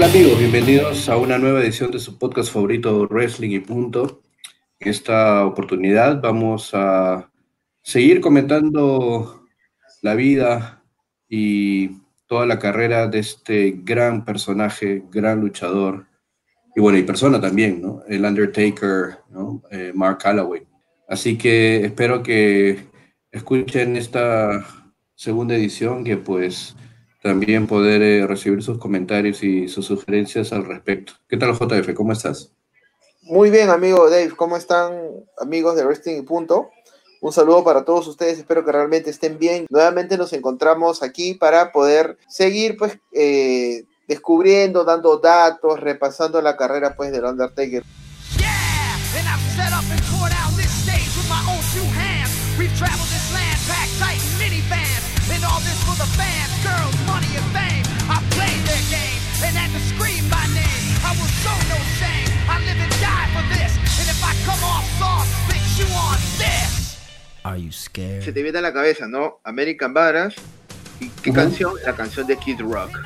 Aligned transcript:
tal 0.00 0.08
amigos? 0.08 0.38
Bienvenidos 0.38 1.10
a 1.10 1.18
una 1.18 1.36
nueva 1.36 1.60
edición 1.60 1.90
de 1.90 1.98
su 1.98 2.16
podcast 2.16 2.50
favorito 2.50 3.06
Wrestling 3.08 3.50
y 3.50 3.58
Punto. 3.58 4.22
En 4.78 4.88
esta 4.88 5.44
oportunidad 5.44 6.22
vamos 6.22 6.70
a 6.72 7.30
seguir 7.82 8.22
comentando 8.22 9.44
la 10.00 10.14
vida 10.14 10.82
y 11.28 11.98
toda 12.26 12.46
la 12.46 12.58
carrera 12.58 13.08
de 13.08 13.18
este 13.18 13.78
gran 13.84 14.24
personaje, 14.24 15.02
gran 15.10 15.42
luchador 15.42 16.06
y 16.74 16.80
bueno, 16.80 16.96
y 16.96 17.02
persona 17.02 17.38
también, 17.38 17.82
¿no? 17.82 18.02
El 18.08 18.24
Undertaker, 18.24 19.18
¿no? 19.28 19.62
Eh, 19.70 19.92
Mark 19.94 20.16
Calloway. 20.22 20.66
Así 21.08 21.36
que 21.36 21.84
espero 21.84 22.22
que 22.22 22.86
escuchen 23.30 23.96
esta 23.96 24.64
segunda 25.14 25.56
edición 25.56 26.04
que 26.04 26.16
pues 26.16 26.74
también 27.22 27.66
poder 27.66 28.02
eh, 28.02 28.26
recibir 28.26 28.62
sus 28.62 28.78
comentarios 28.78 29.42
y 29.42 29.68
sus 29.68 29.86
sugerencias 29.86 30.52
al 30.52 30.64
respecto. 30.64 31.12
¿Qué 31.28 31.36
tal, 31.36 31.52
JF? 31.52 31.94
¿Cómo 31.94 32.12
estás? 32.12 32.52
Muy 33.22 33.50
bien, 33.50 33.70
amigo 33.70 34.08
Dave. 34.08 34.30
¿Cómo 34.34 34.56
están, 34.56 34.92
amigos 35.38 35.76
de 35.76 35.84
Wrestling 35.84 36.18
y 36.18 36.22
Punto? 36.22 36.70
Un 37.20 37.32
saludo 37.32 37.62
para 37.62 37.84
todos 37.84 38.08
ustedes, 38.08 38.38
espero 38.38 38.64
que 38.64 38.72
realmente 38.72 39.10
estén 39.10 39.38
bien. 39.38 39.66
Nuevamente 39.68 40.16
nos 40.16 40.32
encontramos 40.32 41.02
aquí 41.02 41.34
para 41.34 41.70
poder 41.70 42.16
seguir 42.28 42.78
pues 42.78 42.98
eh, 43.12 43.84
descubriendo, 44.08 44.84
dando 44.84 45.18
datos, 45.18 45.78
repasando 45.78 46.40
la 46.40 46.56
carrera 46.56 46.96
pues 46.96 47.12
del 47.12 47.24
Undertaker. 47.24 47.84
Se 68.22 68.32
te 68.32 68.42
viene 68.42 68.58
a 68.58 68.62
la 68.62 68.72
cabeza, 68.72 69.06
¿no? 69.06 69.40
American 69.44 69.94
Badass. 69.94 70.34
¿Y 71.00 71.08
qué 71.22 71.32
canción? 71.32 71.74
La 71.84 71.94
canción 71.94 72.26
de 72.26 72.36
Kid 72.36 72.60
Rock. 72.60 72.98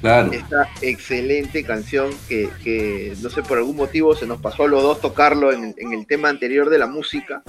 Claro. 0.00 0.32
Esta 0.32 0.68
excelente 0.80 1.64
canción 1.64 2.10
que, 2.28 3.14
no 3.20 3.30
sé, 3.30 3.42
por 3.42 3.58
algún 3.58 3.76
motivo 3.76 4.14
se 4.14 4.26
nos 4.26 4.40
pasó 4.40 4.64
a 4.64 4.68
los 4.68 4.82
dos 4.82 5.00
tocarlo 5.00 5.52
en, 5.52 5.74
el 5.76 6.06
tema 6.06 6.28
anterior 6.28 6.70
de 6.70 6.78
la 6.78 6.86
música. 6.86 7.42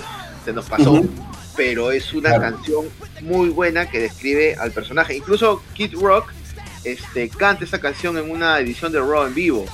Se 0.45 0.53
nos 0.53 0.69
pasó. 0.69 1.03
Pero 1.55 1.91
es 1.91 2.13
una 2.13 2.39
canción 2.39 2.85
muy 3.21 3.49
buena 3.49 3.87
que 3.87 3.99
describe 3.99 4.55
al 4.55 4.71
personaje. 4.71 5.15
Incluso 5.15 5.61
Kid 5.73 5.93
Rock 5.95 6.31
este, 6.83 7.29
canta 7.29 7.63
esa 7.63 7.79
canción 7.79 8.17
en 8.17 8.29
una 8.29 8.59
edición 8.59 8.91
de 8.91 8.99
Raw 8.99 9.27
en 9.27 9.35
vivo 9.35 9.65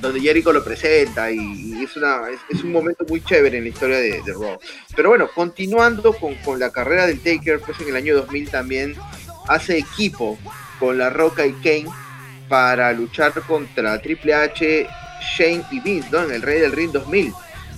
donde 0.00 0.20
Jericho 0.20 0.52
lo 0.52 0.62
presenta 0.62 1.30
y, 1.30 1.82
es, 1.82 1.96
una, 1.96 2.20
es, 2.50 2.62
un 2.62 2.72
momento 2.72 3.04
muy 3.08 3.22
chévere 3.22 3.58
en 3.58 3.64
la 3.64 3.70
historia 3.70 3.98
de, 3.98 4.22
de 4.22 4.32
Raw. 4.32 4.58
Pero 4.94 5.10
bueno, 5.10 5.28
continuando 5.34 6.12
con, 6.12 6.34
con, 6.36 6.58
la 6.58 6.70
carrera 6.70 7.06
del 7.06 7.20
Taker, 7.20 7.60
pues 7.60 7.80
en 7.80 7.88
el 7.88 7.96
año 7.96 8.16
2000 8.16 8.50
también 8.50 8.94
hace 9.48 9.78
equipo 9.78 10.38
con 10.78 10.98
La 10.98 11.10
Roca 11.10 11.46
y 11.46 11.52
Kane 11.54 11.86
para 12.48 12.92
luchar 12.92 13.32
contra 13.42 14.00
Triple 14.00 14.34
H, 14.34 14.86
Shane 15.36 15.64
y 15.70 15.80
Vince, 15.80 16.08
¿no? 16.10 16.22
En 16.22 16.32
el 16.32 16.42
Rey 16.42 16.60
del 16.60 16.72
Ring 16.72 16.92
2000, 16.92 17.32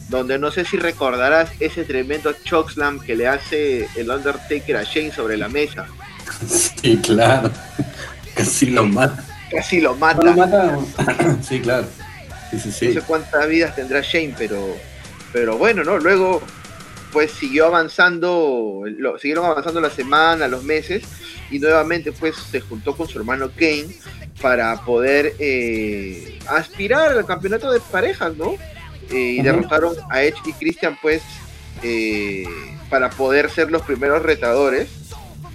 donde 0.08 0.38
no 0.38 0.50
sé 0.50 0.64
si 0.64 0.77
recordarás 0.77 1.50
ese 1.60 1.84
tremendo 1.84 2.32
chokeslam 2.44 3.00
que 3.00 3.16
le 3.16 3.27
hace 3.27 3.88
el 3.96 4.10
Undertaker 4.10 4.77
a 4.77 4.82
Shane 4.84 5.12
sobre 5.12 5.36
la 5.36 5.48
mesa. 5.48 5.86
Sí, 6.46 6.98
claro. 6.98 7.50
Casi 8.34 8.66
lo 8.66 8.86
mata. 8.86 9.24
Casi 9.50 9.80
lo 9.80 9.95
mata. 9.96 10.22
lo 10.22 10.34
mata? 10.34 10.78
sí, 11.42 11.61
claro. 11.61 11.86
No 12.52 12.61
sé 12.61 13.00
cuántas 13.06 13.48
vidas 13.48 13.77
tendrá 13.77 14.00
Shane, 14.00 14.34
pero, 14.36 14.77
pero 15.33 15.56
bueno, 15.56 15.84
¿no? 15.84 15.98
Luego, 15.98 16.42
pues 17.12 17.30
siguió 17.33 17.66
avanzando, 17.66 18.83
lo, 18.86 19.18
siguieron 19.18 19.46
avanzando 19.46 19.80
la 19.80 19.90
semana, 19.90 20.48
los 20.48 20.64
meses, 20.64 21.05
y 21.50 21.58
nuevamente 21.58 22.12
pues 22.12 22.36
se 22.36 22.60
juntó 22.60 22.96
con 22.96 23.08
su 23.08 23.18
hermano 23.18 23.50
Kane 23.50 23.89
para 24.40 24.80
poder 24.84 25.34
eh, 25.39 26.39
aspirar 26.48 27.12
al 27.12 27.27
campeonato 27.27 27.70
de 27.70 27.80
parejas, 27.80 28.36
¿no? 28.36 28.55
Eh, 29.10 29.36
y 29.39 29.42
derrotaron 29.42 29.96
a 30.08 30.22
Edge 30.22 30.39
y 30.46 30.52
Christian 30.52 30.96
pues 31.02 31.22
eh, 31.83 32.44
para 32.89 33.10
poder 33.10 33.50
ser 33.50 33.70
los 33.70 33.83
primeros 33.83 34.22
retadores 34.22 34.89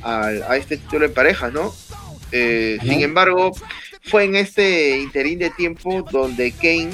a, 0.01 0.25
a 0.25 0.57
este 0.57 0.77
título 0.77 1.07
de 1.07 1.13
parejas, 1.13 1.53
¿no? 1.53 1.73
Sin 2.31 3.01
embargo, 3.01 3.53
fue 4.05 4.25
en 4.25 4.35
este 4.35 4.97
interín 4.97 5.39
de 5.39 5.49
tiempo 5.49 6.03
donde 6.11 6.51
Kane 6.51 6.91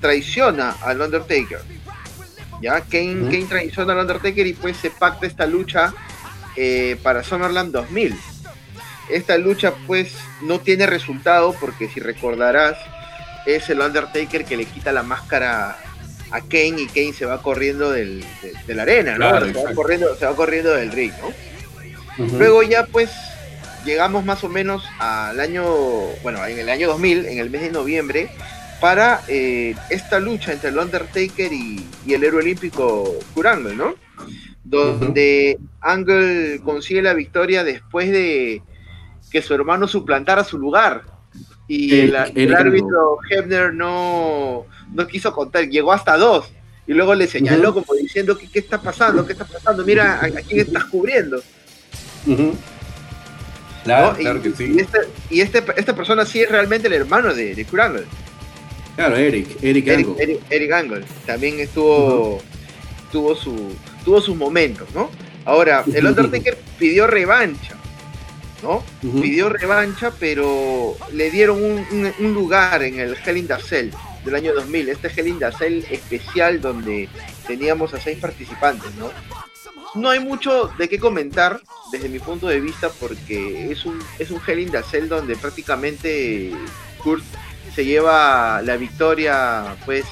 traiciona 0.00 0.76
al 0.82 1.00
Undertaker. 1.00 1.60
Ya, 2.60 2.80
Kane, 2.80 3.30
Kane 3.30 3.46
traiciona 3.48 3.92
al 3.92 4.00
Undertaker 4.00 4.46
y 4.46 4.52
pues 4.52 4.76
se 4.76 4.90
pacta 4.90 5.26
esta 5.26 5.46
lucha 5.46 5.94
eh, 6.56 6.96
para 7.02 7.22
Summerland 7.22 7.72
2000. 7.72 8.14
Esta 9.10 9.38
lucha 9.38 9.74
pues 9.86 10.14
no 10.42 10.60
tiene 10.60 10.86
resultado 10.86 11.54
porque 11.58 11.88
si 11.88 12.00
recordarás 12.00 12.76
es 13.46 13.70
el 13.70 13.80
Undertaker 13.80 14.44
que 14.44 14.56
le 14.56 14.66
quita 14.66 14.92
la 14.92 15.02
máscara 15.02 15.78
a 16.30 16.40
Kane 16.40 16.82
y 16.82 16.86
Kane 16.86 17.12
se 17.12 17.26
va 17.26 17.42
corriendo 17.42 17.90
del, 17.90 18.24
de, 18.66 18.74
la 18.74 18.82
arena, 18.82 19.18
¿no? 19.18 19.40
se, 19.44 19.52
va 19.52 19.74
corriendo, 19.74 20.14
se 20.16 20.26
va 20.26 20.36
corriendo 20.36 20.74
del 20.74 20.92
ring, 20.92 21.12
¿no? 21.20 22.28
Luego 22.38 22.62
ya 22.62 22.86
pues 22.86 23.10
llegamos 23.84 24.24
más 24.24 24.44
o 24.44 24.48
menos 24.48 24.84
al 24.98 25.40
año, 25.40 25.64
bueno, 26.22 26.44
en 26.46 26.58
el 26.58 26.68
año 26.68 26.88
2000, 26.88 27.26
en 27.26 27.38
el 27.38 27.50
mes 27.50 27.62
de 27.62 27.70
noviembre, 27.70 28.30
para 28.80 29.20
eh, 29.28 29.74
esta 29.90 30.18
lucha 30.20 30.52
entre 30.52 30.70
el 30.70 30.78
Undertaker 30.78 31.52
y, 31.52 31.86
el 32.08 32.24
héroe 32.24 32.40
olímpico 32.40 33.14
Kurt 33.34 33.46
Angle, 33.46 33.76
¿no? 33.76 33.94
Donde 34.64 35.58
Angle 35.80 36.60
consigue 36.64 37.02
la 37.02 37.14
victoria 37.14 37.62
después 37.62 38.10
de 38.10 38.62
que 39.30 39.42
su 39.42 39.54
hermano 39.54 39.86
suplantara 39.86 40.44
su 40.44 40.58
lugar. 40.58 41.02
Y 41.68 42.00
el, 42.00 42.16
árbitro 42.16 43.18
Hebner 43.30 43.72
no, 43.72 44.66
no 44.92 45.06
quiso 45.06 45.32
contar, 45.32 45.68
llegó 45.68 45.92
hasta 45.92 46.16
dos. 46.16 46.52
Y 46.86 46.94
luego 46.94 47.14
le 47.14 47.28
señaló 47.28 47.72
como 47.72 47.94
diciendo, 47.94 48.36
¿qué, 48.36 48.48
¿qué, 48.50 48.58
está 48.58 48.82
pasando? 48.82 49.24
¿Qué 49.24 49.34
está 49.34 49.44
pasando? 49.44 49.84
Mira, 49.84 50.18
¿a, 50.20 50.28
quién 50.42 50.60
estás 50.60 50.84
cubriendo? 50.86 51.40
Claro, 53.84 54.16
claro 54.16 54.42
que 54.42 54.50
sí. 54.50 54.74
Y, 54.74 54.80
este, 54.80 54.98
y 55.30 55.40
este, 55.40 55.64
esta 55.76 55.94
persona 55.94 56.24
sí 56.26 56.40
es 56.40 56.50
realmente 56.50 56.88
el 56.88 56.94
hermano 56.94 57.34
de, 57.34 57.54
de 57.54 57.64
Kurt 57.64 57.82
Angle. 57.82 58.04
Claro, 58.96 59.16
Eric, 59.16 59.56
Eric 59.62 59.88
Angle. 59.88 60.40
Eric, 60.50 60.72
Angle. 60.72 61.04
También 61.24 61.60
estuvo, 61.60 62.42
tuvo, 63.10 63.34
su, 63.34 63.74
tuvo 64.04 64.20
sus 64.20 64.36
momentos, 64.36 64.88
¿no? 64.94 65.10
Ahora, 65.44 65.84
el 65.92 66.04
Undertaker 66.06 66.58
pidió 66.78 67.06
revancha, 67.06 67.76
¿no? 68.62 68.84
Pidió 69.00 69.48
revancha, 69.48 70.12
pero 70.20 70.96
le 71.12 71.30
dieron 71.30 71.62
un, 71.62 72.12
un, 72.18 72.34
lugar 72.34 72.82
en 72.82 73.00
el 73.00 73.16
Hell 73.24 73.38
in 73.38 73.46
the 73.46 73.56
Cell 73.58 73.90
del 74.24 74.34
año 74.34 74.52
2000, 74.52 74.90
este 74.90 75.08
Hell 75.08 75.28
in 75.28 75.38
the 75.38 75.50
Cell 75.52 75.82
especial 75.90 76.60
donde 76.60 77.08
teníamos 77.46 77.94
a 77.94 78.00
seis 78.00 78.18
participantes, 78.18 78.94
¿no? 78.96 79.10
No 79.94 80.10
hay 80.10 80.20
mucho 80.20 80.70
de 80.78 80.88
qué 80.88 80.98
comentar 80.98 81.60
desde 81.92 82.08
mi 82.08 82.18
punto 82.18 82.46
de 82.46 82.60
vista 82.60 82.88
porque 83.00 83.70
es 83.70 83.84
un, 83.84 83.98
es 84.18 84.30
un 84.30 84.40
Hell 84.46 84.60
in 84.60 84.70
the 84.70 84.82
Cell 84.82 85.08
donde 85.08 85.36
prácticamente 85.36 86.52
Kurt 86.98 87.24
se 87.74 87.84
lleva 87.84 88.62
la 88.62 88.76
victoria 88.76 89.76
pues 89.84 90.04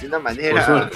de 0.00 0.06
una 0.06 0.18
manera 0.18 0.90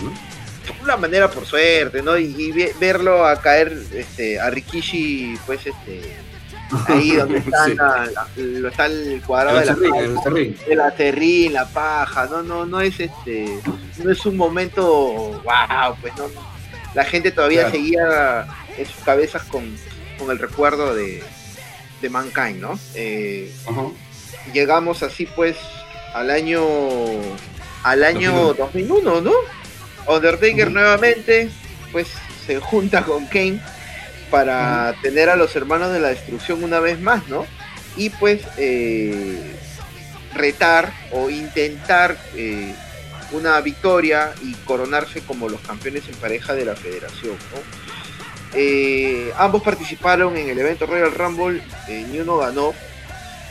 una 0.82 0.97
manera 0.97 1.30
por 1.30 1.47
suerte 1.47 2.03
no 2.03 2.16
y, 2.16 2.53
verlo 2.78 3.26
a 3.26 3.41
caer 3.41 3.76
este 3.92 4.38
a 4.38 4.50
Rikishi 4.50 5.38
pues 5.47 5.66
este 5.66 6.16
ahí 6.86 7.12
donde 7.16 7.38
está, 7.38 8.09
está 8.68 8.86
el 8.86 9.22
cuadrado 9.26 9.59
de 9.59 9.66
la, 9.66 9.74
de 9.74 11.50
la 11.50 11.62
la 11.62 11.68
paja, 11.68 12.26
no, 12.26 12.42
no, 12.42 12.65
no 12.65 12.80
es 12.80 13.00
este, 13.00 13.60
no 14.03 14.10
es 14.10 14.24
un 14.26 14.36
momento 14.36 14.86
wow, 15.42 15.97
pues 16.00 16.16
no, 16.16 16.28
la 16.95 17.04
gente 17.04 17.31
todavía 17.31 17.71
seguía 17.71 18.47
en 18.77 18.87
sus 18.87 19.03
cabezas 19.04 19.42
con, 19.45 19.77
el 20.28 20.39
recuerdo 20.39 20.95
de, 20.95 21.22
de 22.03 22.10
Mankind, 22.10 22.60
¿no? 22.60 22.78
Eh, 22.95 23.51
llegamos 24.53 25.03
así 25.03 25.27
pues 25.27 25.57
al 26.13 26.31
año 26.31 26.63
al 27.83 28.04
año 28.04 28.53
2001, 28.54 29.21
¿no? 29.22 29.33
Undertaker 30.07 30.71
nuevamente 30.71 31.51
pues 31.92 32.09
se 32.47 32.59
junta 32.60 33.03
con 33.03 33.27
Kane 33.27 33.60
para 34.31 34.95
tener 35.03 35.28
a 35.28 35.37
los 35.37 35.57
hermanos 35.57 35.92
de 35.92 36.01
la 36.01 36.09
destrucción 36.09 36.63
una 36.63 36.81
vez 36.81 37.01
más, 37.01 37.27
¿no? 37.28 37.47
Y 37.97 38.10
pues 38.10 38.42
eh, 38.57 39.57
retar 40.34 40.92
o 41.13 41.31
intentar 41.31 42.16
eh, 42.37 42.75
una 43.32 43.60
victoria 43.60 44.32
y 44.42 44.54
coronarse 44.65 45.21
como 45.22 45.48
los 45.48 45.60
campeones 45.60 46.09
en 46.09 46.15
pareja 46.16 46.54
de 46.54 46.65
la 46.65 46.77
federación. 46.77 47.36
Eh, 48.54 49.32
ambos 49.36 49.62
participaron 49.62 50.36
en 50.36 50.48
el 50.48 50.59
evento 50.59 50.86
Royal 50.86 51.12
Rumble, 51.12 51.62
eh, 51.88 52.06
ni 52.10 52.18
uno 52.18 52.38
ganó. 52.38 52.74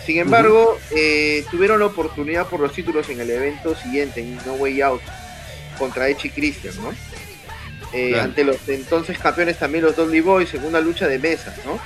Sin 0.06 0.18
embargo, 0.18 0.80
eh, 0.96 1.46
tuvieron 1.52 1.80
la 1.80 1.86
oportunidad 1.86 2.48
por 2.48 2.60
los 2.60 2.74
títulos 2.74 3.08
en 3.10 3.22
el 3.22 3.30
evento 3.30 3.76
siguiente, 3.76 4.22
en 4.22 4.38
No 4.46 4.54
Way 4.54 4.81
Out, 4.81 5.02
contra 5.78 6.10
Echi 6.10 6.30
Christian, 6.31 6.74
¿no? 6.81 6.94
Eh, 7.94 8.20
ante 8.20 8.44
los 8.44 8.68
entonces 8.70 9.18
campeones 9.18 9.58
también 9.58 9.84
los 9.84 9.96
Dudley 9.96 10.22
Boys 10.22 10.54
en 10.54 10.64
una 10.64 10.80
lucha 10.80 11.08
de 11.08 11.18
mesas, 11.18 11.56
¿no? 11.66 11.80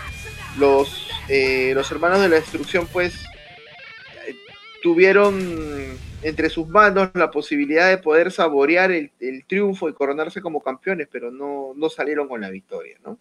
Los, 0.58 1.08
eh, 1.30 1.72
los 1.76 1.90
hermanos 1.92 2.22
de 2.22 2.30
la 2.30 2.36
destrucción 2.36 2.88
pues 2.88 3.14
tuvieron 4.82 5.98
entre 6.24 6.50
sus 6.50 6.68
manos 6.68 7.12
la 7.14 7.30
posibilidad 7.30 7.90
de 7.90 7.98
poder 7.98 8.32
saborear 8.32 8.92
el, 8.92 9.12
triunfo 9.48 9.90
y 9.90 9.94
coronarse 9.94 10.42
como 10.42 10.62
campeones, 10.62 11.08
pero 11.12 11.32
no, 11.32 11.74
no 11.76 11.90
salieron 11.90 12.28
con 12.28 12.42
la 12.42 12.50
victoria, 12.50 12.98
¿no? 13.04 13.20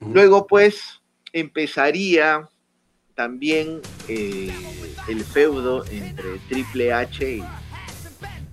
Luego 0.00 0.46
pues 0.46 1.00
empezaría 1.32 2.48
también 3.14 3.82
eh, 4.08 4.50
el 5.08 5.24
feudo 5.24 5.84
entre 5.86 6.38
Triple 6.48 6.92
H 6.92 7.36
y, 7.36 7.44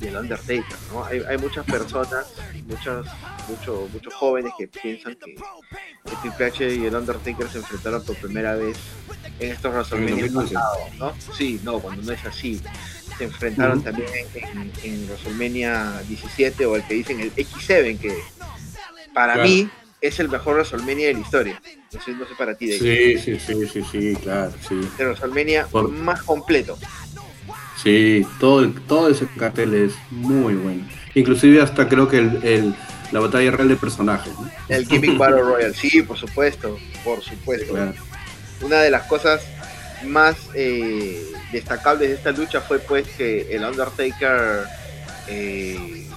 el 0.06 0.16
Undertaker, 0.16 0.78
¿no? 0.92 1.06
Hay, 1.06 1.38
muchas 1.40 1.66
personas, 1.66 2.32
muchos, 2.68 3.08
muchos 3.94 4.14
jóvenes 4.14 4.52
que 4.58 4.68
piensan 4.68 5.16
que, 5.16 5.36
Triple 6.22 6.46
H 6.46 6.76
y 6.76 6.86
el 6.86 6.96
Undertaker 6.96 7.48
se 7.50 7.60
enfrentaron 7.60 8.04
por 8.04 8.16
primera 8.18 8.56
vez 8.56 8.78
en 9.40 9.52
estos 9.54 9.74
WrestleMania 9.74 10.32
pasados, 10.34 10.96
¿no? 11.00 11.14
Sí, 11.34 11.60
no, 11.64 11.80
cuando 11.80 12.04
no 12.04 12.12
es 12.12 12.26
así. 12.26 12.62
Se 13.18 13.24
enfrentaron 13.24 13.82
también 13.82 14.10
en, 14.34 14.72
en, 14.84 15.08
WrestleMania 15.08 16.02
17 16.08 16.66
o 16.66 16.76
el 16.76 16.84
que 16.84 16.94
dicen 16.94 17.20
el 17.20 17.34
X7, 17.34 17.98
que 17.98 18.16
para 19.14 19.44
mí 19.44 19.70
es 20.02 20.20
el 20.20 20.30
mejor 20.30 20.56
WrestleMania 20.56 21.08
de 21.08 21.14
la 21.14 21.20
historia. 21.20 21.62
No 21.94 22.02
sé, 22.02 22.12
no 22.12 22.28
sé 22.28 22.36
para 22.38 22.56
ti. 22.56 22.68
De 22.68 22.78
sí, 22.78 23.18
sí, 23.18 23.40
sí, 23.40 23.68
sí, 23.68 23.84
sí, 23.92 24.16
claro, 24.22 24.54
sí. 24.68 24.76
El 25.00 25.08
WrestleMania 25.08 25.68
más 25.92 26.22
completo. 26.24 26.78
Sí, 27.82 28.26
todo, 28.40 28.70
todo 28.88 29.10
ese 29.10 29.28
cartel 29.38 29.74
es 29.74 29.94
muy 30.12 30.56
bueno. 30.56 30.88
Inclusive 31.14 31.62
hasta 31.62 31.88
creo 31.88 32.08
que 32.08 32.18
el, 32.18 32.76
la 33.12 33.20
batalla 33.20 33.52
real 33.52 33.70
de 33.70 33.76
personajes. 33.76 34.34
El 34.68 34.86
Gimmick 34.88 35.18
Battle 35.18 35.42
Royale, 35.42 35.74
sí, 35.74 36.02
por 36.02 36.18
supuesto, 36.18 36.78
por 37.04 37.22
supuesto. 37.22 37.74
Una 38.62 38.82
de 38.82 38.92
las 38.92 39.04
cosas 39.04 39.42
más 40.06 40.36
eh, 40.54 41.24
destacables 41.52 42.10
de 42.10 42.16
esta 42.16 42.32
lucha 42.32 42.62
fue 42.62 42.80
pues 42.80 43.08
que 43.10 43.56
el 43.56 43.64
Undertaker 43.64 44.66
eh, 45.28 46.08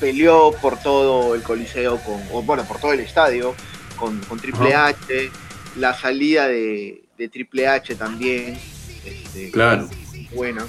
peleó 0.00 0.52
por 0.52 0.78
todo 0.78 1.34
el 1.34 1.42
coliseo, 1.42 1.98
con, 1.98 2.22
o 2.32 2.42
bueno, 2.42 2.64
por 2.64 2.78
todo 2.80 2.92
el 2.92 3.00
estadio, 3.00 3.54
con, 3.96 4.20
Triple 4.40 4.74
H, 4.74 5.30
la 5.76 5.94
salida 5.94 6.48
de, 6.48 7.02
Triple 7.32 7.66
H 7.66 7.94
también. 7.96 8.58
Este, 9.04 9.50
claro. 9.50 9.88
Bueno. 10.34 10.64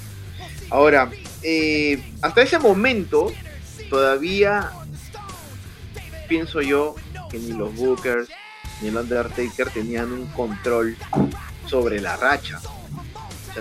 Ahora, 0.71 1.09
eh, 1.41 2.01
hasta 2.21 2.41
ese 2.41 2.59
momento, 2.59 3.31
todavía 3.89 4.71
pienso 6.27 6.61
yo 6.61 6.95
que 7.31 7.39
ni 7.39 7.53
los 7.53 7.75
Bookers 7.75 8.29
ni 8.81 8.89
el 8.89 8.97
Undertaker 8.97 9.69
tenían 9.69 10.11
un 10.11 10.27
control 10.27 10.95
sobre 11.67 11.99
la 11.99 12.17
racha. 12.17 12.59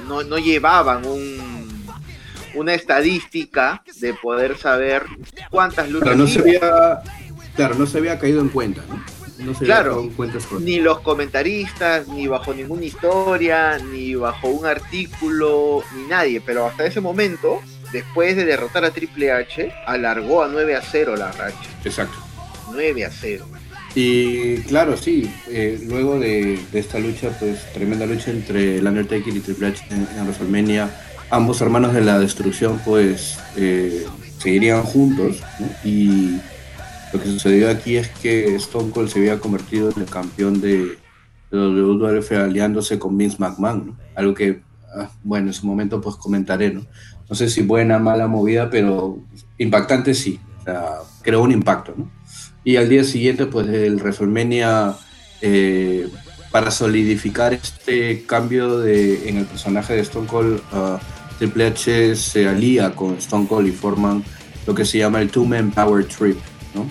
Sea, 0.01 0.09
no, 0.09 0.23
no 0.23 0.39
llevaban 0.39 1.05
un, 1.07 1.87
una 2.55 2.75
estadística 2.75 3.83
de 4.01 4.15
poder 4.15 4.57
saber 4.59 5.05
cuántas 5.51 5.91
luchas. 5.91 6.17
no 6.17 6.27
se 6.27 6.41
había, 6.41 7.01
claro, 7.57 7.75
no 7.77 7.87
se 7.87 7.99
había 7.99 8.19
caído 8.19 8.41
en 8.41 8.49
cuenta, 8.49 8.83
¿no? 8.89 9.03
No 9.39 9.55
se 9.55 9.65
claro, 9.65 10.01
en 10.01 10.11
cuenta 10.11 10.39
ni 10.59 10.81
los 10.81 10.99
comentaristas, 11.01 12.09
ni 12.09 12.27
bajo 12.27 12.53
ninguna 12.53 12.85
historia, 12.85 13.79
ni 13.79 14.17
bajo 14.17 14.49
un 14.49 14.67
artículo, 14.67 15.85
ni 15.95 16.09
nadie, 16.09 16.41
pero 16.41 16.67
hasta 16.67 16.85
ese 16.85 17.01
momento, 17.01 17.61
después 17.93 18.35
de 18.37 18.45
derrotar 18.45 18.85
a 18.85 18.91
Triple 18.91 19.31
H, 19.31 19.73
alargó 19.87 20.43
a 20.43 20.49
9 20.49 20.75
a 20.75 20.83
0 20.83 21.15
la 21.17 21.31
racha. 21.31 21.57
Exacto. 21.85 22.19
9 22.73 23.05
a 23.05 23.11
0. 23.11 23.47
Y 24.01 24.59
claro, 24.59 24.97
sí, 24.97 25.29
eh, 25.49 25.81
luego 25.89 26.21
de, 26.21 26.57
esta 26.73 27.01
lucha, 27.01 27.31
pues 27.41 27.73
tremenda 27.73 28.07
lucha 28.07 28.31
entre 28.31 28.79
el 28.79 28.87
Undertaker 28.87 29.37
y 29.37 29.41
Triple 29.41 29.67
H 29.67 29.85
en, 29.91 30.07
en 30.17 30.23
WrestleMania 30.23 30.89
ambos 31.31 31.61
hermanos 31.61 31.93
de 31.95 32.03
la 32.03 32.21
destrucción 32.21 32.81
pues 32.85 33.41
eh, 33.57 34.07
seguirían 34.39 34.85
juntos 34.85 35.43
y 35.83 36.39
lo 37.13 37.21
que 37.21 37.27
sucedió 37.27 37.69
aquí 37.71 37.97
es 37.97 38.09
que 38.09 38.55
Stone 38.55 38.93
Cold 38.93 39.09
se 39.09 39.19
había 39.19 39.41
convertido 39.41 39.91
en 39.91 40.03
el 40.03 40.09
campeón 40.09 40.61
de, 40.61 40.97
de 41.51 41.59
WWF 41.59 42.31
aliándose 42.33 43.01
con 43.01 43.19
Vince 43.19 43.39
McMahon, 43.41 43.99
algo 44.15 44.33
que 44.33 44.63
ah, 44.95 45.11
bueno 45.25 45.49
en 45.49 45.55
su 45.55 45.67
momento 45.67 46.01
pues 46.01 46.15
comentaré, 46.15 46.73
¿no? 46.73 46.87
no 47.29 47.35
sé 47.35 47.49
si 47.49 47.63
buena 47.63 47.99
mala 47.99 48.29
movida 48.29 48.71
pero 48.71 49.19
impactante 49.59 50.15
sí, 50.15 50.39
o 50.61 50.63
sea, 50.63 50.99
creó 51.23 51.43
un 51.43 51.51
impacto 51.51 51.95
¿no? 51.97 52.18
Y 52.69 52.77
al 52.77 52.91
día 52.91 53.03
siguiente 53.03 53.47
pues 53.47 53.67
el 53.67 53.97
WrestleMania 53.97 54.95
eh, 55.41 56.07
para 56.51 56.71
solidificar 56.71 57.55
este 57.55 58.25
cambio 58.27 58.81
de, 58.81 59.27
en 59.27 59.39
el 59.39 59.47
personaje 59.47 59.95
de 59.95 60.01
Stone 60.01 60.27
Cold 60.27 60.61
uh, 60.75 60.99
Triple 61.39 61.69
H 61.69 62.15
se 62.17 62.47
alía 62.47 62.95
con 62.95 63.15
Stone 63.15 63.49
Cold 63.49 63.69
y 63.69 63.71
forman 63.71 64.23
lo 64.67 64.75
que 64.75 64.85
se 64.85 64.99
llama 64.99 65.23
el 65.23 65.31
Two 65.31 65.47
Man 65.47 65.71
Power 65.71 66.05
Trip, 66.05 66.37
¿no? 66.75 66.87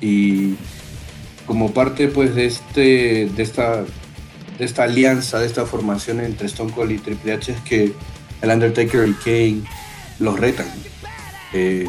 Y 0.00 0.54
como 1.44 1.74
parte 1.74 2.06
pues 2.06 2.36
de 2.36 2.46
este 2.46 3.28
de 3.34 3.42
esta 3.42 3.82
de 4.58 4.64
esta 4.64 4.84
alianza, 4.84 5.40
de 5.40 5.46
esta 5.46 5.66
formación 5.66 6.20
entre 6.20 6.46
Stone 6.46 6.70
Cold 6.70 6.92
y 6.92 6.98
Triple 6.98 7.32
H 7.32 7.50
es 7.50 7.60
que 7.62 7.92
el 8.42 8.48
Undertaker 8.48 9.08
y 9.08 9.14
Kane 9.14 9.62
los 10.20 10.38
retan. 10.38 10.68
Eh, 11.52 11.84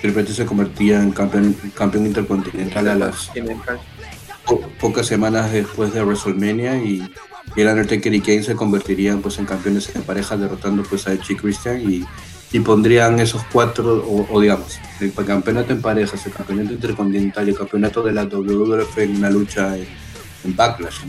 Triple 0.00 0.22
H 0.22 0.32
se 0.32 0.46
convertía 0.46 1.02
en 1.02 1.12
campeón, 1.12 1.54
campeón 1.74 2.06
intercontinental 2.06 2.88
a 2.88 2.94
las 2.94 3.30
pocas 4.80 5.06
semanas 5.06 5.52
después 5.52 5.92
de 5.92 6.02
WrestleMania 6.02 6.76
y 6.76 7.12
el 7.56 7.66
Undertaker 7.66 8.14
y 8.14 8.20
Kane 8.20 8.42
se 8.42 8.54
convertirían 8.54 9.20
pues 9.20 9.38
en 9.38 9.46
campeones 9.46 9.94
en 9.94 10.02
pareja 10.02 10.36
derrotando 10.36 10.82
pues 10.82 11.06
a 11.06 11.12
Edge 11.12 11.32
y 11.32 11.36
Christian 11.36 11.90
y, 11.90 12.04
y 12.52 12.60
pondrían 12.60 13.20
esos 13.20 13.42
cuatro 13.52 14.04
o, 14.30 14.40
digamos 14.40 14.78
el 15.00 15.12
campeonato 15.12 15.72
en 15.72 15.82
parejas 15.82 16.24
el 16.26 16.32
campeonato 16.32 16.72
intercontinental 16.72 17.46
y 17.46 17.50
el 17.50 17.58
campeonato 17.58 18.02
de 18.02 18.12
la 18.12 18.24
WWF 18.24 18.98
en 18.98 19.16
una 19.16 19.30
lucha 19.30 19.76
en, 19.76 19.86
Backlash 20.56 21.00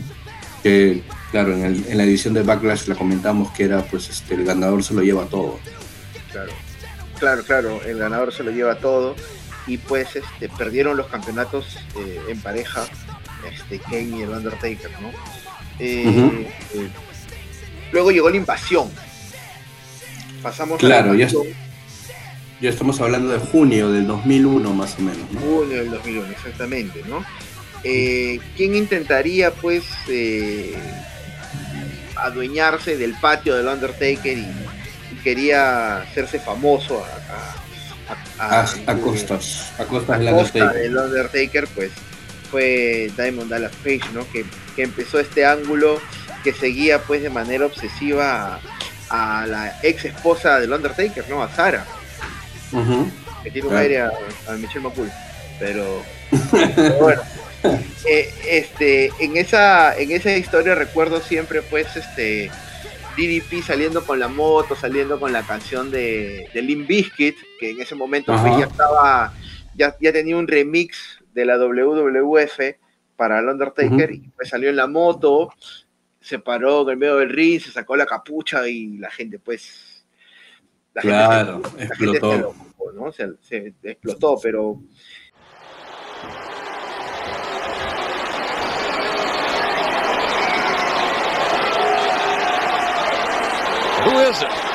que 0.62 1.02
claro 1.30 1.54
en, 1.54 1.64
el, 1.64 1.86
en, 1.88 1.96
la 1.96 2.04
edición 2.04 2.34
de 2.34 2.42
Backlash 2.42 2.86
la 2.86 2.94
comentamos 2.94 3.50
que 3.52 3.64
era 3.64 3.82
pues 3.82 4.10
este 4.10 4.34
el 4.34 4.44
ganador 4.44 4.84
se 4.84 4.94
lo 4.94 5.02
lleva 5.02 5.24
todo. 5.24 5.58
Claro 6.30 6.52
claro 7.22 7.44
claro 7.44 7.80
el 7.84 7.98
ganador 7.98 8.32
se 8.32 8.42
lo 8.42 8.50
lleva 8.50 8.74
todo 8.76 9.14
y 9.66 9.78
pues 9.78 10.16
este 10.16 10.48
perdieron 10.48 10.96
los 10.96 11.06
campeonatos 11.06 11.78
eh, 11.96 12.20
en 12.28 12.40
pareja 12.40 12.84
este 13.50 13.78
Kane 13.78 14.18
y 14.18 14.22
el 14.22 14.30
Undertaker 14.30 14.90
no 15.00 15.10
eh, 15.78 16.46
eh, 16.74 16.88
luego 17.92 18.10
llegó 18.10 18.30
la 18.30 18.36
invasión. 18.36 18.88
Pasamos 20.42 20.78
claro, 20.78 21.14
ya, 21.14 21.28
ya, 22.60 22.70
estamos 22.70 23.00
hablando 23.00 23.32
de 23.32 23.38
junio 23.38 23.90
del 23.90 24.06
2001 24.06 24.72
más 24.74 24.96
o 24.98 25.02
menos. 25.02 25.22
Junio 25.40 25.78
del 25.78 25.90
2001, 25.90 26.30
exactamente, 26.30 27.02
¿no? 27.08 27.24
Eh, 27.84 28.40
¿Quién 28.56 28.76
intentaría 28.76 29.52
pues 29.52 29.84
adueñarse 32.16 32.96
del 32.96 33.14
patio 33.14 33.56
del 33.56 33.66
Undertaker 33.66 34.38
y, 34.38 34.46
quería 35.22 35.98
hacerse 35.98 36.38
famoso 36.38 37.04
a, 38.38 38.64
a, 38.86 38.96
costas, 38.96 39.72
a 39.78 39.84
costas 39.84 40.18
del 40.18 40.96
Undertaker, 40.96 41.68
pues 41.74 41.90
fue 42.50 43.10
Diamond 43.16 43.50
Dallas 43.50 43.72
Page, 43.82 44.02
¿no? 44.12 44.26
Que, 44.30 44.44
empezó 44.76 45.20
este 45.20 45.44
ángulo 45.44 46.00
que 46.42 46.52
seguía 46.52 46.98
pues 47.02 47.22
de 47.22 47.30
manera 47.30 47.66
obsesiva 47.66 48.58
a, 49.10 49.46
la 49.46 49.78
ex 49.82 50.06
esposa 50.06 50.60
del 50.60 50.72
Undertaker, 50.72 51.28
¿no? 51.28 51.42
A 51.42 51.54
Sara. 51.54 51.84
Que 53.42 53.50
tiene 53.50 53.68
un 53.68 53.76
aire 53.76 54.02
a, 54.02 54.10
Michelle 54.58 54.80
McCool. 54.80 55.10
Pero, 55.58 56.02
bueno. 57.00 57.22
Eh, 58.04 58.34
este, 58.48 59.12
en 59.20 59.36
esa, 59.36 59.96
en 59.96 60.10
esa 60.10 60.36
historia 60.36 60.74
recuerdo 60.74 61.20
siempre 61.20 61.62
pues 61.62 61.94
este 61.96 62.50
DDP 63.16 63.62
saliendo 63.62 64.04
con 64.04 64.18
la 64.18 64.28
moto, 64.28 64.74
saliendo 64.74 65.18
con 65.20 65.32
la 65.32 65.42
canción 65.42 65.90
de, 65.90 66.48
de 66.52 66.62
Limp 66.62 66.88
Bizkit, 66.88 67.36
que 67.58 67.70
en 67.70 67.80
ese 67.80 67.94
momento 67.94 68.34
pues, 68.40 68.58
ya 68.58 68.66
estaba, 68.66 69.32
ya, 69.74 69.96
ya 70.00 70.12
tenía 70.12 70.36
un 70.36 70.48
remix 70.48 71.22
de 71.32 71.44
la 71.44 71.56
WWF 71.58 72.58
para 73.16 73.40
el 73.40 73.48
Undertaker 73.48 74.10
y 74.12 74.20
pues 74.36 74.48
salió 74.48 74.70
en 74.70 74.76
la 74.76 74.86
moto, 74.86 75.52
se 76.20 76.38
paró 76.38 76.82
en 76.82 76.90
el 76.90 76.96
medio 76.96 77.16
del 77.16 77.30
ring, 77.30 77.60
se 77.60 77.70
sacó 77.70 77.96
la 77.96 78.06
capucha 78.06 78.66
y 78.68 78.98
la 78.98 79.10
gente 79.10 79.38
pues... 79.38 80.04
claro, 80.94 81.62
explotó. 81.78 82.54
se 83.40 83.74
explotó, 83.82 84.38
pero 84.42 84.80
Who 94.04 94.18
is 94.18 94.42
it? 94.42 94.71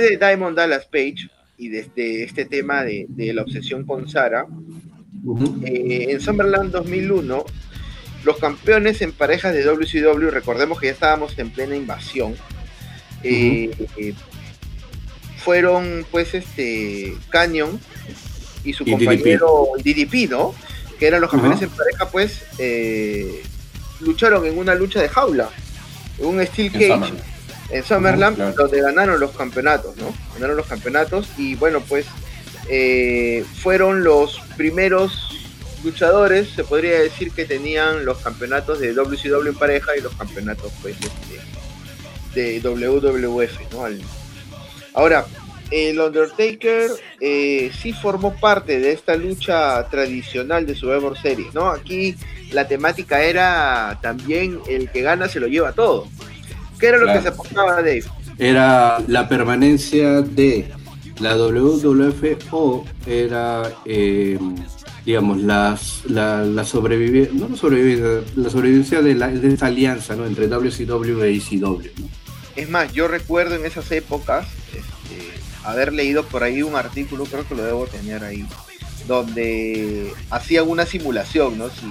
Después 0.00 0.18
de 0.18 0.26
Diamond 0.26 0.56
Dallas 0.56 0.86
Page 0.86 1.28
y 1.56 1.68
desde 1.68 2.24
este 2.24 2.44
tema 2.44 2.84
de, 2.84 3.06
la 3.34 3.42
obsesión 3.42 3.84
con 3.84 4.08
Sara, 4.08 4.46
eh, 5.64 6.06
en 6.10 6.20
Summerland 6.20 6.72
2001, 6.72 7.44
los 8.24 8.36
campeones 8.38 9.02
en 9.02 9.12
parejas 9.12 9.54
de 9.54 9.62
WCW, 9.64 10.30
recordemos 10.30 10.80
que 10.80 10.86
ya 10.86 10.92
estábamos 10.92 11.38
en 11.38 11.50
plena 11.50 11.76
invasión, 11.76 12.34
eh, 13.22 13.70
fueron 15.36 16.06
pues 16.10 16.34
este 16.34 17.14
Canyon 17.28 17.78
y 18.64 18.72
su 18.72 18.84
compañero 18.84 19.68
DDP. 19.78 20.30
¿no? 20.30 20.54
Que 20.98 21.06
eran 21.06 21.20
los 21.20 21.30
campeones 21.30 21.62
en 21.62 21.70
pareja, 21.70 22.10
pues 22.10 22.42
lucharon 24.00 24.46
en 24.46 24.58
una 24.58 24.74
lucha 24.74 25.00
de 25.00 25.08
jaula, 25.08 25.50
en 26.18 26.26
un 26.26 26.46
Steel 26.46 26.72
Cage 26.72 27.12
en 27.70 27.84
Summerland, 27.84 28.54
donde 28.54 28.80
ganaron 28.80 29.20
los 29.20 29.30
campeonatos, 29.32 29.96
¿no? 29.96 30.12
Ganaron 30.34 30.56
los 30.56 30.66
campeonatos 30.66 31.28
y 31.36 31.54
bueno, 31.54 31.80
pues 31.80 32.06
eh, 32.68 33.44
fueron 33.62 34.04
los 34.04 34.40
primeros 34.56 35.30
luchadores, 35.82 36.50
se 36.50 36.64
podría 36.64 37.00
decir 37.00 37.32
que 37.32 37.44
tenían 37.44 38.04
los 38.04 38.18
campeonatos 38.18 38.80
de 38.80 38.92
WCW 38.92 39.48
en 39.48 39.54
pareja 39.54 39.96
y 39.96 40.00
los 40.00 40.14
campeonatos 40.14 40.72
pues 40.82 40.96
de, 42.34 42.60
WWF, 42.60 43.72
¿no? 43.72 43.86
ahora, 44.94 45.26
el 45.70 46.00
Undertaker 46.00 46.90
eh, 47.20 47.70
sí 47.80 47.92
formó 47.92 48.34
parte 48.34 48.80
de 48.80 48.92
esta 48.92 49.14
lucha 49.16 49.88
tradicional 49.88 50.66
de 50.66 50.74
Survivor 50.74 51.16
Series, 51.16 51.54
¿no? 51.54 51.70
Aquí 51.70 52.16
la 52.50 52.66
temática 52.66 53.22
era 53.22 53.98
también 54.02 54.60
el 54.68 54.90
que 54.90 55.02
gana 55.02 55.28
se 55.28 55.38
lo 55.38 55.46
lleva 55.46 55.72
todo. 55.72 56.08
¿Qué 56.80 56.86
era 56.86 56.98
lo 56.98 57.12
que 57.12 57.20
se 57.20 57.28
apostaba, 57.28 57.76
Dave? 57.76 58.04
Era 58.38 58.98
la 59.06 59.28
permanencia 59.28 60.22
de 60.22 60.66
la 61.20 61.36
WWF 61.36 62.52
o 62.52 62.86
era, 63.06 63.70
eh, 63.84 64.38
digamos, 65.04 65.42
las, 65.42 66.02
la, 66.06 66.42
la 66.42 66.64
sobrevivencia, 66.64 67.38
no 67.38 67.50
la 67.50 67.56
sobrevivencia, 67.56 68.32
la 68.36 68.50
sobrevivencia 68.50 69.02
de, 69.02 69.14
la, 69.14 69.28
de 69.28 69.52
esta 69.52 69.66
alianza 69.66 70.16
¿no? 70.16 70.24
entre 70.24 70.48
WCW 70.48 71.22
e 71.22 71.36
ECW. 71.36 71.82
Es 72.56 72.68
más, 72.70 72.92
yo 72.92 73.08
recuerdo 73.08 73.54
en 73.56 73.66
esas 73.66 73.92
épocas 73.92 74.46
este, 74.68 75.30
haber 75.64 75.92
leído 75.92 76.24
por 76.24 76.42
ahí 76.42 76.62
un 76.62 76.76
artículo, 76.76 77.24
creo 77.24 77.46
que 77.46 77.54
lo 77.54 77.62
debo 77.62 77.86
tener 77.86 78.24
ahí, 78.24 78.46
donde 79.06 80.12
hacían 80.30 80.68
una 80.68 80.86
simulación, 80.86 81.58
¿no? 81.58 81.68
Si, 81.68 81.86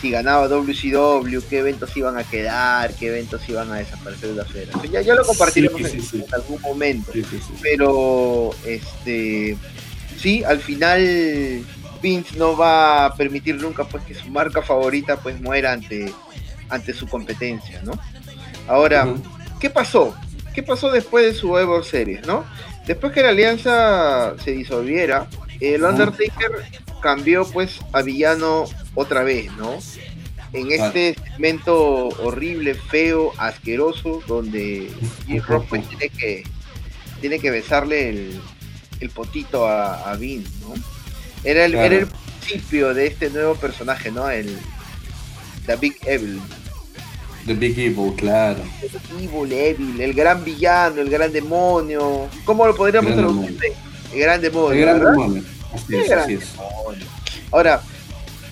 si 0.00 0.10
ganaba 0.10 0.48
WCW, 0.48 1.40
qué 1.48 1.58
eventos 1.58 1.94
iban 1.96 2.16
a 2.16 2.24
quedar, 2.24 2.94
qué 2.94 3.08
eventos 3.08 3.46
iban 3.48 3.70
a 3.70 3.76
desaparecer 3.76 4.30
de 4.30 4.36
la 4.36 4.44
federación. 4.44 4.92
Ya, 4.92 5.02
ya 5.02 5.14
lo 5.14 5.24
compartiremos 5.24 5.80
en, 5.80 6.24
algún 6.32 6.60
momento. 6.62 7.12
Pero 7.60 8.50
este 8.64 9.56
sí, 10.18 10.42
al 10.44 10.60
final 10.60 11.64
Vince 12.02 12.36
no 12.38 12.56
va 12.56 13.06
a 13.06 13.14
permitir 13.14 13.56
nunca 13.56 13.84
pues 13.84 14.04
que 14.04 14.14
su 14.14 14.28
marca 14.28 14.62
favorita 14.62 15.16
pues 15.16 15.40
muera 15.40 15.72
ante, 15.72 16.12
ante 16.68 16.94
su 16.94 17.06
competencia, 17.06 17.82
¿no? 17.82 17.92
Ahora, 18.68 19.14
¿qué 19.58 19.68
pasó? 19.68 20.14
¿Qué 20.54 20.62
pasó 20.62 20.90
después 20.90 21.24
de 21.24 21.34
su 21.34 21.56
Ever 21.58 21.84
Series, 21.84 22.26
no? 22.26 22.44
Después 22.86 23.12
que 23.12 23.22
la 23.22 23.30
alianza 23.30 24.34
se 24.42 24.52
disolviera, 24.52 25.28
el 25.60 25.84
Undertaker 25.84 26.50
cambió 27.00 27.44
pues 27.46 27.78
a 27.92 28.02
villano 28.02 28.64
otra 28.94 29.22
vez, 29.22 29.52
¿no? 29.56 29.78
En 30.52 30.72
este 30.72 31.14
segmento 31.14 32.08
horrible, 32.08 32.74
feo, 32.74 33.32
asqueroso, 33.38 34.22
donde 34.26 34.90
Rock 35.46 35.66
pues, 35.68 35.88
tiene 35.88 36.08
que 36.08 36.44
tiene 37.20 37.38
que 37.38 37.50
besarle 37.50 38.08
el, 39.00 39.10
potito 39.10 39.66
a, 39.66 40.10
a 40.10 40.16
Vince, 40.16 40.50
¿no? 40.62 40.74
Era 41.44 41.66
el, 41.66 41.74
era 41.74 41.94
el 41.94 42.06
principio 42.06 42.92
de 42.94 43.06
este 43.06 43.30
nuevo 43.30 43.54
personaje, 43.54 44.10
¿no? 44.10 44.28
El 44.28 44.58
The 45.66 45.76
Big 45.76 45.96
Evil. 46.04 46.40
The 47.46 47.54
Big 47.54 47.78
Evil, 47.78 48.14
claro. 48.16 48.62
The 48.80 49.24
Evil, 49.24 49.52
Evil, 49.52 50.00
el 50.00 50.14
gran 50.14 50.44
villano, 50.44 51.00
el 51.00 51.10
gran 51.10 51.32
demonio. 51.32 52.28
¿Cómo 52.44 52.66
lo 52.66 52.74
podríamos 52.74 53.14
traducir? 53.14 53.58
El 54.12 54.20
gran 54.20 54.40
demonio. 54.40 54.72
El 54.72 54.80
gran 54.80 55.00
demonio. 55.00 55.42
Así 55.72 55.96
es, 55.96 56.10
así 56.10 56.34
es. 56.34 56.54
Ahora, 57.52 57.80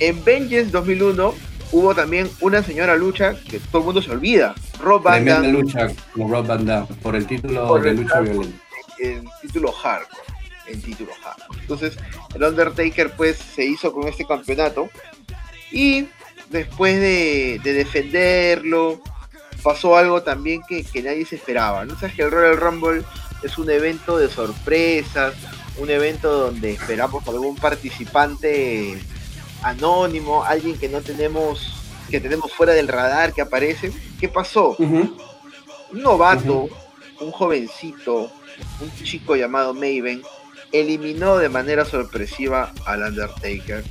en 0.01 0.25
Vengeance 0.25 0.71
2001 0.71 1.35
hubo 1.73 1.95
también 1.95 2.31
una 2.41 2.63
señora 2.63 2.97
lucha 2.97 3.35
que 3.49 3.59
todo 3.59 3.79
el 3.81 3.85
mundo 3.87 4.03
se 4.03 4.11
olvida. 4.11 4.55
Rob 4.81 5.03
Van 5.03 5.25
Damme. 5.25 5.49
lucha 5.49 5.89
con 6.15 6.31
Rob 6.31 6.47
Van 6.47 6.65
Damme 6.65 6.87
por 7.03 7.17
el 7.17 7.27
título 7.27 7.79
de 7.79 7.95
lucha 7.95 8.21
violenta. 8.21 8.57
El 8.99 9.25
título 9.43 9.73
hardcore. 9.73 10.23
El 10.67 10.83
título 10.83 11.13
hardcore. 11.23 11.61
Entonces, 11.61 11.97
el 12.35 12.43
Undertaker 12.43 13.11
pues 13.17 13.39
se 13.39 13.65
hizo 13.65 13.93
con 13.93 14.09
este 14.09 14.25
campeonato 14.25 14.89
y 15.71 16.09
después 16.51 17.01
de, 17.01 17.61
defenderlo 17.63 19.01
pasó 19.63 19.97
algo 19.97 20.23
también 20.23 20.63
que, 20.69 20.85
nadie 21.03 21.27
se 21.27 21.37
esperaba. 21.37 21.85
¿no? 21.85 21.99
Sabes 21.99 22.15
que 22.15 22.23
el 22.23 22.31
Royal 22.31 22.57
Rumble 22.57 23.05
es 23.43 23.59
un 23.59 23.71
evento 23.71 24.19
de 24.19 24.29
sorpresas, 24.29 25.35
un 25.79 25.91
evento 25.91 26.33
donde 26.33 26.73
esperamos 26.73 27.27
algún 27.29 27.57
participante 27.57 28.99
anónimo, 29.63 30.45
alguien 30.45 30.79
que 30.79 30.89
no 30.89 31.01
tenemos, 31.01 31.75
que 32.11 32.21
tenemos 32.21 32.53
fuera 32.53 32.73
del 32.73 32.89
radar 32.89 33.33
que 33.33 33.43
aparece. 33.43 33.93
¿Qué 34.21 34.29
pasó? 34.29 34.77
Un 34.79 35.17
novato, 35.93 36.69
un 37.21 37.31
jovencito, 37.31 38.31
un 38.81 38.93
chico 39.05 39.37
llamado 39.37 39.73
Maven, 39.73 40.23
eliminó 40.73 41.39
de 41.39 41.49
manera 41.49 41.85
sorpresiva 41.85 42.73
al 42.85 43.03
Undertaker. 43.03 43.85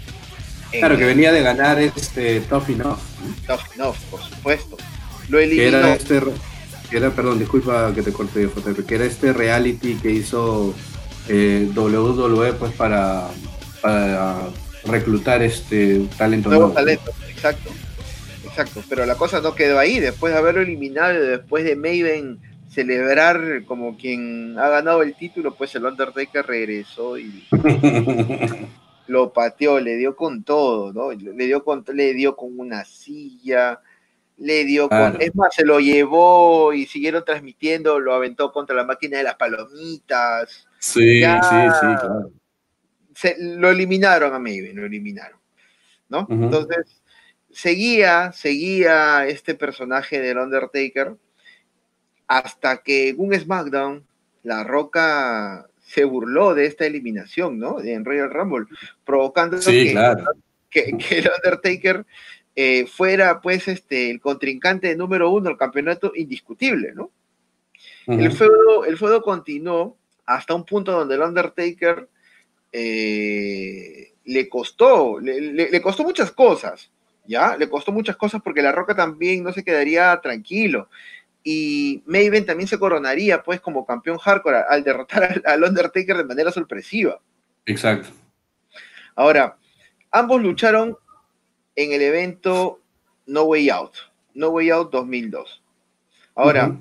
Claro, 0.72 0.98
que 0.98 1.06
venía 1.06 1.32
de 1.32 1.42
ganar 1.42 1.80
este 1.80 2.42
Tough 2.42 2.70
Enough. 2.70 3.00
Tough 3.48 3.62
Enough, 3.76 3.96
por 4.12 4.22
supuesto. 4.22 4.78
Lo 5.30 5.40
eliminó. 5.40 5.78
era 5.78 5.96
este, 5.96 6.22
era, 6.92 7.12
perdón, 7.12 7.40
disculpa 7.40 7.94
que 7.94 8.02
te 8.02 8.14
corte, 8.14 8.50
que 8.88 8.96
era 8.96 9.06
este 9.06 9.34
reality 9.34 9.96
que 9.96 10.12
hizo 10.12 10.74
eh, 11.28 11.70
WWE 11.76 12.54
pues 12.54 12.74
para, 12.74 13.28
para 13.82 14.48
reclutar 14.86 15.42
este 15.42 16.08
talento 16.18 16.50
nuevo. 16.50 16.70
talento, 16.70 17.12
exacto. 17.30 17.72
Exacto, 18.46 18.82
pero 18.90 19.06
la 19.06 19.16
cosa 19.16 19.40
no 19.40 19.54
quedó 19.54 19.78
ahí, 19.78 20.00
después 20.00 20.34
de 20.34 20.40
haberlo 20.40 20.62
eliminado, 20.62 21.14
después 21.22 21.64
de 21.64 21.76
Maven 21.76 22.40
celebrar 22.72 23.64
como 23.66 23.98
quien 23.98 24.58
ha 24.58 24.70
ganado 24.70 25.04
el 25.04 25.16
título, 25.16 25.54
pues 25.56 25.76
el 25.76 25.86
Undertaker 25.86 26.46
regresó 26.46 27.18
y 27.18 27.46
lo 29.08 29.32
pateó, 29.32 29.80
le 29.80 29.96
dio 29.98 30.16
con 30.16 30.44
todo, 30.44 30.92
¿no? 30.94 31.12
Le 31.12 31.46
dio 31.46 31.64
con, 31.64 31.84
le 31.94 32.14
dio 32.14 32.36
con 32.36 32.60
una 32.60 32.84
silla, 32.86 33.80
le 34.38 34.66
dio 34.66 34.88
con, 34.90 35.18
es 35.20 35.36
más, 35.36 35.54
se 35.56 35.66
lo 35.66 35.80
llevó 35.80 36.74
y 36.74 36.86
siguieron 36.86 37.26
transmitiendo, 37.26 38.00
lo 38.00 38.14
aventó 38.14 38.52
contra 38.52 38.76
la 38.76 38.86
máquina 38.86 39.18
de 39.18 39.24
las 39.24 39.36
palomitas. 39.36 40.68
Sí, 40.80 41.22
sí, 41.22 41.24
sí, 41.24 41.96
claro 42.00 42.32
lo 43.40 43.70
eliminaron 43.70 44.34
a 44.34 44.40
Maven, 44.40 44.76
lo 44.76 44.86
eliminaron, 44.86 45.40
¿no? 46.10 46.28
Entonces, 46.30 47.02
seguía, 47.52 48.32
seguía 48.32 49.26
este 49.28 49.56
personaje 49.56 50.20
del 50.20 50.38
Undertaker 50.38 51.16
hasta 52.28 52.84
que 52.84 53.10
en 53.10 53.20
un 53.20 53.34
SmackDown, 53.34 54.06
La 54.44 54.64
Roca 54.64 55.68
se 55.80 56.04
burló 56.04 56.54
de 56.54 56.66
esta 56.66 56.86
eliminación, 56.86 57.58
¿no? 57.58 57.80
En 57.82 58.04
Royal 58.04 58.30
Rumble, 58.30 58.66
provocando 59.06 59.58
que, 59.60 59.92
el 59.92 61.32
Undertaker 61.38 62.06
eh, 62.60 62.88
fuera, 62.88 63.40
pues, 63.40 63.68
este, 63.68 64.10
el 64.10 64.20
contrincante 64.20 64.96
número 64.96 65.30
uno 65.30 65.50
del 65.50 65.58
campeonato 65.60 66.12
indiscutible, 66.16 66.92
¿no? 66.96 67.12
el, 68.08 68.32
feudo, 68.32 68.84
el 68.84 68.98
feudo 68.98 69.22
continuó 69.22 69.96
hasta 70.26 70.56
un 70.56 70.66
punto 70.66 70.92
donde 70.92 71.14
el 71.14 71.22
Undertaker 71.22 72.10
eh, 72.72 74.12
le 74.26 74.50
costó, 74.50 75.20
le, 75.20 75.82
costó 75.84 76.02
muchas 76.02 76.32
cosas, 76.32 76.90
¿ya? 77.28 77.56
Le 77.56 77.70
costó 77.70 77.92
muchas 77.92 78.18
cosas 78.18 78.42
porque 78.42 78.64
La 78.64 78.72
Roca 78.72 78.96
también 78.96 79.44
no 79.44 79.54
se 79.54 79.64
quedaría 79.64 80.20
tranquilo. 80.20 80.90
Y 81.44 82.02
Maven 82.08 82.48
también 82.48 82.68
se 82.68 82.80
coronaría, 82.80 83.44
pues, 83.44 83.62
como 83.62 83.86
campeón 83.86 84.18
hardcore 84.18 84.64
al, 84.68 84.84
derrotar 84.84 85.44
al, 85.46 85.64
Undertaker 85.64 86.18
de 86.18 86.24
manera 86.24 86.52
sorpresiva. 86.52 87.22
Exacto. 87.68 88.10
Ahora, 89.16 89.58
ambos 90.10 90.42
lucharon 90.42 90.98
en 91.78 91.94
el 91.94 92.02
evento 92.02 92.82
No 93.26 93.44
Way 93.44 93.70
Out, 93.70 93.94
No 94.34 94.50
Way 94.50 94.72
Out 94.72 94.92
2002. 94.92 95.64
Ahora, 96.36 96.76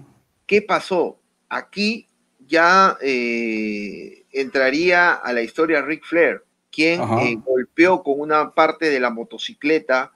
¿qué 0.47 0.63
pasó? 0.63 1.19
Aquí 1.49 2.09
ya 2.47 2.97
eh, 3.01 4.25
entraría 4.33 5.13
a 5.13 5.33
la 5.33 5.43
historia 5.43 5.83
Ric 5.83 6.05
Flair, 6.05 6.43
quien 6.73 7.01
eh, 7.21 7.39
golpeó 7.45 8.03
con 8.03 8.21
una 8.21 8.53
parte 8.53 8.91
de 8.91 8.99
la 8.99 9.11
motocicleta. 9.11 10.13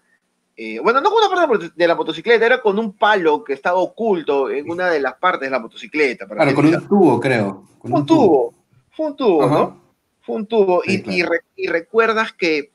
Eh, 0.56 0.78
bueno, 0.80 1.00
no 1.00 1.10
con 1.10 1.22
una 1.22 1.46
parte 1.46 1.70
de 1.75 1.88
la 1.88 1.94
motocicleta, 1.94 2.44
era 2.44 2.60
con 2.60 2.78
un 2.78 2.96
palo 2.96 3.44
que 3.44 3.52
estaba 3.52 3.78
oculto 3.78 4.50
en 4.50 4.70
una 4.70 4.88
de 4.88 5.00
las 5.00 5.14
partes 5.14 5.49
de 5.49 5.50
la 5.50 5.58
motocicleta. 5.58 6.26
claro, 6.26 6.54
con 6.54 6.66
un 6.66 6.88
tubo, 6.88 7.20
creo. 7.20 7.66
Con 7.78 7.92
un, 7.92 8.06
tubo. 8.06 8.54
Fue 8.90 9.06
un 9.06 9.16
tubo, 9.16 9.46
¿no? 9.46 9.80
Fue 10.20 10.37
un 10.37 10.46
tubo. 10.46 10.82
y, 10.87 11.66
recuerdas 11.66 12.32
que 12.32 12.72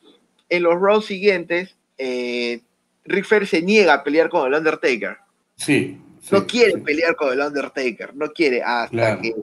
en 0.49 0.63
los 0.63 0.79
rows 0.79 1.05
siguientes, 1.05 1.75
eh, 1.97 2.61
Ric 3.03 3.25
Flair 3.25 3.47
se 3.47 3.61
niega 3.61 3.93
a 3.93 4.03
pelear 4.03 4.29
con 4.29 4.47
el 4.47 4.57
Undertaker. 4.57 5.17
Sí. 5.55 6.01
no 6.31 6.45
quiere 6.45 6.77
pelear 6.79 7.15
con 7.15 7.31
el 7.31 7.39
Undertaker, 7.39 8.15
no 8.15 8.31
quiere, 8.31 8.61
hasta 8.61 9.21
que 9.21 9.33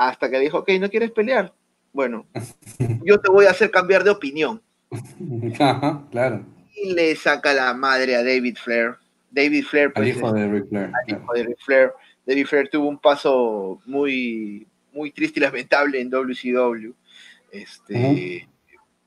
hasta 0.00 0.30
que 0.30 0.40
dijo, 0.40 0.58
ok, 0.58 0.70
¿no 0.80 0.88
quieres 0.88 1.10
pelear? 1.10 1.52
Bueno, 1.92 2.26
yo 3.04 3.20
te 3.20 3.30
voy 3.30 3.44
a 3.44 3.50
hacer 3.50 3.70
cambiar 3.70 4.02
de 4.02 4.10
opinión. 4.10 4.62
Ajá, 5.60 6.06
claro. 6.10 6.46
Y 6.74 6.94
le 6.94 7.14
saca 7.16 7.52
la 7.52 7.74
madre 7.74 8.16
a 8.16 8.24
David 8.24 8.56
Flair. 8.56 8.96
David 9.30 9.64
Flair, 9.64 9.92
pues, 9.92 10.08
hijo 10.08 10.32
de 10.32 10.48
Ric 10.48 10.68
Flair. 10.70 10.90
hijo 11.06 11.32
de 11.34 11.44
Ric 11.44 11.58
Flair. 11.64 11.92
David 12.24 12.46
Flair 12.46 12.68
tuvo 12.70 12.88
un 12.88 12.98
paso 12.98 13.80
muy, 13.84 14.66
muy 14.92 15.10
triste 15.10 15.38
y 15.38 15.42
lamentable 15.42 16.00
en 16.00 16.08
WCW. 16.08 16.92
Este, 17.52 18.48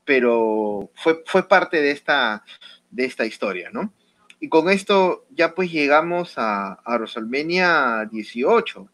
Pero 0.04 0.90
fue, 0.94 1.22
fue 1.26 1.48
parte 1.48 1.82
de 1.82 1.90
esta, 1.90 2.44
de 2.94 3.04
esta 3.04 3.26
historia, 3.26 3.70
¿no? 3.72 3.92
Y 4.40 4.48
con 4.48 4.70
esto 4.70 5.26
ya 5.30 5.54
pues 5.54 5.70
llegamos 5.70 6.38
a, 6.38 6.74
a 6.84 6.96
WrestleMania 6.96 8.08
18 8.10 8.88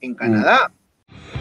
en 0.00 0.14
Canadá. 0.14 0.72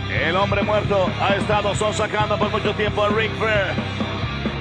El 0.10 0.36
hombre 0.36 0.64
muerto 0.64 1.08
ha 1.20 1.36
estado 1.36 1.74
sonsacando 1.76 2.38
por 2.38 2.52
mucho 2.52 2.74
tiempo 2.76 3.04
a 3.04 3.10
Rick 3.10 3.32
Flair 3.38 3.76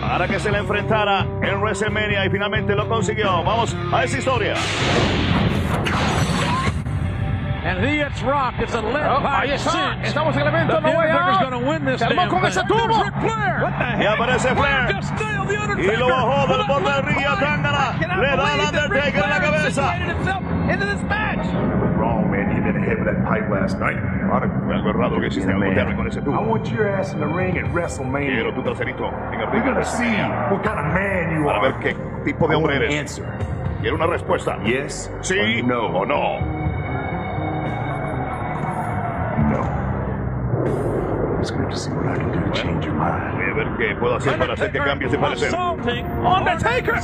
para 0.00 0.28
que 0.28 0.38
se 0.38 0.50
le 0.50 0.58
enfrentara 0.58 1.20
en 1.42 1.60
WrestleMania 1.60 2.26
y 2.26 2.30
finalmente 2.30 2.74
lo 2.74 2.88
consiguió. 2.88 3.42
Vamos 3.44 3.74
a 3.92 4.04
esa 4.04 4.18
historia. 4.18 4.54
And 7.64 7.78
he 7.78 7.96
gets 7.96 8.20
rocked. 8.22 8.60
It's 8.60 8.74
a 8.74 8.82
led 8.82 9.06
oh, 9.06 9.20
by 9.20 9.46
Sin. 9.56 10.02
Estamos 10.02 10.34
en 10.34 10.42
el 10.42 10.48
evento. 10.48 10.80
No 10.80 10.98
way 10.98 11.10
out. 11.10 11.38
Se 11.96 12.04
armó 12.04 12.28
con 12.28 12.44
ese 12.44 12.60
tubo. 12.66 13.04
Y 14.00 14.04
aparece 14.04 14.54
Flair. 14.54 14.90
Y 15.78 15.96
lo 15.96 16.08
bajó 16.08 16.46
del 16.48 16.66
borde 16.66 16.92
del 16.92 17.02
ring 17.04 17.20
y 17.20 17.24
a 17.24 17.36
Tangana. 17.36 17.94
Le 18.00 18.36
da 18.36 18.52
al 18.52 18.60
Undertaker 18.60 19.24
en 19.24 19.30
la 19.30 19.40
cabeza. 19.40 19.96
Into 20.68 20.86
this 20.86 21.02
match. 21.04 21.46
Wrong, 21.96 22.30
man. 22.30 22.56
You 22.56 22.62
didn't 22.64 22.82
hit 22.82 22.98
that 23.04 23.24
pipe 23.28 23.48
last 23.48 23.78
night. 23.78 23.98
Algo 24.32 24.90
errado 24.90 25.20
que 25.20 25.28
hiciste 25.28 25.52
con 25.52 26.08
ese 26.08 26.20
tubo. 26.20 26.34
I 26.34 26.44
want 26.44 26.68
your 26.68 26.88
ass 26.88 27.12
in 27.12 27.20
the 27.20 27.26
ring 27.26 27.58
at 27.58 27.72
WrestleMania. 27.72 28.42
Quiero 28.42 28.54
tu 28.54 28.62
traserito 28.62 29.06
en 29.32 29.40
el 29.40 29.46
ring. 29.46 29.62
We're 29.62 29.72
gonna 29.72 29.84
see 29.84 30.16
what 30.50 30.64
kind 30.64 30.80
of 30.80 30.86
man 30.92 31.36
you 31.36 31.48
are. 31.48 31.60
Para 31.60 31.72
ver 31.72 31.80
qué 31.80 31.96
tipo 32.24 32.48
de 32.48 32.56
hombre 32.56 32.76
eres. 32.76 33.22
Quiero 33.80 33.96
una 33.96 34.06
respuesta. 34.06 34.58
Yes. 34.64 35.12
Sí 35.20 35.62
no. 35.62 35.86
o 35.86 36.04
no. 36.04 36.71
It's 41.40 41.50
good 41.50 41.70
to 41.70 41.76
see 41.76 41.90
what 41.90 42.06
I 42.06 42.16
can 42.16 42.30
do 42.30 42.38
to 42.40 42.52
change 42.52 42.84
your 42.84 42.94
mind. 42.94 43.34
Voy 43.34 43.50
a 43.50 43.54
ver 43.54 43.76
qué 43.76 43.94
puedo 43.96 44.14
hacer 44.16 44.38
para 44.38 44.52
hacer 44.54 44.70
que 44.70 44.78
cambies 44.78 45.10
de 45.10 45.18
parecer. 45.18 45.52
Undertaker, 45.54 46.94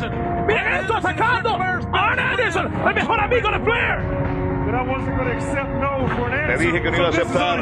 miren 0.46 0.72
esto 0.74 0.94
atacando. 0.94 1.58
Arn 1.92 2.18
Anderson, 2.20 2.72
el 2.86 2.94
mejor 2.94 3.20
amigo 3.20 3.50
de 3.50 3.58
Flair. 3.60 3.98
Te 6.46 6.56
dije 6.58 6.82
que 6.82 6.90
no 6.90 6.96
iba 6.96 7.06
a 7.06 7.08
aceptar 7.10 7.60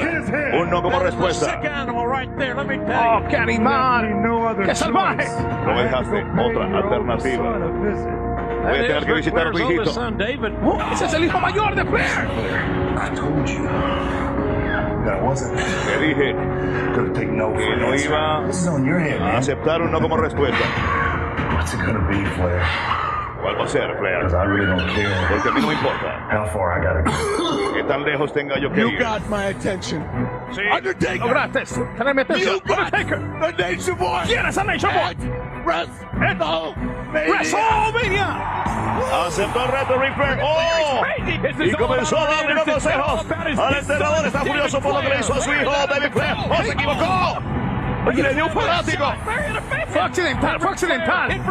un 0.61 0.71
no 0.71 0.83
como 0.83 0.99
respuesta. 1.01 1.61
Oh, 2.95 3.23
Candyman. 3.31 4.23
¡Qué 4.65 4.75
salvaje! 4.75 5.27
No 5.65 5.73
me 5.75 5.83
dejaste 5.85 6.25
otra 6.25 6.65
alternativa. 6.79 7.59
Voy 8.65 8.79
a 8.79 8.87
tener 8.87 9.07
que 9.07 9.13
visitar 9.15 9.47
a 9.47 9.51
tu 9.51 9.59
hijito. 9.59 9.91
Ese 10.93 11.05
es 11.07 11.15
el 11.15 11.25
hijo 11.25 11.41
mayor 11.41 11.75
de 11.75 11.85
Flair. 11.85 12.29
Te 15.53 16.07
dije 16.07 16.35
que 17.57 17.77
no 17.77 17.95
iba 18.11 18.43
a 19.35 19.39
aceptar 19.39 19.83
un 19.83 19.91
no 19.93 20.01
como 20.01 20.17
respuesta. 20.17 20.65
¿Cuál 23.43 23.61
va 23.61 23.65
a 23.65 23.69
ser, 23.69 23.97
Flair? 23.99 24.25
Porque 25.31 25.49
a 25.49 25.53
mí 25.53 25.61
no 25.61 25.69
me 25.69 25.75
importa. 25.75 26.29
¿Qué 27.75 27.83
tan 27.85 28.03
lejos 28.05 28.33
tenga 28.33 28.59
yo 28.59 28.71
que 28.73 28.81
ir? 28.93 28.99
Sí. 30.51 30.63
Lograste 31.27 31.65
tenerme 31.97 32.23
atención. 32.23 32.57
Undertaker. 32.69 33.19
The 33.57 33.73
Nation 33.75 33.99
Boy. 33.99 34.21
¿Quién 34.27 34.47
es 34.47 34.57
el 34.57 34.67
Nation 34.67 34.93
Boy? 34.95 35.31
WrestleMania. 35.67 38.29
Aceptó 39.27 39.65
el 39.65 39.73
reto 39.73 39.99
Ric 39.99 40.15
Flair. 40.15 40.39
¡Oh! 40.43 41.03
Y 41.63 41.73
comenzó 41.73 42.19
a 42.19 42.27
darle 42.27 42.55
los 42.55 42.65
consejos 42.65 43.27
al 43.59 43.77
entrenador. 43.77 44.27
Está 44.27 44.41
furioso 44.41 44.81
por 44.81 44.95
lo 44.95 45.01
que 45.01 45.09
le 45.09 45.21
hizo 45.21 45.35
a 45.35 45.41
su 45.41 45.53
hijo 45.53 45.71
David 45.71 46.13
Flair. 46.13 46.37
¡Oh, 46.49 46.63
se 46.63 46.73
equivocó! 46.73 47.39
Y 48.13 48.23
le 48.23 48.35
dio 48.35 48.47
un 48.47 48.53
fanático. 48.53 49.13
Fue 49.89 50.01
accidental, 50.01 50.61
fue 50.61 50.71
accidental. 50.71 51.43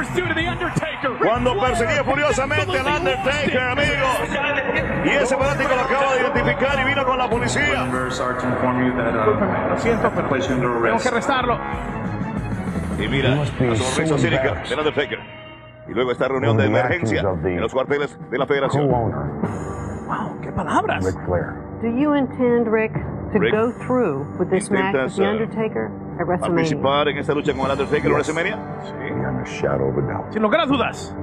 Cuando 1.21 1.60
perseguía 1.60 2.01
furiosamente 2.04 2.80
al 2.80 2.88
Undertaker, 2.88 3.60
amigo. 3.60 4.08
Y 5.04 5.10
ese 5.10 5.36
fanático 5.36 5.75
lo 5.75 5.82
acaba 5.82 6.13
de 6.13 6.21
identificar 6.21 6.80
y 6.80 6.84
vino 6.86 7.06
con 7.06 7.17
la 7.17 7.30
policía. 7.30 7.86
Lo 7.86 8.10
siento, 9.78 10.10
pero 10.15 10.30
tengo 10.30 10.97
que 10.99 11.08
arrestarlo. 11.10 11.60
Y 12.98 13.08
mira, 13.08 13.36
la 13.36 13.46
sonrisa 13.46 14.18
cínica 14.18 14.64
del 14.70 14.80
Undertaker. 14.80 15.20
Y 15.88 15.94
luego 15.94 16.12
esta 16.12 16.28
reunión 16.28 16.58
de 16.58 16.66
emergencia 16.66 17.22
en 17.22 17.62
los 17.62 17.74
cuarteles 17.74 18.18
de 18.30 18.38
la 18.38 18.46
federación. 18.46 18.90
Wow, 18.90 20.40
qué 20.42 20.52
palabras. 20.52 21.04
Flair. 21.26 21.54
Do 21.82 21.90
you 21.90 22.16
intend, 22.16 22.68
Rick, 22.68 22.94
to 23.34 23.40
Rick, 23.40 23.54
go 23.54 23.72
through 23.86 24.26
with 24.40 24.50
this 24.50 24.72
match 24.72 24.96
with 24.96 25.16
The 25.16 25.28
Undertaker 25.28 25.92
at 26.20 26.26
WrestleMania? 26.26 26.56
participar 26.56 27.08
en 27.10 27.18
esta 27.18 27.34
lucha 27.34 27.54
con 27.54 27.66
el 27.66 27.72
Undertaker 27.72 28.06
en 28.06 28.14
WrestleMania? 28.14 28.58
Sí. 29.46 30.32
Sin 30.32 30.42
lugar 30.42 30.62
a 30.62 30.66
dudas. 30.66 31.16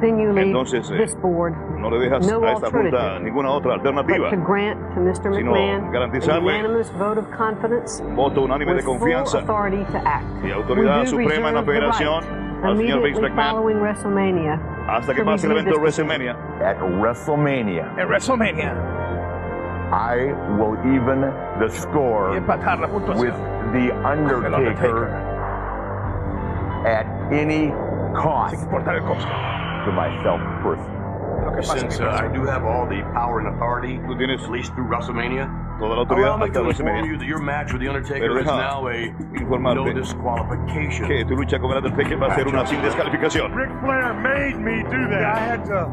Then 0.00 0.18
you 0.18 0.32
leave 0.32 0.46
Entonces, 0.46 0.90
eh, 0.90 0.96
this 0.96 1.14
board 1.14 1.54
no 1.78 1.90
le 1.90 1.98
dejas 1.98 2.26
no 2.26 2.42
a 2.44 2.52
esta 2.52 2.70
junta 2.70 3.18
ninguna 3.20 3.50
otra 3.50 3.74
alternativa, 3.74 4.30
to 4.30 4.36
grant 4.36 4.78
to 4.94 5.00
Mr. 5.00 5.34
sino 5.34 5.52
McMahon 5.52 5.88
a 5.88 5.92
garantizarle 5.92 6.58
unanimous 6.58 6.90
vote 6.92 7.18
of 7.18 7.30
confidence 7.30 8.02
un 8.02 8.16
voto 8.16 8.42
unánime 8.42 8.72
de 8.72 8.76
with 8.76 8.84
full 8.84 8.98
confianza 8.98 9.38
authority 9.40 9.84
to 9.92 9.98
act. 9.98 10.24
y 10.42 10.50
autoridad 10.50 11.06
suprema 11.06 11.50
en 11.50 11.54
la 11.56 11.62
federación 11.62 12.22
right, 12.22 12.64
al 12.64 12.76
señor 12.76 13.02
Vince 13.02 13.18
immediately 13.18 13.30
McMahon 13.30 13.50
following 13.50 13.76
WrestleMania 13.80 14.60
hasta 14.88 15.14
que 15.14 15.24
pase 15.24 15.46
el 15.46 15.52
evento. 15.52 15.80
WrestleMania. 15.80 16.36
At 16.60 16.78
WrestleMania, 16.78 17.94
En 17.98 18.08
WrestleMania. 18.08 18.74
I 19.92 20.32
will 20.58 20.76
even 20.84 21.20
the 21.60 21.68
score 21.68 22.32
with 23.16 23.34
The 23.72 23.92
Undertaker. 24.04 25.08
at 26.84 27.06
any 27.32 27.70
cost 28.14 28.68
Sin 29.84 29.92
importar 29.92 30.10
el 30.10 30.16
costo. 30.16 30.30
to 30.30 30.36
myself 30.36 30.40
personally. 30.62 31.00
Lo 31.44 31.50
que 31.50 31.56
pasa 31.58 31.78
Since 31.78 31.94
es 31.94 31.98
que- 32.00 32.06
uh, 32.06 32.24
I 32.24 32.28
do 32.32 32.42
have 32.50 32.64
all 32.64 32.88
the 32.88 33.02
power 33.12 33.40
and 33.40 33.48
authority, 33.54 33.98
Tú 34.06 34.16
tienes 34.16 34.42
at 34.42 34.50
least 34.50 34.72
through 34.74 34.88
WrestleMania, 34.88 35.48
toda 35.78 35.94
la 35.96 36.00
autoridad 36.02 36.28
allow 36.28 36.38
me 36.38 36.44
hasta 36.46 36.60
to 36.60 36.70
inform 36.70 36.88
WrestleMania. 36.88 37.06
you 37.12 37.18
that 37.18 37.26
your 37.26 37.40
match 37.42 37.72
with 37.72 37.80
The 37.82 37.88
Undertaker 37.88 38.20
Pero 38.20 38.38
is 38.38 38.44
deja 38.46 38.56
now 38.56 38.86
a 38.88 38.96
informarte 38.96 39.94
no 39.94 40.00
disqualification. 40.00 41.06
que 41.08 41.24
tu 41.26 41.36
lucha 41.36 41.58
con 41.58 41.70
el 41.72 41.78
Undertaker 41.84 42.22
va 42.22 42.26
a 42.28 42.34
ser 42.34 42.48
una 42.48 42.66
sin 42.66 42.80
descalificación. 42.82 43.52
Ric 43.54 43.70
Flair 43.80 44.14
made 44.14 44.56
me 44.56 44.82
do 44.84 45.08
that. 45.10 45.36
I 45.36 45.40
had 45.40 45.64
to 45.66 45.90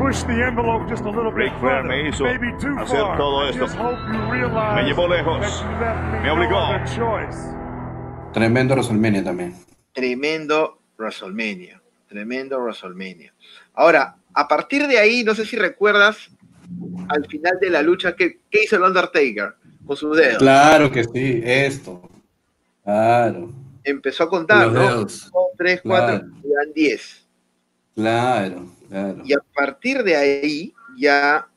push 0.00 0.22
the 0.24 0.32
envelope 0.46 0.88
just 0.88 1.04
a 1.04 1.08
little 1.10 1.30
bit 1.32 1.50
Ric 1.50 1.52
Flair 1.60 1.82
further, 1.82 1.88
me 1.88 2.08
hizo 2.08 2.24
maybe 2.24 2.52
too 2.58 2.74
hacer 2.78 3.00
far. 3.00 3.16
todo 3.18 3.44
I 3.44 3.50
esto. 3.50 3.64
just 3.66 3.76
hope 3.76 3.98
you 4.12 4.32
realize 4.32 4.74
Me 4.76 4.82
llevó 4.88 5.08
lejos. 5.08 5.40
that 5.40 5.64
you 5.64 5.80
left 5.80 6.12
me 6.12 6.20
Me 6.20 6.26
no 6.28 6.34
obligó. 6.34 6.56
other 6.56 6.84
choice. 6.86 7.54
Tremendo 8.32 8.74
WrestleMania 8.74 9.22
también. 9.24 9.54
Tremendo 9.92 10.78
WrestleMania. 10.96 11.77
Tremendo 12.08 12.58
WrestleMania. 12.58 13.32
Ahora, 13.74 14.16
a 14.34 14.48
partir 14.48 14.86
de 14.86 14.98
ahí, 14.98 15.22
no 15.24 15.34
sé 15.34 15.44
si 15.44 15.56
recuerdas 15.56 16.30
al 17.08 17.26
final 17.26 17.58
de 17.60 17.70
la 17.70 17.82
lucha 17.82 18.14
que, 18.16 18.40
¿qué 18.50 18.64
hizo 18.64 18.76
el 18.76 18.82
Undertaker 18.82 19.54
con 19.88 19.96
sus 19.96 20.16
dedos. 20.16 20.38
Claro 20.38 20.90
que 20.90 21.02
sí, 21.04 21.40
esto. 21.44 22.08
Claro, 22.84 23.50
Empezó 23.84 24.24
a 24.24 24.28
contar, 24.28 24.66
Los 24.66 24.74
¿no? 24.74 24.80
dedos. 24.82 25.30
2, 25.32 25.42
3, 25.56 25.80
4, 25.82 26.06
Claro. 26.06 26.26
eran 26.44 26.72
10. 26.74 27.26
claro, 27.94 28.66
claro. 28.88 29.22
Y 29.24 29.32
a 29.32 29.40
partir 29.54 30.02
de 30.02 30.14
ahí 30.16 30.74
ya 30.98 31.48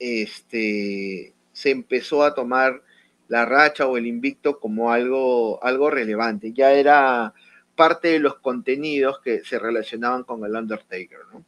este, 0.00 1.32
se 1.52 1.70
empezó 1.70 2.24
a 2.24 2.34
tomar 2.34 2.82
la 3.28 3.44
racha 3.44 3.86
o 3.86 3.96
el 3.96 4.06
invicto 4.06 4.58
como 4.58 4.90
algo, 4.90 5.62
algo 5.62 5.90
relevante. 5.90 6.52
Ya 6.52 6.72
era 6.72 7.32
parte 7.76 8.08
de 8.08 8.18
los 8.18 8.36
contenidos 8.36 9.20
que 9.20 9.44
se 9.44 9.58
relacionaban 9.58 10.24
con 10.24 10.44
el 10.44 10.52
Undertaker. 10.56 11.18
¿no? 11.32 11.44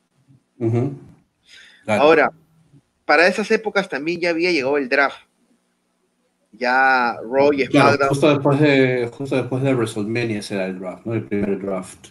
Claro. 1.84 2.02
Ahora, 2.02 2.32
para 3.04 3.26
esas 3.26 3.50
épocas 3.50 3.88
también 3.88 4.20
ya 4.20 4.30
había 4.30 4.52
llegado 4.52 4.76
el 4.76 4.88
draft. 4.88 5.18
Ya 6.52 7.16
Raw 7.22 7.52
y 7.52 7.66
Claro, 7.66 7.88
SmackDown. 7.88 8.08
justo 8.08 8.28
después 8.30 8.60
de 8.60 9.08
justo 9.12 9.36
después 9.36 9.62
de 9.62 9.74
WrestleMania 9.74 10.42
será 10.42 10.66
el 10.66 10.78
draft, 10.78 11.06
¿no? 11.06 11.14
El 11.14 11.24
primer 11.24 11.60
draft. 11.60 12.08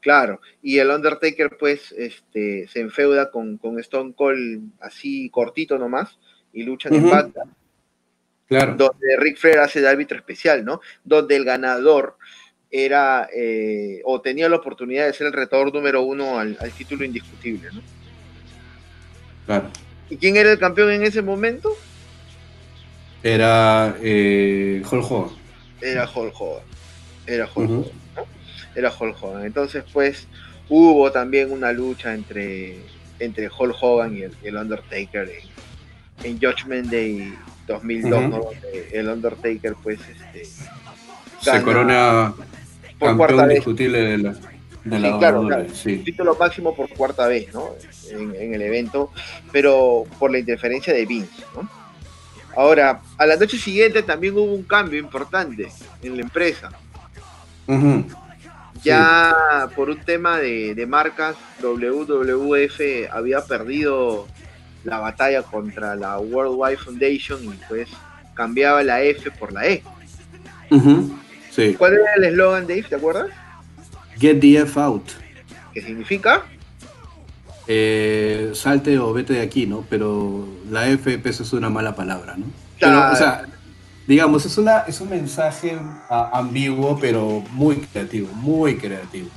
Claro, 0.00 0.40
y 0.62 0.78
el 0.78 0.88
Undertaker 0.88 1.56
pues 1.58 1.92
este, 1.92 2.66
se 2.68 2.80
enfeuda 2.80 3.30
con, 3.30 3.58
con 3.58 3.78
Stone 3.80 4.14
Cold 4.14 4.70
así 4.80 5.28
cortito 5.30 5.78
nomás 5.78 6.18
y 6.52 6.62
luchan 6.62 6.94
en. 6.94 7.10
Bagdad. 7.10 7.44
Claro. 8.46 8.74
donde 8.74 9.16
Rick 9.18 9.38
Flair 9.38 9.58
hace 9.60 9.80
de 9.80 9.88
árbitro 9.88 10.16
especial, 10.18 10.64
¿no? 10.64 10.80
Donde 11.04 11.36
el 11.36 11.44
ganador 11.44 12.16
era 12.70 13.28
eh, 13.34 14.00
o 14.04 14.20
tenía 14.20 14.48
la 14.48 14.56
oportunidad 14.56 15.06
de 15.06 15.12
ser 15.12 15.26
el 15.26 15.32
retador 15.32 15.74
número 15.74 16.02
uno 16.02 16.38
al, 16.38 16.56
al 16.60 16.70
título 16.72 17.04
indiscutible, 17.04 17.68
¿no? 17.72 17.80
Claro. 19.46 19.70
¿Y 20.08 20.16
quién 20.16 20.36
era 20.36 20.52
el 20.52 20.58
campeón 20.58 20.90
en 20.90 21.02
ese 21.02 21.22
momento? 21.22 21.76
Era 23.22 23.96
eh, 24.00 24.82
Hulk 24.88 25.10
Hogan. 25.10 25.36
Era 25.80 26.08
Hulk 26.08 26.34
Hogan. 26.40 26.64
Era 27.26 27.44
Hulk. 27.44 27.70
Hogan, 27.70 27.84
¿no? 28.16 28.26
Era 28.74 28.92
Hulk 28.98 29.22
Hogan. 29.22 29.44
Entonces, 29.44 29.84
pues, 29.92 30.26
hubo 30.68 31.10
también 31.10 31.52
una 31.52 31.72
lucha 31.72 32.14
entre, 32.14 32.76
entre 33.18 33.48
Hulk 33.48 33.76
Hogan 33.80 34.16
y 34.16 34.22
el, 34.22 34.36
el 34.42 34.56
Undertaker 34.56 35.28
en, 35.28 36.30
en 36.30 36.38
Judgment 36.40 36.90
Day 36.90 37.34
2002, 37.66 38.20
Ujú. 38.20 38.28
¿no? 38.28 38.48
El 38.92 39.08
Undertaker, 39.08 39.74
pues, 39.82 40.00
este, 40.00 40.44
Se 41.40 41.62
corona 41.62 42.34
por 43.08 43.16
cuarta 43.16 43.46
vez. 43.46 43.56
indiscutible 43.56 43.98
de 44.00 44.18
la, 44.18 44.34
de 44.84 44.98
la 44.98 45.12
Sí, 45.12 45.18
claro, 45.18 45.46
claro. 45.46 45.66
sí. 45.74 45.96
título 45.98 46.36
máximo 46.36 46.74
por 46.76 46.88
cuarta 46.90 47.26
vez, 47.26 47.52
¿no? 47.52 47.70
En, 48.10 48.34
en 48.34 48.54
el 48.54 48.62
evento, 48.62 49.10
pero 49.52 50.04
por 50.18 50.30
la 50.30 50.38
interferencia 50.38 50.92
de 50.94 51.06
Vince, 51.06 51.42
¿no? 51.54 51.68
Ahora, 52.56 53.00
a 53.16 53.26
la 53.26 53.36
noche 53.36 53.56
siguiente 53.58 54.02
también 54.02 54.34
hubo 54.34 54.52
un 54.54 54.64
cambio 54.64 54.98
importante 54.98 55.68
en 56.02 56.16
la 56.16 56.22
empresa. 56.22 56.70
Ya 58.82 59.68
por 59.76 59.90
un 59.90 59.98
tema 60.00 60.38
de, 60.38 60.74
de 60.74 60.86
marcas, 60.86 61.36
WWF 61.62 62.80
había 63.12 63.44
perdido 63.44 64.26
la 64.84 64.98
batalla 64.98 65.42
contra 65.42 65.94
la 65.94 66.18
World 66.18 66.54
Wide 66.56 66.78
Foundation 66.78 67.44
y 67.44 67.50
pues 67.68 67.88
cambiaba 68.34 68.82
la 68.82 69.02
F 69.02 69.30
por 69.32 69.52
la 69.52 69.66
E. 69.66 69.82
Ujú. 70.70 71.14
Sí. 71.50 71.74
¿Cuál 71.74 71.94
era 71.94 72.14
el 72.16 72.24
eslogan, 72.24 72.66
Dave? 72.66 72.84
¿Te 72.84 72.94
acuerdas? 72.96 73.26
Get 74.18 74.40
the 74.40 74.58
F 74.60 74.78
out. 74.80 75.08
¿Qué 75.74 75.82
significa? 75.82 76.42
Eh, 77.66 78.50
salte 78.54 78.98
o 78.98 79.12
vete 79.12 79.34
de 79.34 79.42
aquí, 79.42 79.66
¿no? 79.66 79.84
Pero 79.88 80.46
la 80.70 80.88
F 80.88 81.18
pues, 81.18 81.40
es 81.40 81.52
una 81.52 81.70
mala 81.70 81.94
palabra, 81.94 82.36
¿no? 82.36 82.46
Pero, 82.78 82.92
Claro. 82.92 83.12
o 83.12 83.16
sea, 83.16 83.44
digamos, 84.06 84.44
es, 84.46 84.58
una, 84.58 84.80
es 84.80 85.00
un 85.00 85.10
mensaje 85.10 85.78
ambiguo, 86.32 86.98
pero 87.00 87.44
muy 87.52 87.76
creativo, 87.76 88.28
muy 88.34 88.76
creativo. 88.76 89.28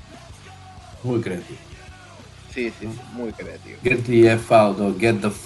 Muy 1.04 1.22
creativo. 1.22 1.60
Sí, 2.54 2.72
sí, 2.80 2.88
muy 3.14 3.32
creativo. 3.34 3.78
Get 3.84 4.04
the 4.06 4.32
F 4.34 4.54
out 4.56 4.80
o 4.80 4.96
get 4.98 5.20
the 5.22 5.28
f 5.28 5.38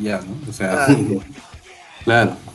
ya, 0.00 0.20
¿no? 0.20 0.50
O 0.50 0.52
sea, 0.52 0.84
Ah. 0.86 0.96
claro. 2.04 2.36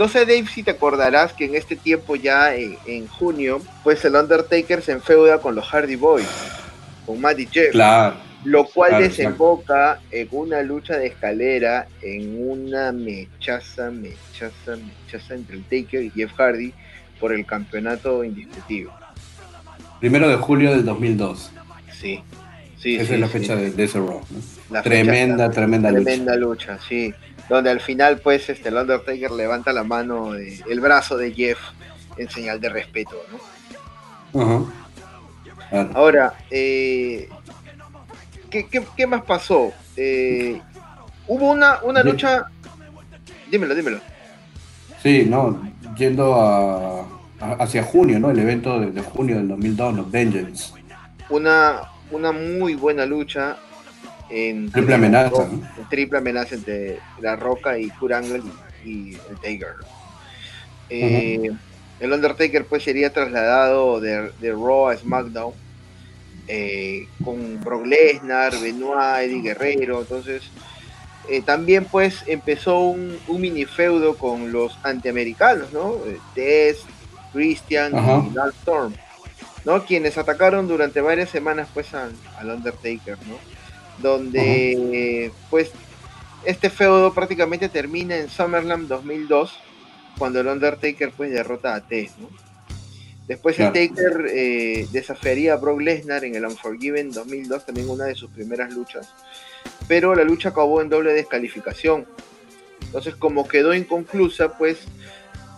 No 0.00 0.08
sé, 0.08 0.20
Dave, 0.20 0.46
si 0.46 0.62
te 0.62 0.70
acordarás 0.70 1.34
que 1.34 1.44
en 1.44 1.54
este 1.54 1.76
tiempo 1.76 2.16
ya 2.16 2.54
en, 2.56 2.76
en 2.86 3.06
junio, 3.06 3.60
pues 3.84 4.02
el 4.06 4.14
Undertaker 4.14 4.80
se 4.80 4.92
enfeuda 4.92 5.38
con 5.38 5.54
los 5.54 5.66
Hardy 5.68 5.94
Boys, 5.96 6.26
con 7.04 7.20
Matt 7.20 7.38
y 7.38 7.46
Jeff, 7.46 7.72
Claro. 7.72 8.16
lo 8.44 8.64
cual 8.64 8.90
claro, 8.92 9.04
desemboca 9.04 10.00
en 10.10 10.26
una 10.32 10.62
lucha 10.62 10.96
de 10.96 11.08
escalera, 11.08 11.86
en 12.00 12.48
una 12.48 12.92
mechaza, 12.92 13.90
mechaza, 13.90 14.76
mechaza 14.76 15.34
entre 15.34 15.56
el 15.56 15.64
Taker 15.64 16.02
y 16.02 16.10
Jeff 16.10 16.32
Hardy 16.34 16.72
por 17.20 17.34
el 17.34 17.44
campeonato 17.44 18.24
indiscutible. 18.24 18.90
Primero 20.00 20.30
de 20.30 20.36
julio 20.36 20.70
del 20.70 20.86
2002. 20.86 21.50
Sí, 21.92 22.22
sí, 22.78 22.96
Esa 22.96 23.04
sí, 23.08 23.14
es 23.14 23.20
la 23.20 23.26
sí. 23.26 23.32
fecha 23.34 23.54
de, 23.54 23.70
de 23.72 23.84
ese 23.84 23.98
Raw. 23.98 24.22
¿no? 24.30 24.38
La 24.70 24.80
Tremenda, 24.82 25.48
fecha, 25.48 25.54
tremenda 25.60 25.90
lucha. 25.90 26.04
tremenda 26.04 26.36
lucha, 26.36 26.78
sí. 26.88 27.12
Donde 27.50 27.68
al 27.70 27.80
final, 27.80 28.20
pues, 28.20 28.48
este, 28.48 28.68
el 28.70 28.76
Undertaker 28.76 29.30
levanta 29.32 29.72
la 29.74 29.84
mano, 29.84 30.32
de- 30.32 30.62
el 30.70 30.80
brazo 30.80 31.16
de 31.18 31.32
Jeff 31.34 31.58
en 32.16 32.30
señal 32.30 32.60
de 32.60 32.68
respeto, 32.70 33.16
¿no? 34.32 34.70
Claro. 35.68 35.90
Ahora, 35.94 36.34
eh, 36.50 37.28
¿qué, 38.50 38.66
qué, 38.68 38.82
qué 38.96 39.06
más 39.06 39.22
pasó? 39.24 39.72
Eh, 39.96 40.60
hubo 41.26 41.50
una, 41.50 41.80
una 41.82 42.02
lucha. 42.02 42.46
Dímelo, 43.50 43.74
dímelo. 43.74 44.00
Sí, 45.02 45.24
no, 45.28 45.60
yendo 45.96 46.34
a, 46.34 47.00
a- 47.40 47.52
hacia 47.60 47.82
junio, 47.82 48.18
¿no? 48.20 48.30
El 48.30 48.38
evento 48.38 48.78
de, 48.80 48.90
de 48.92 49.00
junio 49.02 49.36
del 49.36 49.48
2002, 49.48 49.94
los 49.94 50.10
Vengeance. 50.10 50.72
Una, 51.30 51.80
una 52.12 52.30
muy 52.32 52.74
buena 52.74 53.06
lucha 53.06 53.56
en 54.30 54.70
Triple 54.70 54.94
amenaza, 54.94 55.48
¿no? 55.48 55.88
triple 55.88 56.18
amenaza 56.18 56.54
entre 56.54 56.98
La 57.20 57.36
Roca 57.36 57.78
y 57.78 57.88
Kurt 57.90 58.12
Angle 58.12 58.42
y, 58.84 59.14
el 59.14 59.36
Taker. 59.42 59.74
Eh, 60.88 61.50
El 61.98 62.12
Undertaker 62.12 62.64
pues 62.64 62.82
sería 62.82 63.12
trasladado 63.12 64.00
de, 64.00 64.30
de 64.40 64.52
Raw 64.52 64.88
a 64.88 64.96
SmackDown 64.96 65.52
eh, 66.48 67.06
con 67.24 67.60
Brock 67.60 67.86
Lesnar, 67.86 68.52
Benoit, 68.60 69.24
Eddie 69.24 69.42
Guerrero. 69.42 70.00
Entonces 70.00 70.42
eh, 71.28 71.42
también 71.42 71.84
pues 71.84 72.24
empezó 72.26 72.80
un, 72.80 73.18
un 73.28 73.40
mini 73.40 73.64
feudo 73.64 74.16
con 74.16 74.50
los 74.50 74.78
antiamericanos, 74.82 75.72
¿no? 75.72 75.96
Test, 76.34 76.84
Christian 77.32 77.92
y 77.92 78.34
Lance 78.34 78.56
Storm, 78.60 78.94
¿no? 79.64 79.84
Quienes 79.84 80.18
atacaron 80.18 80.66
durante 80.66 81.00
varias 81.00 81.30
semanas 81.30 81.68
pues 81.72 81.92
al, 81.94 82.12
al 82.38 82.50
Undertaker, 82.50 83.18
¿no? 83.28 83.59
Donde 84.02 85.30
pues 85.50 85.70
este 86.44 86.70
feudo 86.70 87.12
prácticamente 87.12 87.68
termina 87.68 88.16
en 88.16 88.28
SummerSlam 88.30 88.88
2002 88.88 89.58
cuando 90.18 90.40
el 90.40 90.46
Undertaker 90.46 91.12
pues 91.16 91.30
derrota 91.30 91.74
a 91.74 91.80
Test, 91.86 92.18
¿no? 92.18 92.28
Después 93.28 93.56
Claro. 93.56 93.72
el 93.76 93.88
Taker 93.90 94.26
eh, 94.28 94.88
desafiaría 94.90 95.52
a 95.52 95.56
Brock 95.56 95.80
Lesnar 95.80 96.24
en 96.24 96.34
el 96.34 96.44
Unforgiven 96.44 97.12
2002, 97.12 97.64
también 97.66 97.88
una 97.88 98.04
de 98.06 98.14
sus 98.16 98.30
primeras 98.30 98.72
luchas. 98.74 99.08
Pero 99.86 100.14
la 100.16 100.24
lucha 100.24 100.48
acabó 100.48 100.80
en 100.82 100.88
doble 100.88 101.12
descalificación. 101.12 102.06
Entonces, 102.82 103.14
como 103.14 103.46
quedó 103.46 103.72
inconclusa, 103.72 104.58
pues 104.58 104.78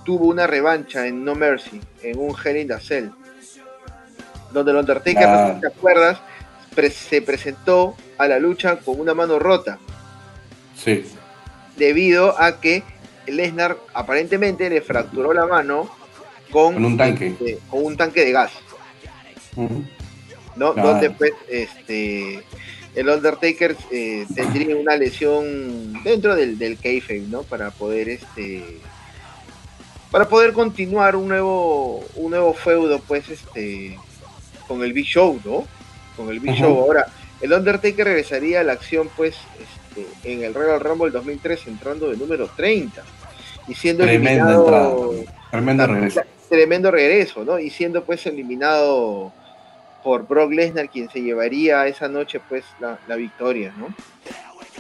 tuvo 0.04 0.26
una 0.26 0.46
revancha 0.46 1.06
en 1.06 1.24
No 1.24 1.34
Mercy, 1.34 1.80
en 2.02 2.18
un 2.18 2.34
Hell 2.44 2.58
in 2.58 2.72
a 2.72 2.78
Cell. 2.80 3.08
Donde 4.52 4.72
el 4.72 4.76
Undertaker, 4.76 5.26
no 5.28 5.46
sé 5.48 5.54
si 5.54 5.60
te 5.60 5.66
acuerdas, 5.68 6.20
pre- 6.74 6.90
se 6.90 7.22
presentó 7.22 7.96
a 8.22 8.28
la 8.28 8.38
lucha 8.38 8.76
con 8.76 8.98
una 9.00 9.14
mano 9.14 9.38
rota 9.38 9.78
Sí. 10.76 11.04
debido 11.76 12.40
a 12.40 12.60
que 12.60 12.82
Lesnar 13.26 13.76
aparentemente 13.94 14.68
le 14.68 14.80
fracturó 14.82 15.32
la 15.32 15.46
mano 15.46 15.88
con, 16.50 16.74
Con 16.74 16.84
un 16.84 16.96
tanque. 16.96 17.28
este, 17.28 17.58
con 17.70 17.84
un 17.84 17.96
tanque 17.96 18.24
de 18.24 18.32
gas. 18.32 18.50
¿no? 20.56 20.74
Claro. 20.74 20.88
Donde 20.88 21.10
pues 21.10 21.32
este 21.48 22.42
el 22.94 23.08
Undertaker 23.08 23.74
eh, 23.90 24.26
tendría 24.34 24.76
una 24.76 24.96
lesión 24.96 26.02
dentro 26.02 26.34
del, 26.34 26.58
del 26.58 26.76
kayfabe, 26.78 27.20
¿no? 27.30 27.42
Para 27.42 27.70
poder 27.70 28.08
este 28.10 28.78
para 30.10 30.28
poder 30.28 30.52
continuar 30.52 31.16
un 31.16 31.28
nuevo 31.28 32.04
un 32.16 32.30
nuevo 32.32 32.52
feudo 32.52 32.98
pues 33.00 33.28
este 33.30 33.96
con 34.68 34.82
el 34.82 34.92
Big 34.92 35.06
Show, 35.06 35.40
¿no? 35.44 35.64
Con 36.16 36.28
el 36.28 36.40
Big 36.40 36.52
Ajá. 36.52 36.60
Show 36.64 36.80
ahora 36.80 37.06
el 37.42 37.52
Undertaker 37.52 38.06
regresaría 38.06 38.60
a 38.60 38.64
la 38.64 38.72
acción 38.72 39.10
pues 39.16 39.36
este, 39.60 40.32
en 40.32 40.44
el 40.44 40.54
Royal 40.54 40.80
Rumble 40.80 41.10
2003 41.10 41.66
entrando 41.66 42.08
de 42.08 42.16
número 42.16 42.48
30 42.48 43.02
y 43.68 43.74
siendo 43.74 44.04
eliminado 44.04 45.12
tremendo 45.50 45.86
regreso. 45.86 46.20
tremendo 46.48 46.90
regreso 46.90 47.44
no 47.44 47.58
y 47.58 47.68
siendo 47.70 48.04
pues 48.04 48.24
eliminado 48.26 49.32
por 50.04 50.26
Brock 50.26 50.52
Lesnar 50.52 50.88
quien 50.88 51.10
se 51.10 51.20
llevaría 51.20 51.86
esa 51.88 52.08
noche 52.08 52.40
pues 52.48 52.64
la, 52.80 53.16
victoria 53.16 53.74
no 53.76 53.94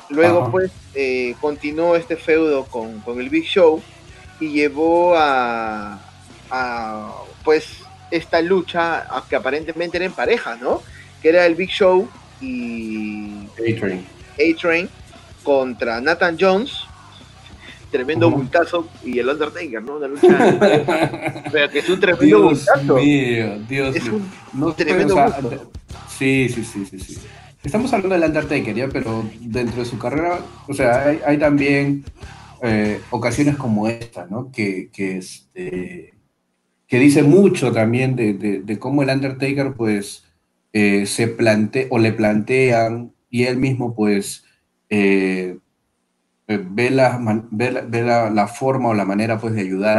luego 0.08 0.50
pues 0.50 0.70
eh, 0.94 1.34
continuó 1.40 1.96
este 1.96 2.16
feudo 2.16 2.64
con, 2.64 3.00
con, 3.00 3.20
el 3.20 3.28
Big 3.28 3.44
Show 3.44 3.82
y 4.40 4.52
llevó 4.52 5.16
a, 5.16 6.00
a 6.50 7.12
pues 7.44 7.66
esta 8.10 8.40
lucha 8.40 9.06
que 9.28 9.36
aparentemente 9.36 9.96
era 9.96 10.06
en 10.06 10.12
pareja 10.12 10.56
no 10.56 10.80
que 11.20 11.28
era 11.28 11.44
el 11.46 11.56
Big 11.56 11.70
Show 11.70 12.08
y 12.42 13.46
A-Train. 14.38 14.88
contra 15.42 16.00
Nathan 16.00 16.36
Jones. 16.38 16.72
Tremendo 17.90 18.30
multazo 18.30 18.88
y 19.04 19.18
el 19.18 19.28
Undertaker, 19.28 19.82
¿no? 19.82 19.96
Una 19.96 20.08
lucha. 20.08 21.44
pero 21.52 21.70
que 21.70 21.78
es 21.80 21.88
un 21.90 22.00
tremendo 22.00 22.48
Dios 22.48 22.66
Mío, 22.82 23.58
Dios 23.68 23.96
es 23.96 24.08
un 24.08 24.30
no 24.54 24.72
tremendo 24.72 25.14
Sí, 26.18 26.48
sí, 26.48 26.64
sí, 26.64 26.86
sí, 26.86 26.98
sí. 26.98 27.18
Estamos 27.62 27.92
hablando 27.92 28.14
del 28.14 28.24
Undertaker, 28.24 28.74
¿ya? 28.74 28.88
Pero 28.88 29.24
dentro 29.40 29.80
de 29.80 29.84
su 29.84 29.98
carrera, 29.98 30.40
o 30.66 30.74
sea, 30.74 31.06
hay, 31.06 31.20
hay 31.24 31.38
también 31.38 32.04
eh, 32.62 33.00
ocasiones 33.10 33.56
como 33.56 33.86
esta, 33.88 34.26
¿no? 34.26 34.50
Que, 34.50 34.88
que, 34.92 35.18
este, 35.18 36.14
que 36.88 36.98
dice 36.98 37.22
mucho 37.22 37.72
también 37.72 38.16
de, 38.16 38.34
de, 38.34 38.60
de 38.62 38.78
cómo 38.78 39.02
el 39.02 39.10
Undertaker, 39.10 39.74
pues, 39.74 40.24
eh, 40.72 41.06
se 41.06 41.28
plantea 41.28 41.86
o 41.90 41.98
le 41.98 42.12
plantean 42.12 43.12
y 43.30 43.44
él 43.44 43.56
mismo 43.56 43.94
pues 43.94 44.44
eh, 44.88 45.58
ve, 46.46 46.90
la, 46.90 47.18
ve, 47.50 48.02
la, 48.02 48.48
forma 48.48 48.90
o 48.90 48.94
la 48.94 49.04
manera 49.04 49.38
pues 49.38 49.54
de 49.54 49.62
ayudar 49.62 49.98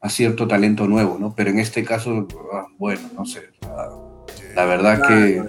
a, 0.00 0.08
cierto 0.08 0.48
talento 0.48 0.86
nuevo, 0.86 1.16
¿no? 1.18 1.34
Pero 1.36 1.50
en 1.50 1.60
este 1.60 1.84
caso, 1.84 2.26
ah, 2.52 2.66
bueno, 2.76 3.02
no 3.16 3.24
sé, 3.24 3.50
la, 4.54 4.64
verdad 4.64 5.06
que... 5.06 5.44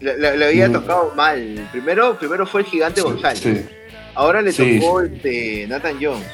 Le, 0.00 0.44
había 0.46 0.70
tocado 0.70 1.12
mal. 1.16 1.68
Primero, 1.72 2.16
primero 2.16 2.46
fue 2.46 2.60
el 2.60 2.66
gigante 2.68 3.00
González. 3.00 3.68
Ahora 4.14 4.40
le 4.40 4.52
tocó 4.52 5.00
este 5.00 5.66
Nathan 5.66 5.96
Jones. 6.00 6.26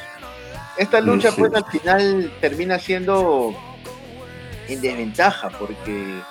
Esta 0.77 1.01
lucha 1.01 1.31
pues 1.31 1.53
al 1.55 1.65
final 1.65 2.31
termina 2.41 2.77
siendo 2.77 3.55
en 4.67 4.81
desventaja 4.81 5.49
porque 5.49 6.21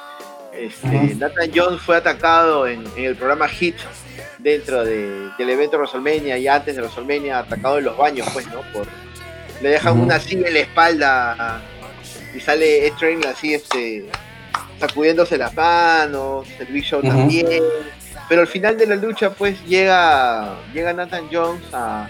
este, 0.59 1.15
Nathan 1.17 1.51
Jones 1.55 1.81
fue 1.81 1.97
atacado 1.97 2.67
en, 2.67 2.85
el 2.97 3.17
programa 3.17 3.49
Hit 3.49 3.77
dentro 4.39 4.85
del 4.85 5.33
evento 5.39 5.79
WrestleMania 5.79 6.39
y 6.39 6.49
antes 6.49 6.77
de 6.77 6.83
WrestleMania, 6.83 7.41
atacado 7.41 7.79
en 7.79 7.85
los 7.85 7.97
baños, 7.97 8.29
pues, 8.33 8.47
¿no? 8.49 8.61
Por, 8.73 8.87
le 9.63 9.69
dejan 9.69 9.99
una 9.99 10.19
silla 10.19 10.49
en 10.49 10.55
la 10.55 10.61
espalda 10.61 11.63
y 12.35 12.41
sale 12.41 12.93
Train 12.99 13.25
así, 13.27 13.55
este, 13.55 14.07
sacudiéndose 14.79 15.39
las 15.39 15.55
manos, 15.55 16.47
el 16.59 16.67
Big 16.67 16.85
Show 16.85 17.03
también. 17.03 17.63
Pero 18.29 18.43
al 18.43 18.47
final 18.47 18.77
de 18.77 18.87
la 18.87 18.97
lucha, 18.97 19.31
pues, 19.31 19.65
llega, 19.67 20.57
llega 20.73 20.93
Nathan 20.93 21.29
Jones 21.33 21.65
a, 21.73 22.09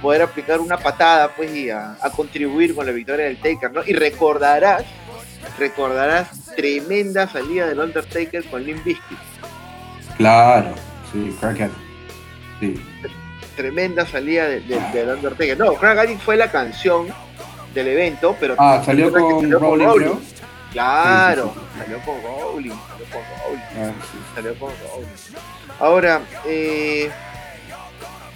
poder 0.00 0.22
aplicar 0.22 0.58
una 0.58 0.78
patada, 0.78 1.28
pues, 1.36 1.54
y 1.54 1.68
a, 1.68 1.96
a 2.00 2.10
contribuir 2.10 2.74
con 2.74 2.86
la 2.86 2.92
victoria 2.92 3.26
del 3.26 3.36
Taker, 3.36 3.72
¿no? 3.72 3.82
Y 3.84 3.92
recordarás 3.92 4.84
recordarás 5.58 6.54
tremenda 6.56 7.28
salida 7.28 7.66
del 7.66 7.80
Undertaker 7.80 8.44
con 8.44 8.64
Limp 8.64 8.84
Bizkit. 8.84 9.18
Claro, 10.16 10.74
sí, 11.12 11.36
Crack 11.40 11.70
Sí. 12.60 12.80
Tremenda 13.56 14.06
salida 14.06 14.48
del 14.48 15.08
Undertaker. 15.08 15.58
No, 15.58 15.74
Crack 15.74 16.18
fue 16.20 16.36
la 16.36 16.50
canción 16.50 17.08
del 17.74 17.88
evento, 17.88 18.36
pero. 18.38 18.54
Ah, 18.58 18.82
salió 18.84 19.10
con, 19.10 19.50
Rowling, 19.50 20.18
Claro, 20.72 21.54
salió 21.78 21.98
con 22.00 22.22
Rowling, 22.22 22.70
salió 22.70 23.06
con 23.10 23.22
Rowling. 23.44 23.62
Ah, 23.76 23.92
salió 24.34 24.58
con 24.58 24.70
Rowling. 24.70 25.06
Ahora, 25.78 26.20
eh, 26.46 27.10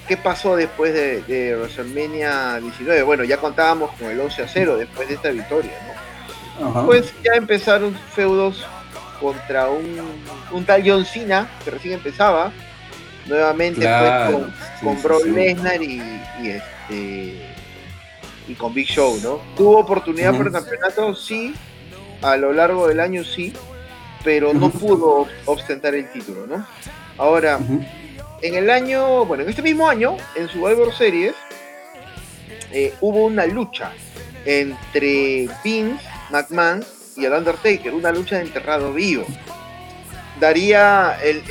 ¿qué 0.08 0.16
pasó 0.16 0.56
después 0.56 0.92
de, 0.92 1.22
de, 1.22 1.56
WrestleMania 1.56 2.60
19? 2.60 3.02
Bueno, 3.02 3.24
ya 3.24 3.38
contábamos 3.38 3.92
con 3.92 4.10
el 4.10 4.20
11 4.20 4.42
a 4.42 4.48
0 4.48 4.76
después 4.76 5.08
de 5.08 5.14
esta 5.14 5.30
victoria, 5.30 5.72
¿no? 5.86 5.95
Pues 6.86 7.12
ya 7.24 7.34
empezaron 7.34 7.94
feudos 8.14 8.64
contra 9.20 9.68
un, 9.68 10.00
un 10.52 10.64
tal 10.64 10.82
John 10.84 11.04
Cena, 11.04 11.48
que 11.64 11.70
recién 11.70 11.94
empezaba. 11.94 12.52
Nuevamente 13.26 13.84
con, 14.30 14.54
con 14.82 15.02
Brock 15.02 15.26
Lesnar 15.26 15.82
y, 15.82 16.00
este 16.44 17.44
y 18.46 18.54
con 18.54 18.72
Big 18.72 18.86
Show, 18.86 19.18
¿no? 19.20 19.40
Tuvo 19.56 19.78
oportunidad 19.78 20.32
por 20.36 20.46
el 20.46 20.52
campeonato, 20.52 21.12
sí, 21.16 21.52
a 22.22 22.36
lo 22.36 22.52
largo 22.52 22.86
del 22.86 23.00
año 23.00 23.24
sí, 23.24 23.52
pero 24.22 24.54
no 24.54 24.70
pudo 24.70 25.26
ostentar 25.44 25.96
el 25.96 26.08
título, 26.12 26.46
¿no? 26.46 26.64
Ahora, 27.18 27.58
en 28.42 28.54
el 28.54 28.70
año, 28.70 29.24
bueno, 29.24 29.42
en 29.42 29.48
este 29.48 29.62
mismo 29.62 29.88
año, 29.88 30.16
en 30.36 30.48
Survivor 30.48 30.94
Series, 30.94 31.34
eh, 32.70 32.94
hubo 33.00 33.24
una 33.24 33.46
lucha 33.46 33.90
entre 34.44 35.48
Vince 35.64 36.04
McMahon 36.30 36.84
y 37.16 37.24
el 37.24 37.32
Undertaker, 37.32 37.94
una 37.94 38.12
lucha 38.12 38.36
de 38.36 38.42
enterrado 38.42 38.92
vivo. 38.92 39.26
Daría 40.40 41.16
el, 41.22 41.42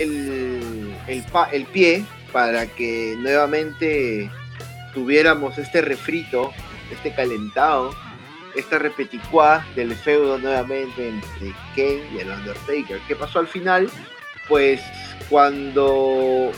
el, 1.08 1.66
pie 1.66 2.06
para 2.32 2.68
que 2.68 3.16
nuevamente 3.18 4.30
tuviéramos 4.94 5.58
este 5.58 5.82
refrito, 5.82 6.54
este 6.92 7.14
calentado, 7.14 7.96
esta 8.56 8.78
repeticuá 8.78 9.66
del 9.76 9.96
feudo 9.96 10.38
nuevamente 10.38 11.10
entre 11.10 11.54
Kane 11.76 12.08
y 12.14 12.20
el 12.20 12.30
Undertaker. 12.30 13.00
¿Qué 13.08 13.16
pasó 13.16 13.40
al 13.40 13.48
final? 13.48 13.90
Pues 14.48 14.82
cuando 15.30 16.52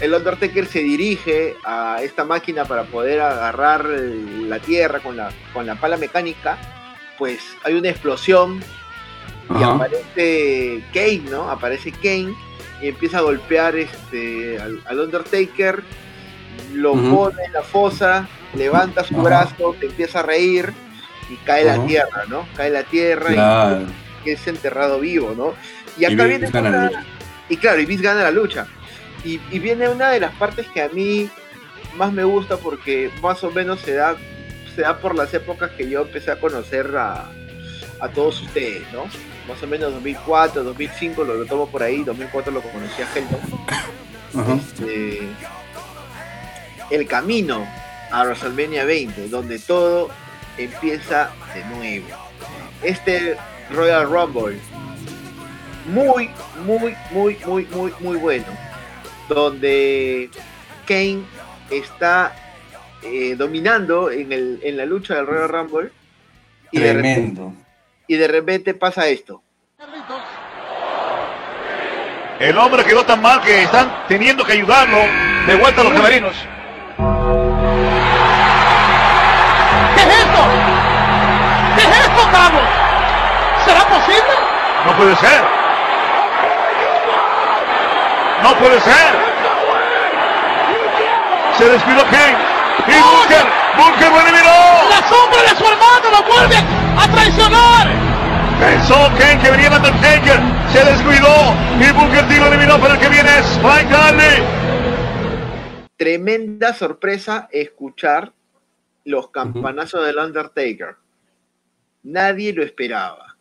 el 0.00 0.12
Undertaker 0.12 0.66
se 0.66 0.80
dirige 0.80 1.56
a 1.64 1.98
esta 2.02 2.24
máquina 2.24 2.66
para 2.66 2.84
poder 2.84 3.20
agarrar 3.20 3.86
la 3.86 4.58
tierra 4.58 5.00
con 5.00 5.16
la, 5.16 5.30
con 5.52 5.66
la 5.66 5.76
pala 5.76 5.96
mecánica, 5.96 6.58
pues 7.18 7.40
hay 7.64 7.74
una 7.74 7.90
explosión 7.90 8.60
y 9.58 9.62
aparece 9.62 10.82
Kane, 10.92 11.22
¿no? 11.30 11.50
Aparece 11.50 11.92
Kane 11.92 12.34
y 12.80 12.88
empieza 12.88 13.18
a 13.18 13.22
golpear 13.22 13.76
este, 13.76 14.58
al, 14.60 14.98
Undertaker, 14.98 15.82
lo 16.72 16.92
pone 16.92 17.44
en 17.44 17.52
la 17.52 17.62
fosa, 17.62 18.28
levanta 18.54 19.04
su 19.04 19.16
brazo, 19.16 19.76
empieza 19.80 20.20
a 20.20 20.22
reír 20.22 20.72
y 21.30 21.36
cae 21.44 21.64
la 21.64 21.84
tierra, 21.86 22.24
¿no? 22.28 22.46
Cae 22.56 22.70
la 22.70 22.84
tierra 22.84 23.82
y 24.24 24.30
es 24.30 24.46
enterrado 24.46 25.00
vivo, 25.00 25.34
¿no? 25.36 25.54
Y 25.98 26.04
acá 26.04 26.24
viene 26.24 26.48
y 27.48 27.56
claro, 27.58 27.80
y 27.80 27.86
Vince 27.86 28.04
gana 28.04 28.22
la 28.22 28.30
lucha. 28.30 28.66
Y, 29.22 29.40
y, 29.50 29.58
viene 29.58 29.88
una 29.88 30.10
de 30.10 30.20
las 30.20 30.34
partes 30.34 30.66
que 30.68 30.82
a 30.82 30.88
mí 30.88 31.30
más 31.96 32.12
me 32.12 32.24
gusta 32.24 32.56
porque 32.56 33.10
más 33.22 33.42
o 33.44 33.50
menos 33.50 33.80
se 33.80 33.94
da 33.94 34.16
se 34.74 34.82
da 34.82 34.98
por 34.98 35.14
las 35.14 35.32
épocas 35.34 35.70
que 35.72 35.88
yo 35.88 36.02
empecé 36.02 36.30
a 36.30 36.36
conocer 36.36 36.96
a, 36.96 37.30
todos 38.14 38.42
ustedes, 38.42 38.82
¿no? 38.92 39.04
Más 39.48 39.62
o 39.62 39.66
menos 39.66 39.94
2004, 39.94 40.62
2005 40.62 41.24
lo, 41.24 41.46
tomo 41.46 41.66
por 41.68 41.82
ahí, 41.82 42.04
2004 42.04 42.52
lo 42.52 42.60
conocí 42.60 43.02
a 43.02 43.08
Helton. 43.14 43.40
Este, 44.34 45.20
el 46.90 47.06
camino 47.06 47.64
a 48.10 48.24
WrestleMania 48.24 48.84
20, 48.84 49.28
donde 49.28 49.60
todo 49.60 50.10
empieza 50.58 51.30
de 51.54 51.64
nuevo. 51.76 52.06
Este 52.82 53.36
Royal 53.70 54.10
Rumble, 54.10 54.58
muy, 55.86 56.30
muy, 56.64 56.96
muy, 57.12 57.38
muy, 57.46 57.66
muy, 57.66 57.94
muy 58.00 58.16
bueno. 58.16 58.46
Donde 59.28 60.28
Kane 60.84 61.22
está 61.70 62.43
eh, 63.04 63.34
dominando 63.36 64.10
en, 64.10 64.32
el, 64.32 64.60
en 64.62 64.76
la 64.76 64.86
lucha 64.86 65.14
del 65.14 65.26
Royal 65.26 65.48
Rumble. 65.48 65.90
Y 66.70 66.80
De 66.80 66.92
repente, 66.92 67.42
y 68.08 68.16
de 68.16 68.28
repente 68.28 68.74
pasa 68.74 69.06
esto. 69.06 69.42
El 72.40 72.58
hombre 72.58 72.84
quedó 72.84 73.04
tan 73.04 73.22
mal 73.22 73.40
que 73.42 73.62
están 73.62 74.04
teniendo 74.08 74.44
que 74.44 74.54
ayudarlo 74.54 74.98
de 75.46 75.54
vuelta 75.56 75.80
a 75.80 75.84
los 75.84 75.92
camerinos. 75.92 76.34
¿Qué 79.94 80.02
es 80.02 80.08
esto? 80.08 80.42
¿Qué 81.76 81.82
es 81.82 81.98
esto, 82.00 82.30
Carlos? 82.32 82.62
¿Será 83.64 83.84
posible? 83.88 84.34
No 84.84 84.96
puede 84.96 85.16
ser. 85.16 85.42
No 88.42 88.54
puede 88.58 88.80
ser. 88.80 89.14
Se 91.56 91.68
despidió 91.68 92.02
Kane. 92.10 92.53
Y 92.86 92.92
Bunker, 92.92 93.46
Bunker 93.76 94.10
lo 94.10 94.20
eliminó. 94.20 94.56
La 94.90 95.00
sombra 95.08 95.42
de 95.42 95.56
su 95.56 95.64
hermano 95.64 96.10
lo 96.10 96.22
vuelve 96.30 96.56
a 96.96 97.08
traicionar. 97.10 97.88
Pensó 98.60 99.10
Ken 99.18 99.38
que 99.40 99.50
venía 99.50 99.66
el 99.68 99.74
Undertaker. 99.74 100.40
Se 100.72 100.84
descuidó. 100.84 101.54
Y 101.80 101.92
Booker 101.92 102.28
T 102.28 102.38
lo 102.38 102.46
eliminó, 102.48 102.78
pero 102.80 102.94
el 102.94 103.00
que 103.00 103.08
viene 103.08 103.28
es 103.38 103.58
Mike 103.62 103.88
Dudley. 103.88 104.42
Tremenda 105.96 106.74
sorpresa 106.74 107.48
escuchar 107.50 108.32
los 109.04 109.28
campanazos 109.30 110.06
del 110.06 110.18
Undertaker. 110.18 110.96
Nadie 112.02 112.52
lo 112.52 112.62
esperaba. 112.62 113.36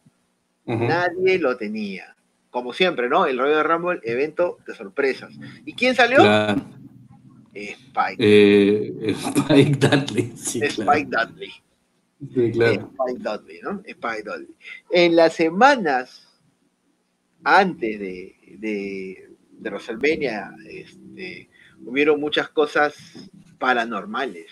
Ujú. 0.66 0.86
Nadie 0.86 1.40
lo 1.40 1.58
tenía. 1.58 2.16
Como 2.50 2.72
siempre, 2.72 3.10
¿no? 3.10 3.26
El 3.26 3.40
Royal 3.40 3.64
Rumble, 3.64 4.00
evento 4.04 4.60
de 4.66 4.76
sorpresas. 4.76 5.32
¿Y 5.66 5.74
quién 5.74 5.96
salió? 5.96 6.20
Claro. 6.20 6.62
Spike. 7.54 8.18
Eh, 8.20 9.14
Spike 9.18 9.76
Dudley. 9.78 10.34
Sí, 10.36 10.60
claro. 10.60 10.92
Spike 10.92 11.10
Dudley. 11.10 11.52
Sí, 12.34 12.52
claro. 12.52 12.92
Spike 12.94 13.20
Dudley, 13.24 13.60
¿no? 13.64 13.82
Spike 13.86 14.24
Dudley. 14.24 14.56
En 14.92 15.16
las 15.16 15.34
semanas 15.34 16.28
antes 17.44 18.00
de, 18.00 18.36
de, 18.60 19.30
de 19.52 19.70
WrestleMania, 19.70 20.52
este, 20.70 21.50
hubieron 21.86 22.20
muchas 22.20 22.48
cosas 22.50 22.94
paranormales. 23.60 24.48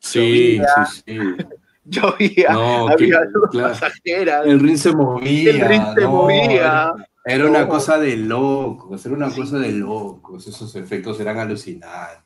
Sí, 0.00 0.56
Llovía. 0.58 0.86
sí, 0.86 1.02
sí. 1.06 1.18
Llovía, 1.84 2.52
No, 2.52 2.88
había 2.88 3.20
que- 3.22 3.28
luz 3.32 3.50
claro. 3.50 3.68
pasajeras, 3.70 4.46
El 4.46 4.60
ring 4.60 4.76
se 4.76 4.92
movía. 4.92 5.50
el 5.50 5.60
ring 5.68 5.82
se 5.94 6.00
no, 6.02 6.10
movía. 6.10 6.92
Era 7.24 7.48
una 7.48 7.68
cosa 7.68 7.98
de 7.98 8.16
locos, 8.16 9.06
era 9.06 9.14
una 9.14 9.30
Sí. 9.30 9.40
cosa 9.40 9.58
de 9.58 9.72
locos. 9.72 10.46
Esos 10.46 10.74
efectos 10.74 11.20
eran 11.20 11.38
alucinantes. 11.38 12.18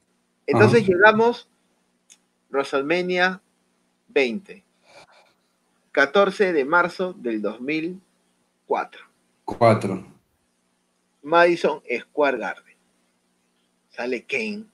Entonces 0.47 0.83
Ajá. 0.83 0.89
llegamos 0.93 1.49
WrestleMania 2.51 3.41
20, 4.09 4.65
14 5.93 6.53
de 6.53 6.65
marzo 6.65 7.13
del 7.13 7.43
2004, 7.43 9.03
Cuatro. 9.45 10.07
Madison 11.23 11.83
Square 12.01 12.39
Garden. 12.39 12.77
Sale 13.91 14.25
Kane, 14.25 14.65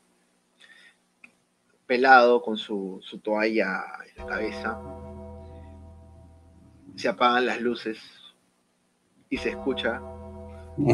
pelado 1.86 2.42
con 2.42 2.56
su, 2.56 3.00
su 3.02 3.18
toalla 3.18 3.82
en 4.10 4.16
la 4.18 4.26
cabeza. 4.26 4.80
Se 6.96 7.08
apagan 7.08 7.46
las 7.46 7.60
luces 7.60 7.98
y 9.32 9.38
se 9.38 9.48
escucha. 9.48 10.00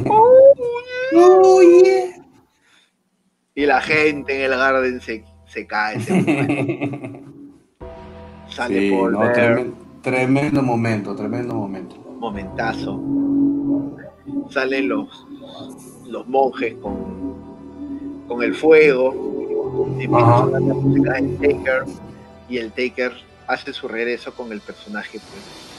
Oh, 0.06 1.60
yeah. 1.60 2.24
Y 3.54 3.66
la 3.66 3.80
gente 3.80 4.44
en 4.44 4.52
el 4.52 4.56
Garden 4.58 5.00
se, 5.00 5.24
se 5.46 5.66
cae, 5.66 6.00
se. 6.00 6.12
Sale 8.48 8.78
Sí, 8.80 8.90
Paul 8.92 9.12
no, 9.12 9.18
Bear. 9.18 9.34
tremen- 9.34 9.74
tremendo 10.02 10.62
momento, 10.62 11.14
tremendo 11.16 11.54
momento. 11.54 11.96
momentazo. 12.20 13.00
Salen 14.50 14.88
los, 14.88 15.26
los 16.06 16.26
monjes 16.28 16.74
con, 16.76 18.24
con 18.28 18.42
el 18.42 18.54
fuego. 18.54 19.12
Empieza 19.98 20.42
a 20.44 20.46
la 20.46 20.60
música 20.60 21.12
del 21.14 21.36
Taker. 21.38 21.82
Y 22.48 22.58
el 22.58 22.70
Taker 22.72 23.12
hace 23.48 23.72
su 23.72 23.88
regreso 23.88 24.32
con 24.32 24.52
el 24.52 24.60
personaje. 24.60 25.18
Pues, 25.18 25.77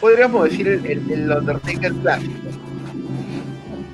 podríamos 0.00 0.48
decir 0.50 0.68
el, 0.68 0.84
el- 0.86 1.10
el 1.10 1.30
Undertaker 1.30 1.92
clásico. 1.94 2.32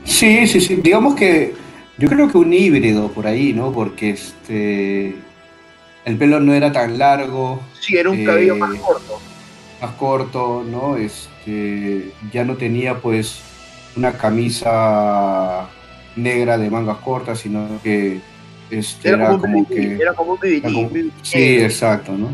Sí, 0.04 0.46
sí, 0.46 0.60
sí. 0.60 0.76
Digamos 0.76 1.14
que 1.14 1.54
yo 1.98 2.08
creo 2.08 2.28
que 2.30 2.38
un 2.38 2.52
híbrido 2.52 3.08
por 3.08 3.26
ahí, 3.26 3.52
¿no? 3.52 3.72
Porque 3.72 4.10
este 4.10 5.16
el 6.04 6.16
pelo 6.16 6.40
no 6.40 6.52
era 6.52 6.72
tan 6.72 6.98
largo, 6.98 7.60
Sí, 7.80 7.96
era 7.96 8.10
un 8.10 8.24
cabello 8.24 8.56
Eh, 8.56 8.58
más 8.58 8.74
corto. 8.80 9.20
más 9.80 9.90
corto, 9.92 10.64
¿no? 10.68 10.96
Este 10.96 12.10
ya 12.32 12.44
no 12.44 12.56
tenía 12.56 12.98
pues 12.98 13.40
una 13.96 14.12
camisa 14.12 15.68
negra 16.16 16.58
de 16.58 16.70
mangas 16.70 16.98
cortas, 16.98 17.38
sino 17.40 17.68
que 17.82 18.20
este 18.70 19.08
Era, 19.10 19.18
era, 19.18 19.38
como, 19.38 19.58
un 19.58 19.64
como 19.64 19.68
que 19.68 19.94
era 19.94 20.12
como 20.14 20.32
un 20.32 20.38
como- 20.62 20.88
BBD 20.88 21.10
Sí, 21.22 21.56
exacto, 21.60 22.12
¿no? 22.12 22.28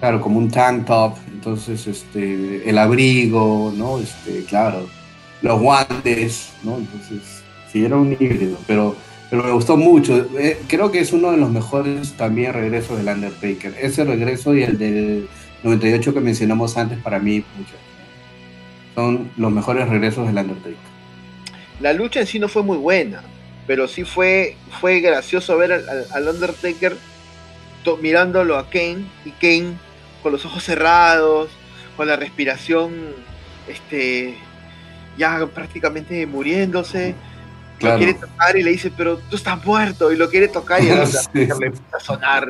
Claro, 0.00 0.20
como 0.20 0.38
un 0.38 0.50
tank 0.50 0.84
top, 0.86 1.14
entonces 1.44 1.86
este, 1.86 2.68
el 2.68 2.78
abrigo, 2.78 3.70
¿no? 3.76 3.98
Este, 3.98 4.44
claro, 4.44 4.88
los 5.42 5.60
guantes, 5.60 6.54
¿no? 6.62 6.78
Entonces, 6.78 7.42
sí, 7.70 7.84
era 7.84 7.96
un 7.96 8.12
híbrido, 8.12 8.56
pero, 8.66 8.96
pero 9.28 9.42
me 9.42 9.50
gustó 9.52 9.76
mucho. 9.76 10.26
Eh, 10.38 10.58
creo 10.68 10.90
que 10.90 11.00
es 11.00 11.12
uno 11.12 11.32
de 11.32 11.36
los 11.36 11.50
mejores 11.50 12.14
también 12.14 12.54
regresos 12.54 12.96
del 12.96 13.08
Undertaker. 13.08 13.74
Ese 13.78 14.04
regreso 14.04 14.54
y 14.54 14.62
el 14.62 14.78
del 14.78 15.28
98 15.64 16.14
que 16.14 16.20
mencionamos 16.20 16.78
antes, 16.78 16.98
para 16.98 17.18
mí, 17.18 17.42
pucha, 17.42 17.74
son 18.94 19.30
los 19.36 19.52
mejores 19.52 19.86
regresos 19.86 20.26
del 20.26 20.38
Undertaker. 20.38 20.94
La 21.80 21.92
lucha 21.92 22.20
en 22.20 22.26
sí 22.26 22.38
no 22.38 22.48
fue 22.48 22.62
muy 22.62 22.78
buena, 22.78 23.20
pero 23.66 23.86
sí 23.86 24.04
fue, 24.04 24.56
fue 24.80 25.00
gracioso 25.00 25.58
ver 25.58 25.72
al, 25.72 26.28
Undertaker 26.28 26.96
mirándolo 28.00 28.56
a 28.56 28.70
Kane 28.70 29.04
y 29.26 29.30
Kane 29.32 29.74
con 30.24 30.32
los 30.32 30.44
ojos 30.44 30.64
cerrados, 30.64 31.50
con 31.96 32.08
la 32.08 32.16
respiración 32.16 33.12
este, 33.68 34.34
ya 35.16 35.46
prácticamente 35.46 36.26
muriéndose. 36.26 37.14
Lo 37.80 37.96
quiere 37.98 38.14
tocar 38.14 38.56
y 38.56 38.62
le 38.62 38.70
dice, 38.70 38.90
pero 38.96 39.18
tú 39.18 39.36
estás 39.36 39.62
muerto, 39.64 40.10
y 40.10 40.16
lo 40.16 40.30
quiere 40.30 40.48
tocar 40.48 40.82
y 40.82 40.86
Sí. 41.06 41.28
le 41.34 41.42
empieza 41.42 41.96
a 41.96 42.00
sonar, 42.00 42.48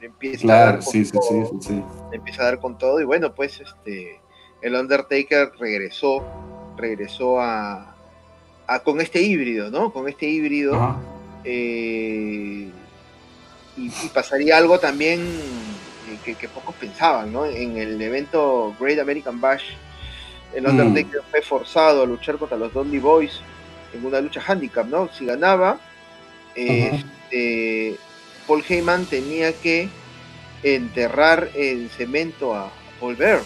le 0.00 0.06
empieza 0.06 0.46
a 0.46 0.64
dar 0.66 0.74
con 0.78 0.92
sí, 0.92 1.04
sí, 1.04 1.10
sí, 1.10 1.18
todo. 1.18 1.58
sí, 1.60 1.82
empieza 2.12 2.42
a 2.42 2.44
dar 2.46 2.60
con 2.60 2.78
todo 2.78 3.00
y 3.00 3.04
bueno 3.04 3.34
pues 3.34 3.60
este 3.60 4.20
el 4.60 4.74
Undertaker 4.76 5.50
regresó 5.58 6.24
regresó 6.76 7.40
a, 7.40 7.94
a- 8.66 8.80
con 8.80 9.00
este 9.00 9.20
híbrido 9.22 9.70
no 9.70 9.92
con 9.92 10.08
este 10.08 10.26
híbrido 10.26 10.96
eh, 11.44 12.68
y, 13.76 13.86
y 13.86 14.08
pasaría 14.12 14.56
algo 14.58 14.78
también 14.78 15.20
que, 16.24 16.34
que 16.34 16.48
pocos 16.48 16.74
pensaban 16.76 17.32
no 17.32 17.44
en 17.46 17.76
el 17.76 18.00
evento 18.00 18.74
Great 18.80 18.98
American 19.00 19.40
Bash 19.40 19.62
el 20.54 20.64
Mm. 20.64 20.68
Undertaker 20.80 21.20
fue 21.30 21.42
forzado 21.42 22.02
a 22.02 22.06
luchar 22.06 22.36
contra 22.36 22.56
los 22.58 22.72
Dudley 22.72 22.98
Boys 23.00 23.40
en 23.94 24.04
una 24.04 24.20
lucha 24.20 24.40
handicap 24.46 24.86
no 24.86 25.08
si 25.12 25.26
ganaba 25.26 25.78
este, 26.54 27.96
Paul 28.46 28.62
Heyman 28.68 29.06
tenía 29.06 29.52
que 29.52 29.88
enterrar 30.62 31.48
en 31.54 31.88
cemento 31.88 32.54
a 32.54 32.70
Paul 33.00 33.16
Bear. 33.16 33.40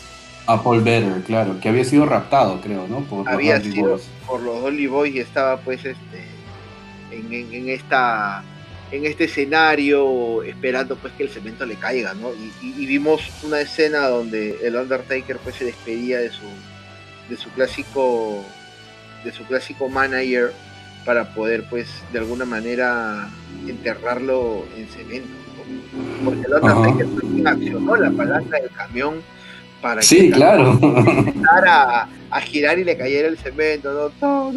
A 0.46 0.62
Paul 0.62 0.80
Better, 0.82 1.22
claro, 1.22 1.58
que 1.60 1.68
había 1.68 1.84
sido 1.84 2.06
raptado, 2.06 2.60
creo, 2.60 2.86
¿no? 2.88 3.00
Por 3.00 3.24
los 3.24 3.28
Había 3.34 3.58
Dudley 3.58 3.72
sido 3.72 3.90
Boys. 3.90 4.08
por 4.26 4.40
los 4.42 4.60
Dolly 4.62 4.86
Boys 4.86 5.14
y 5.14 5.20
estaba 5.20 5.56
pues 5.58 5.84
este 5.84 6.24
en, 7.10 7.32
en- 7.32 7.52
en 7.54 7.68
esta 7.70 8.44
en 8.92 9.04
este 9.04 9.24
escenario 9.24 10.42
esperando 10.44 10.96
pues 10.96 11.12
que 11.14 11.24
el 11.24 11.28
cemento 11.30 11.66
le 11.66 11.74
caiga, 11.74 12.14
¿no? 12.14 12.30
Y, 12.34 12.52
y- 12.66 12.74
y 12.82 12.86
vimos 12.86 13.20
una 13.42 13.60
escena 13.60 14.06
donde 14.08 14.58
el 14.62 14.76
Undertaker 14.76 15.38
pues 15.38 15.56
se 15.56 15.64
despedía 15.64 16.18
de 16.20 16.30
su 16.30 16.46
de 17.28 17.36
su 17.36 17.48
clásico 17.50 18.44
de 19.24 19.32
su 19.32 19.44
clásico 19.44 19.88
manager 19.88 20.52
para 21.04 21.34
poder 21.34 21.64
pues 21.68 21.88
de 22.12 22.20
alguna 22.20 22.44
manera 22.44 23.28
enterrarlo 23.66 24.64
en 24.76 24.86
cemento, 24.88 25.28
¿no? 25.56 26.24
Porque 26.30 26.46
el 26.46 26.54
Undertaker 26.54 27.06
también 27.20 27.46
accionó 27.48 27.96
la 27.96 28.10
palanca 28.10 28.60
del 28.60 28.70
camión 28.70 29.14
para 29.82 30.00
Sí, 30.02 30.28
que 30.28 30.30
claro. 30.30 30.78
empezara 30.82 32.02
a, 32.02 32.08
a 32.30 32.40
girar 32.40 32.78
y 32.78 32.84
le 32.84 32.96
cayera 32.96 33.28
el 33.28 33.36
cemento, 33.38 34.12
¿no? 34.20 34.52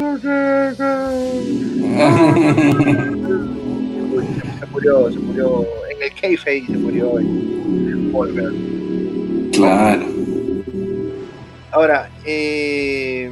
Murió, 4.72 5.12
se 5.12 5.20
murió 5.20 5.66
en 5.90 6.04
el 6.04 6.14
kayfabe, 6.14 6.66
se 6.66 6.78
murió 6.78 7.20
en 7.20 8.12
Volver. 8.12 8.54
claro. 9.52 10.06
Ahora, 11.72 12.10
eh, 12.26 13.30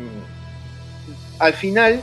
al 1.40 1.54
final, 1.54 2.02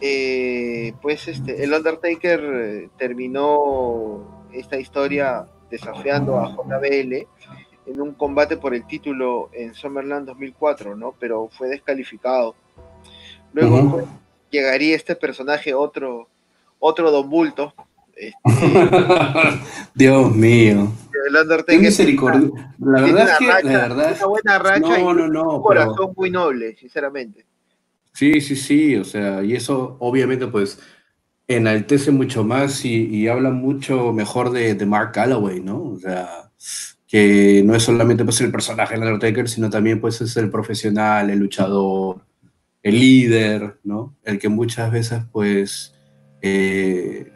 eh, 0.00 0.92
pues 1.00 1.28
este, 1.28 1.62
el 1.62 1.72
Undertaker 1.72 2.40
eh, 2.42 2.88
terminó 2.98 4.46
esta 4.52 4.78
historia 4.78 5.46
desafiando 5.70 6.40
a 6.40 6.50
JBL 6.50 7.26
en 7.86 8.00
un 8.00 8.14
combate 8.14 8.56
por 8.56 8.74
el 8.74 8.86
título 8.86 9.50
en 9.52 9.74
Summerland 9.74 10.26
2004, 10.26 10.96
¿no? 10.96 11.14
Pero 11.18 11.48
fue 11.48 11.68
descalificado. 11.68 12.54
Luego 13.52 13.90
pues, 13.90 14.04
llegaría 14.50 14.96
este 14.96 15.14
personaje, 15.16 15.74
otro, 15.74 16.28
otro 16.78 17.10
Don 17.10 17.28
Bulto, 17.28 17.74
Dios 19.94 20.34
mío. 20.34 20.92
el 21.28 21.36
Undertaker. 21.36 21.80
misericordia. 21.80 22.74
La 22.78 23.00
verdad 23.02 23.28
es 23.30 23.38
que, 23.38 23.46
racha- 23.46 23.62
la 23.64 23.78
verdad, 23.88 24.16
una 24.18 24.26
buena 24.26 24.58
racha 24.58 24.98
y 24.98 25.02
no, 25.02 25.14
no, 25.14 25.28
no, 25.28 25.42
un 25.42 25.48
pero- 25.48 25.62
corazón 25.62 26.12
muy 26.16 26.30
noble, 26.30 26.76
sinceramente. 26.76 27.46
Sí, 28.12 28.40
sí, 28.40 28.56
sí, 28.56 28.96
o 28.96 29.04
sea, 29.04 29.42
y 29.42 29.54
eso 29.54 29.96
obviamente 30.00 30.46
pues 30.48 30.78
enaltece 31.46 32.10
mucho 32.10 32.44
más 32.44 32.84
y, 32.84 33.06
y 33.06 33.28
habla 33.28 33.50
mucho 33.50 34.12
mejor 34.12 34.50
de, 34.50 34.74
de 34.74 34.86
Mark 34.86 35.12
Calloway, 35.12 35.60
¿no? 35.60 35.82
O 35.82 35.98
sea, 35.98 36.50
que 37.06 37.62
no 37.64 37.74
es 37.74 37.82
solamente 37.82 38.24
pues, 38.24 38.40
el 38.40 38.50
personaje 38.52 38.94
del 38.94 39.02
Undertaker, 39.04 39.48
sino 39.48 39.70
también 39.70 40.00
pues, 40.00 40.20
es 40.20 40.36
el 40.36 40.50
profesional, 40.50 41.30
el 41.30 41.38
luchador, 41.38 42.24
el 42.82 42.98
líder, 42.98 43.78
¿no? 43.84 44.16
El 44.24 44.38
que 44.38 44.48
muchas 44.48 44.90
veces 44.92 45.22
pues 45.32 45.94
eh, 46.42 47.32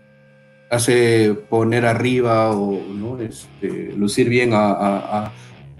hace 0.74 1.34
poner 1.34 1.86
arriba 1.86 2.50
o 2.50 2.80
¿no? 2.92 3.20
este, 3.20 3.92
lucir 3.96 4.28
bien 4.28 4.50
a, 4.52 5.32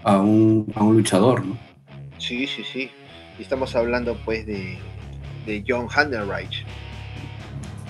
un, 0.05 0.71
luchador, 0.77 1.45
¿no? 1.45 1.57
Sí, 2.17 2.47
sí, 2.47 2.63
sí. 2.63 2.89
Y 3.37 3.41
estamos 3.41 3.75
hablando 3.75 4.17
pues 4.23 4.45
de, 4.45 4.77
de 5.45 5.63
John 5.67 5.87
Heidenreich. 5.95 6.65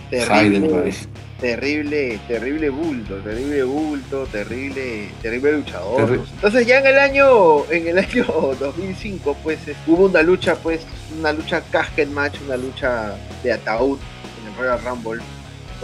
Terrible, 0.10 0.94
terrible, 1.40 2.20
terrible 2.28 2.70
bulto, 2.70 3.16
terrible 3.18 3.64
bulto, 3.64 4.26
terrible, 4.28 5.10
terrible 5.22 5.54
luchador. 5.54 6.22
Entonces 6.36 6.68
ya 6.68 6.80
en 6.80 6.88
el 6.88 7.00
año, 7.00 7.70
en 7.72 7.88
el 7.88 7.98
año 7.98 8.26
2005, 8.60 9.36
pues 9.44 9.60
hubo 9.88 10.06
una 10.06 10.22
lucha, 10.22 10.56
pues, 10.56 10.82
una 11.18 11.34
lucha 11.34 11.62
casket 11.72 12.10
match, 12.10 12.38
una 12.46 12.58
lucha 12.58 13.16
de 13.44 13.52
ataúd 13.52 13.98
en 14.42 14.52
el 14.52 14.58
Royal 14.58 14.80
Rumble, 14.84 15.22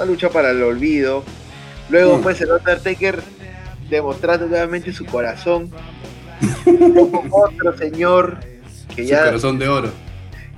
una 0.01 0.11
lucha 0.11 0.29
para 0.29 0.51
el 0.51 0.61
olvido. 0.63 1.23
Luego, 1.89 2.17
mm. 2.17 2.21
pues, 2.21 2.41
el 2.41 2.51
Undertaker 2.51 3.21
demostrando 3.89 4.47
nuevamente 4.47 4.91
su 4.93 5.05
corazón. 5.05 5.69
otro 7.31 7.77
señor 7.77 8.39
que 8.95 9.05
ya. 9.05 9.25
Corazón 9.25 9.59
de 9.59 9.67
oro. 9.67 9.91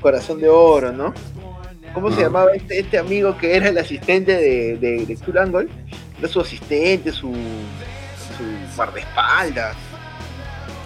Corazón 0.01 0.39
de 0.39 0.49
oro, 0.49 0.91
¿no? 0.91 1.13
¿Cómo 1.93 2.11
se 2.11 2.21
llamaba 2.21 2.51
este, 2.53 2.79
este, 2.79 2.97
amigo 2.97 3.37
que 3.37 3.55
era 3.55 3.69
el 3.69 3.77
asistente 3.77 4.31
de, 4.31 4.77
de, 4.77 5.05
de 5.05 5.67
Era 6.17 6.27
su 6.27 6.39
asistente, 6.41 7.11
su, 7.11 7.31
su 7.31 8.75
guardaespaldas. 8.75 9.75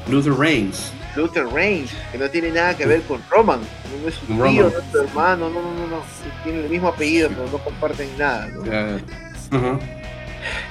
Luther 0.09 0.33
Reigns. 0.33 0.91
Luther 1.15 1.47
Reigns, 1.47 1.91
que 2.11 2.17
no 2.17 2.29
tiene 2.29 2.51
nada 2.51 2.75
que 2.75 2.85
ver 2.85 3.01
con 3.03 3.21
Roman. 3.29 3.59
No 4.01 4.07
es 4.07 4.15
su 4.15 4.25
tío, 4.25 4.69
no 4.69 4.79
es 4.79 4.91
su 4.91 4.99
hermano, 4.99 5.49
no, 5.49 5.61
no, 5.61 5.73
no, 5.73 5.87
no. 5.87 6.01
Tienen 6.43 6.65
el 6.65 6.69
mismo 6.69 6.89
apellido, 6.89 7.29
pero 7.29 7.49
no 7.51 7.57
comparten 7.59 8.09
nada. 8.17 8.49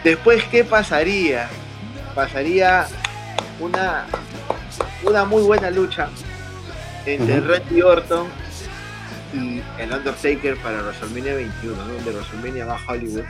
Después, 0.04 0.44
¿qué 0.44 0.64
pasaría? 0.64 1.48
Pasaría 2.14 2.86
una, 3.60 4.06
una 5.04 5.24
muy 5.24 5.42
buena 5.42 5.70
lucha 5.70 6.08
entre 7.04 7.40
Randy 7.40 7.82
Orton 7.82 8.26
y 9.32 9.62
el 9.80 9.92
Undertaker 9.92 10.56
para 10.58 10.82
WrestleMania 10.82 11.34
21, 11.34 11.76
donde 11.76 12.10
WrestleMania 12.10 12.66
va 12.66 12.76
a 12.76 12.92
Hollywood. 12.92 13.24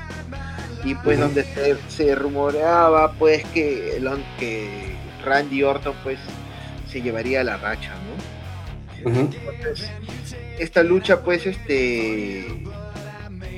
Y 0.84 0.94
pues 0.94 1.18
donde 1.18 1.44
se, 1.88 2.14
rumoreaba 2.14 3.12
pues 3.12 3.44
que, 3.46 3.96
el, 3.96 4.08
que 4.38 4.94
Randy 5.24 5.62
Orton 5.62 5.94
pues 6.04 6.18
se 6.88 7.02
llevaría 7.02 7.44
la 7.44 7.56
racha, 7.56 7.90
¿no? 7.90 8.36
Entonces, 9.10 9.90
esta 10.58 10.82
lucha 10.82 11.22
pues 11.22 11.46
este 11.46 12.64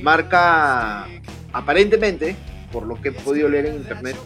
marca 0.03 1.07
aparentemente, 1.53 2.37
por 2.73 2.87
lo 2.87 3.01
que 3.01 3.09
he 3.09 3.13
podido 3.13 3.49
leer 3.49 3.67
en 3.67 3.77
internet, 3.77 4.17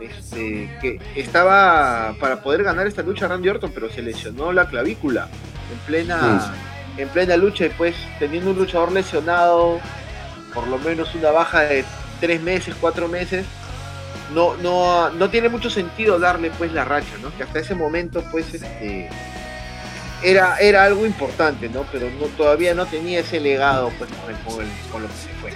este, 0.00 0.70
que 0.80 1.00
estaba 1.16 2.16
para 2.18 2.42
poder 2.42 2.64
ganar 2.64 2.86
esta 2.86 3.02
lucha 3.02 3.28
Randy 3.28 3.48
Orton, 3.48 3.72
pero 3.72 3.90
se 3.90 4.02
lesionó 4.02 4.52
la 4.52 4.66
clavícula 4.68 5.28
en 5.72 5.78
plena 5.86 6.54
en 6.96 7.08
plena 7.08 7.36
lucha 7.36 7.66
y 7.66 7.70
pues 7.70 7.94
teniendo 8.18 8.50
un 8.50 8.58
luchador 8.58 8.92
lesionado, 8.92 9.80
por 10.52 10.66
lo 10.68 10.78
menos 10.78 11.14
una 11.14 11.30
baja 11.30 11.60
de 11.62 11.84
tres 12.20 12.40
meses, 12.42 12.74
cuatro 12.80 13.08
meses, 13.08 13.46
no, 14.34 14.56
no, 14.56 15.10
no 15.10 15.30
tiene 15.30 15.48
mucho 15.48 15.70
sentido 15.70 16.18
darle 16.18 16.50
pues 16.50 16.72
la 16.72 16.84
racha, 16.84 17.16
¿no? 17.20 17.34
Que 17.36 17.44
hasta 17.44 17.58
ese 17.58 17.74
momento 17.74 18.24
pues 18.30 18.52
este 18.54 19.08
era, 20.22 20.58
era 20.58 20.84
algo 20.84 21.06
importante, 21.06 21.68
¿no? 21.68 21.84
Pero 21.90 22.08
todavía 22.36 22.74
no 22.74 22.86
tenía 22.86 23.20
ese 23.20 23.40
legado 23.40 23.90
pues 23.98 24.10
con, 24.44 25.02
lo 25.02 25.08
que 25.08 25.14
se 25.14 25.28
fue. 25.40 25.52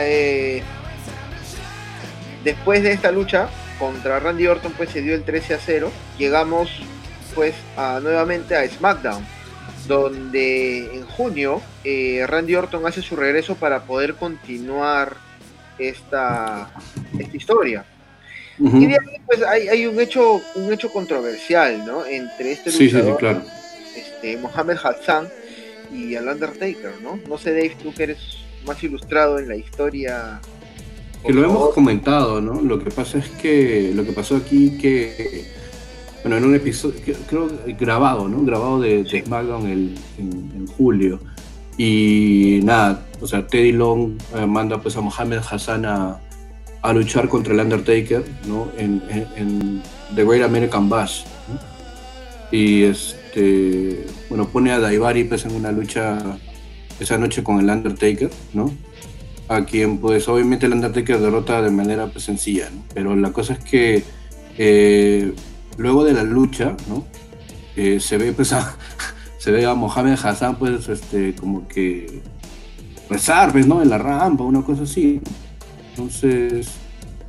Eh, 0.00 0.62
después 2.44 2.82
de 2.82 2.92
esta 2.92 3.12
lucha 3.12 3.48
contra 3.78 4.18
Randy 4.18 4.46
Orton 4.46 4.72
pues 4.72 4.90
se 4.90 5.02
dio 5.02 5.14
el 5.14 5.24
13 5.24 5.54
a 5.54 5.58
0. 5.58 5.92
Llegamos 6.18 6.70
pues 7.34 7.54
a, 7.76 8.00
nuevamente 8.02 8.56
a 8.56 8.68
SmackDown 8.68 9.24
donde 9.86 10.96
en 10.96 11.06
junio 11.06 11.62
eh, 11.84 12.24
Randy 12.26 12.56
Orton 12.56 12.86
hace 12.86 13.02
su 13.02 13.14
regreso 13.14 13.54
para 13.54 13.84
poder 13.84 14.14
continuar 14.14 15.25
esta, 15.78 16.70
esta 17.18 17.36
historia. 17.36 17.84
Y 18.58 18.86
de 18.86 18.94
ahí 18.94 19.20
pues 19.26 19.42
hay, 19.42 19.86
un 19.86 20.00
hecho 20.00 20.40
un 20.54 20.72
hecho 20.72 20.90
controversial, 20.90 21.84
¿no? 21.84 22.06
Entre 22.06 22.52
este 22.52 22.72
luchador, 22.72 23.42
este, 23.94 24.38
Mohamed 24.38 24.78
Hassan 24.82 25.28
y 25.92 26.14
el 26.14 26.26
Undertaker, 26.26 26.92
¿no? 27.02 27.18
No 27.28 27.36
sé, 27.36 27.50
Dave, 27.50 27.76
tú 27.82 27.92
que 27.92 28.04
eres 28.04 28.18
más 28.66 28.82
ilustrado 28.82 29.38
en 29.38 29.48
la 29.48 29.56
historia. 29.56 30.40
Que 31.24 31.34
lo 31.34 31.44
hemos 31.44 31.74
comentado, 31.74 32.40
¿no? 32.40 32.62
Lo 32.62 32.82
que 32.82 32.90
pasa 32.90 33.18
es 33.18 33.28
que 33.28 33.92
lo 33.94 34.04
que 34.04 34.12
pasó 34.12 34.36
aquí 34.36 34.78
que 34.78 35.44
bueno, 36.26 36.38
en 36.38 36.44
un 36.44 36.56
episodio, 36.56 37.00
creo 37.28 37.48
grabado, 37.78 38.26
¿no? 38.26 38.42
Grabado 38.42 38.80
de, 38.80 39.04
SmackDown 39.04 39.94
en, 40.18 40.66
julio. 40.76 41.20
Y 41.78 42.60
nada, 42.62 43.06
o 43.20 43.26
sea, 43.26 43.46
Teddy 43.46 43.72
Long 43.72 44.12
eh, 44.34 44.46
manda 44.46 44.80
pues 44.80 44.96
a 44.96 45.00
Mohamed 45.00 45.40
Hassan 45.50 45.84
a, 45.86 46.20
luchar 46.94 47.28
contra 47.28 47.52
el 47.52 47.58
Undertaker, 47.58 48.24
¿no? 48.46 48.68
En, 48.78 49.82
The 50.14 50.24
Great 50.24 50.44
American 50.44 50.88
Bash. 50.88 51.24
Y 52.52 52.84
este, 52.84 54.06
bueno, 54.28 54.48
pone 54.48 54.70
a 54.70 54.78
Daivari 54.78 55.24
pues 55.24 55.44
en 55.46 55.52
una 55.52 55.72
lucha 55.72 56.38
esa 57.00 57.18
noche 57.18 57.42
con 57.42 57.58
el 57.58 57.68
Undertaker, 57.68 58.30
¿no? 58.54 58.72
A 59.48 59.64
quien 59.64 59.98
pues 59.98 60.28
obviamente 60.28 60.66
el 60.66 60.74
Undertaker 60.74 61.18
derrota 61.18 61.60
de 61.60 61.70
manera 61.70 62.06
pues 62.06 62.24
sencilla, 62.24 62.70
¿no? 62.70 62.84
Pero 62.94 63.16
la 63.16 63.32
cosa 63.32 63.54
es 63.54 63.58
que 63.58 64.04
eh, 64.56 65.32
luego 65.76 66.04
de 66.04 66.12
la 66.12 66.22
lucha, 66.22 66.76
¿no? 66.88 67.04
Eh, 67.76 68.00
se 68.00 68.16
ve 68.16 68.32
pues 68.32 68.52
a, 68.52 68.76
se 69.46 69.52
ve 69.52 69.64
a 69.64 69.76
Mohamed 69.76 70.18
Hassan 70.20 70.56
pues 70.56 70.88
este 70.88 71.32
como 71.36 71.68
que 71.68 72.20
rezar 73.08 73.52
pues, 73.52 73.64
¿no? 73.64 73.80
En 73.80 73.88
la 73.88 73.96
rampa, 73.96 74.42
una 74.42 74.62
cosa 74.62 74.82
así. 74.82 75.20
Entonces, 75.90 76.66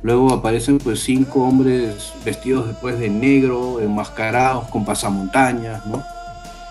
luego 0.02 0.32
aparecen 0.32 0.78
pues 0.78 0.98
cinco 0.98 1.44
hombres 1.44 2.12
vestidos 2.24 2.66
después 2.66 2.98
de 2.98 3.08
negro, 3.08 3.80
enmascarados 3.80 4.66
con 4.66 4.84
pasamontañas, 4.84 5.86
¿no? 5.86 6.02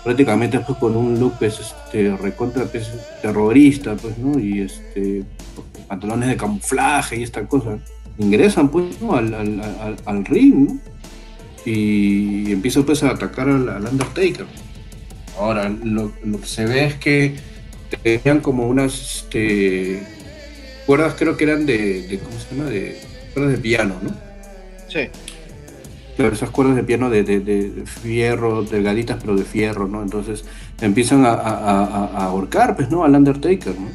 Prácticamente 0.04 0.60
pues 0.60 0.76
con 0.76 0.94
un 0.94 1.18
look 1.18 1.32
pues, 1.38 1.58
este, 1.58 2.14
recontra 2.14 2.66
pues, 2.66 2.90
terrorista, 3.22 3.96
pues, 3.96 4.18
¿no? 4.18 4.38
Y 4.38 4.60
este 4.60 5.24
pantalones 5.88 6.28
de 6.28 6.36
camuflaje 6.36 7.20
y 7.20 7.22
esta 7.22 7.46
cosa. 7.46 7.78
Ingresan 8.18 8.68
pues 8.68 9.00
¿no? 9.00 9.14
al, 9.14 9.32
al, 9.32 9.96
al 10.04 10.24
ring, 10.26 10.78
y 11.64 12.52
empiezo 12.52 12.84
pues 12.84 13.02
a 13.02 13.10
atacar 13.10 13.48
al, 13.48 13.86
Undertaker. 13.86 14.46
Ahora, 15.38 15.68
lo, 15.68 16.12
que 16.40 16.46
se 16.46 16.64
ve 16.64 16.86
es 16.86 16.94
que 16.94 17.36
tenían 18.02 18.40
como 18.40 18.66
unas 18.66 19.18
este, 19.18 20.02
cuerdas, 20.86 21.14
creo 21.18 21.36
que 21.36 21.44
eran 21.44 21.66
de, 21.66 22.20
¿cómo 22.24 22.38
se 22.38 22.54
llama? 22.54 22.70
De 22.70 23.00
cuerdas 23.32 23.52
de 23.52 23.58
piano, 23.58 23.94
¿no? 24.02 24.10
Sí. 24.88 25.08
Claro, 26.16 26.34
esas 26.34 26.50
cuerdas 26.50 26.74
de 26.74 26.82
piano 26.82 27.10
de, 27.10 27.22
de, 27.22 27.84
fierro, 27.86 28.64
delgaditas 28.64 29.18
pero 29.20 29.36
de 29.36 29.44
fierro, 29.44 29.86
¿no? 29.86 30.02
Entonces 30.02 30.44
empiezan 30.80 31.24
a, 31.24 31.32
ahorcar, 31.32 32.74
pues, 32.74 32.90
¿no? 32.90 33.04
Al 33.04 33.14
Undertaker, 33.14 33.78
¿no? 33.78 33.88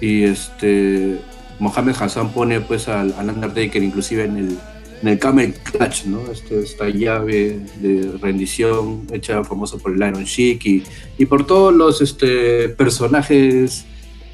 Y 0.00 0.24
este, 0.24 1.20
Mohamed 1.58 1.94
Hassan 1.98 2.32
pone 2.32 2.60
pues 2.60 2.88
al 2.88 3.14
Undertaker 3.18 3.82
inclusive 3.82 4.24
en 4.24 4.36
el, 4.36 4.58
en 5.02 5.08
el 5.08 5.18
Camel 5.18 5.52
Clutch, 5.54 6.04
¿no? 6.04 6.30
Este, 6.30 6.60
esta 6.60 6.88
llave 6.88 7.58
de 7.80 8.12
rendición 8.20 9.06
hecha 9.12 9.42
famosa 9.42 9.76
por 9.76 9.92
el 9.92 9.98
Iron 9.98 10.24
Sheik 10.24 10.64
y, 10.64 10.82
y 11.18 11.26
por 11.26 11.44
todos 11.44 11.74
los 11.74 12.00
este, 12.00 12.68
personajes 12.68 13.84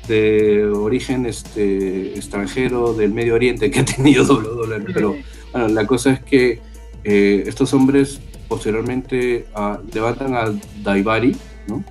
de 0.06 0.66
origen 0.66 1.26
este, 1.26 2.14
extranjero 2.14 2.92
del 2.92 3.12
Medio 3.12 3.34
Oriente 3.34 3.70
que 3.70 3.80
ha 3.80 3.84
tenido 3.84 4.24
WWE. 4.34 4.80
Pero 4.92 5.16
bueno, 5.52 5.68
la 5.68 5.86
cosa 5.86 6.12
es 6.12 6.20
que 6.20 6.60
eh, 7.04 7.44
estos 7.46 7.72
hombres 7.72 8.20
posteriormente 8.48 9.46
uh, 9.56 9.76
levantan 9.94 10.34
a 10.34 10.52
Daivari 10.82 11.36
¿no? 11.66 11.84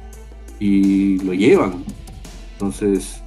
y 0.60 1.20
lo 1.20 1.34
llevan. 1.34 1.84
Entonces, 2.54 3.22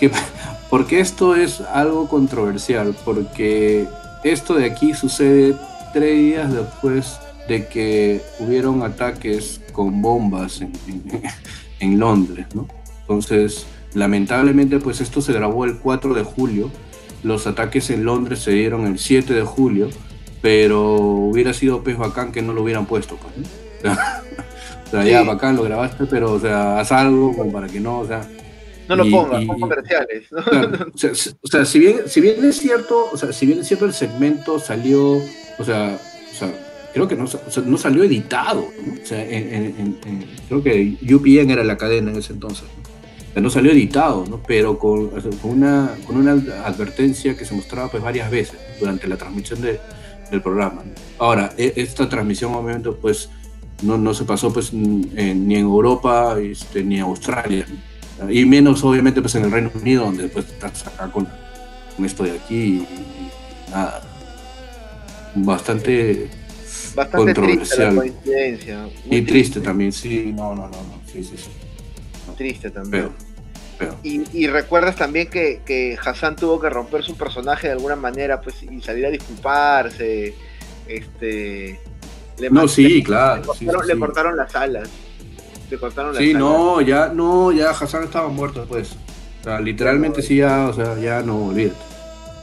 ¿qué, 0.00 0.10
¿por 0.70 0.86
qué 0.86 1.00
esto 1.00 1.34
es 1.34 1.60
algo 1.60 2.08
controversial? 2.08 2.94
Porque 3.04 3.86
esto 4.32 4.54
de 4.54 4.66
aquí 4.66 4.94
sucede 4.94 5.54
tres 5.92 6.16
días 6.16 6.52
después 6.52 7.18
de 7.48 7.66
que 7.66 8.20
hubieron 8.38 8.82
ataques 8.82 9.60
con 9.72 10.02
bombas 10.02 10.60
en, 11.80 11.98
Londres, 11.98 12.46
¿no? 12.54 12.66
Entonces, 13.02 13.66
lamentablemente, 13.94 14.78
pues 14.78 15.00
esto 15.00 15.20
se 15.20 15.32
grabó 15.32 15.64
el 15.64 15.78
4 15.78 16.14
de 16.14 16.22
julio, 16.22 16.70
los 17.22 17.46
ataques 17.46 17.90
en 17.90 18.04
Londres 18.04 18.40
se 18.40 18.50
dieron 18.52 18.86
el 18.86 18.98
7 18.98 19.32
de 19.32 19.42
julio 19.42 19.90
pero 20.46 20.94
hubiera 20.94 21.52
sido 21.52 21.82
pues 21.82 21.98
bacán 21.98 22.30
que 22.30 22.40
no 22.40 22.52
lo 22.52 22.62
hubieran 22.62 22.86
puesto. 22.86 23.16
Pues. 23.16 23.94
O 24.86 24.88
sea, 24.88 25.02
ya 25.02 25.24
bacán, 25.24 25.56
lo 25.56 25.64
grabaste, 25.64 26.06
pero 26.06 26.34
o 26.34 26.38
sea, 26.38 26.78
haz 26.78 26.92
algo 26.92 27.36
como 27.36 27.50
para 27.50 27.66
que 27.66 27.80
no, 27.80 27.98
o 27.98 28.06
sea. 28.06 28.20
No 28.88 28.96
lo 28.96 29.10
pongas, 29.10 29.44
pon 29.44 29.60
comerciales. 29.60 30.30
¿no? 30.30 30.42
Claro, 30.44 30.86
o, 30.94 30.98
sea, 30.98 31.10
o 31.10 31.46
sea, 31.46 31.64
si 31.64 31.78
bien, 31.78 32.00
si 32.06 32.20
bien 32.20 32.44
es 32.44 32.56
cierto, 32.58 33.10
o 33.12 33.16
sea, 33.16 33.32
si 33.32 33.46
bien 33.46 33.60
es 33.60 33.68
cierto 33.68 33.84
el 33.84 33.92
segmento 33.92 34.58
salió, 34.58 35.16
o 35.58 35.64
sea, 35.64 35.98
o 36.30 36.34
sea 36.34 36.52
creo 36.96 37.08
que 37.08 37.14
no, 37.14 37.24
o 37.24 37.26
sea, 37.26 37.62
no 37.66 37.76
salió 37.76 38.04
editado, 38.04 38.68
¿no? 38.86 38.94
O 38.94 39.04
sea, 39.04 39.22
en, 39.22 39.52
en, 39.52 39.98
en, 40.06 40.26
creo 40.48 40.62
que 40.62 40.96
UPN 41.14 41.50
era 41.50 41.62
la 41.62 41.76
cadena 41.76 42.10
en 42.10 42.16
ese 42.16 42.32
entonces, 42.32 42.64
¿no? 42.74 42.82
O 42.82 43.32
sea, 43.34 43.42
no 43.42 43.50
salió 43.50 43.70
editado, 43.70 44.24
¿no? 44.26 44.42
Pero 44.46 44.78
con, 44.78 45.10
con, 45.10 45.50
una, 45.50 45.94
con 46.06 46.16
una 46.16 46.32
advertencia 46.64 47.36
que 47.36 47.44
se 47.44 47.54
mostraba 47.54 47.90
pues 47.90 48.02
varias 48.02 48.30
veces 48.30 48.58
durante 48.80 49.08
la 49.08 49.18
transmisión 49.18 49.60
de, 49.60 49.78
del 50.30 50.40
programa. 50.40 50.84
Ahora, 51.18 51.52
e, 51.58 51.74
esta 51.76 52.08
transmisión 52.08 52.54
obviamente 52.54 52.90
pues 52.92 53.28
no, 53.82 53.98
no 53.98 54.14
se 54.14 54.24
pasó 54.24 54.50
pues 54.50 54.72
ni 54.72 55.10
en 55.16 55.52
Europa 55.52 56.38
este, 56.40 56.82
ni 56.82 56.96
en 56.96 57.02
Australia. 57.02 57.66
Y 58.30 58.44
menos 58.44 58.82
obviamente 58.84 59.20
pues 59.20 59.34
en 59.34 59.44
el 59.44 59.50
Reino 59.50 59.70
Unido, 59.74 60.04
donde 60.04 60.24
después 60.24 60.46
estás 60.46 60.86
acá 60.86 61.10
con, 61.10 61.28
con 61.96 62.04
esto 62.04 62.24
de 62.24 62.32
aquí 62.32 62.54
y, 62.54 62.76
y 63.68 63.70
nada. 63.70 64.02
Bastante 65.34 66.30
Bastante 66.96 67.34
triste 67.34 67.78
la 67.78 67.94
coincidencia. 67.94 68.78
Muy 68.78 68.88
y 68.88 69.22
triste, 69.22 69.32
triste, 69.32 69.60
también, 69.60 69.92
sí, 69.92 70.32
no, 70.34 70.54
no, 70.54 70.62
no, 70.62 70.68
no. 70.68 71.00
sí, 71.12 71.22
sí, 71.22 71.36
sí. 71.36 71.50
Triste 72.36 72.70
también. 72.70 73.10
Pero, 73.78 73.92
pero. 73.94 73.96
Y, 74.02 74.22
y, 74.32 74.46
recuerdas 74.46 74.96
también 74.96 75.28
que, 75.28 75.60
que, 75.66 75.98
Hassan 76.02 76.36
tuvo 76.36 76.58
que 76.58 76.70
romper 76.70 77.02
su 77.02 77.14
personaje 77.14 77.66
de 77.66 77.74
alguna 77.74 77.96
manera, 77.96 78.40
pues, 78.40 78.62
y 78.62 78.80
salir 78.80 79.04
a 79.06 79.10
disculparse, 79.10 80.34
este... 80.88 81.78
Le 82.38 82.50
no, 82.50 82.66
sí, 82.66 82.88
le, 82.88 83.02
claro. 83.02 83.42
Le 83.42 83.46
cortaron, 83.46 83.82
sí, 83.82 83.88
le 83.88 83.98
cortaron 83.98 84.36
las 84.36 84.56
alas. 84.56 84.88
Le 85.70 85.78
cortaron 85.78 86.12
las 86.14 86.22
sí, 86.22 86.32
no, 86.34 86.80
ya, 86.80 87.08
no, 87.08 87.50
ya 87.52 87.70
Hassan 87.70 88.04
estaba 88.04 88.28
muerto 88.28 88.60
después. 88.60 88.92
O 89.40 89.44
sea, 89.44 89.60
literalmente 89.60 90.22
sí, 90.22 90.36
ya, 90.36 90.68
o 90.68 90.72
sea, 90.72 90.98
ya 90.98 91.22
no, 91.22 91.46
olvídate. 91.46 91.76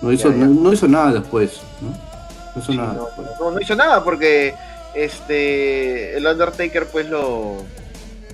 No 0.02 0.12
hizo, 0.12 0.30
Ya, 0.32 0.38
ya. 0.38 0.46
No, 0.46 0.62
no 0.62 0.74
hizo 0.74 0.88
nada 0.88 1.14
después, 1.14 1.62
¿no? 1.82 1.90
No 1.90 2.62
hizo 2.62 2.72
Sí, 2.72 2.78
nada. 2.78 2.94
no, 3.40 3.52
no, 3.52 3.62
hizo 3.62 3.76
nada 3.76 4.04
porque 4.04 4.54
este 4.96 6.16
el 6.18 6.26
Undertaker 6.26 6.86
pues 6.88 7.10
lo 7.10 7.64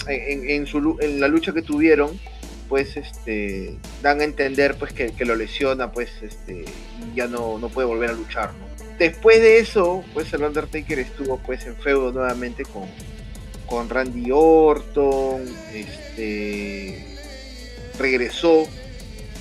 en, 0.08 0.50
en 0.50 0.66
su 0.68 0.98
en 1.00 1.20
la 1.22 1.28
lucha 1.28 1.54
que 1.54 1.62
tuvieron 1.62 2.20
pues 2.68 2.98
este 2.98 3.78
dan 4.04 4.20
a 4.22 4.24
entender 4.26 4.76
pues 4.78 4.92
que, 4.94 5.12
que 5.14 5.26
lo 5.26 5.36
lesiona 5.36 5.92
pues 5.92 6.10
este 6.22 6.66
ya 7.16 7.28
no, 7.28 7.58
no 7.60 7.70
puede 7.70 7.88
volver 7.88 8.10
a 8.10 8.14
luchar 8.14 8.50
¿no? 8.60 8.66
después 9.00 9.40
de 9.40 9.60
eso 9.60 10.04
pues 10.14 10.34
el 10.34 10.44
Undertaker 10.44 11.00
estuvo 11.00 11.38
pues 11.38 11.66
en 11.66 11.76
feudo 11.78 12.12
nuevamente 12.12 12.64
con 12.66 12.84
con 13.70 13.90
Randy 13.90 14.30
Orton 14.32 15.44
este 15.74 17.06
regresó 17.98 18.68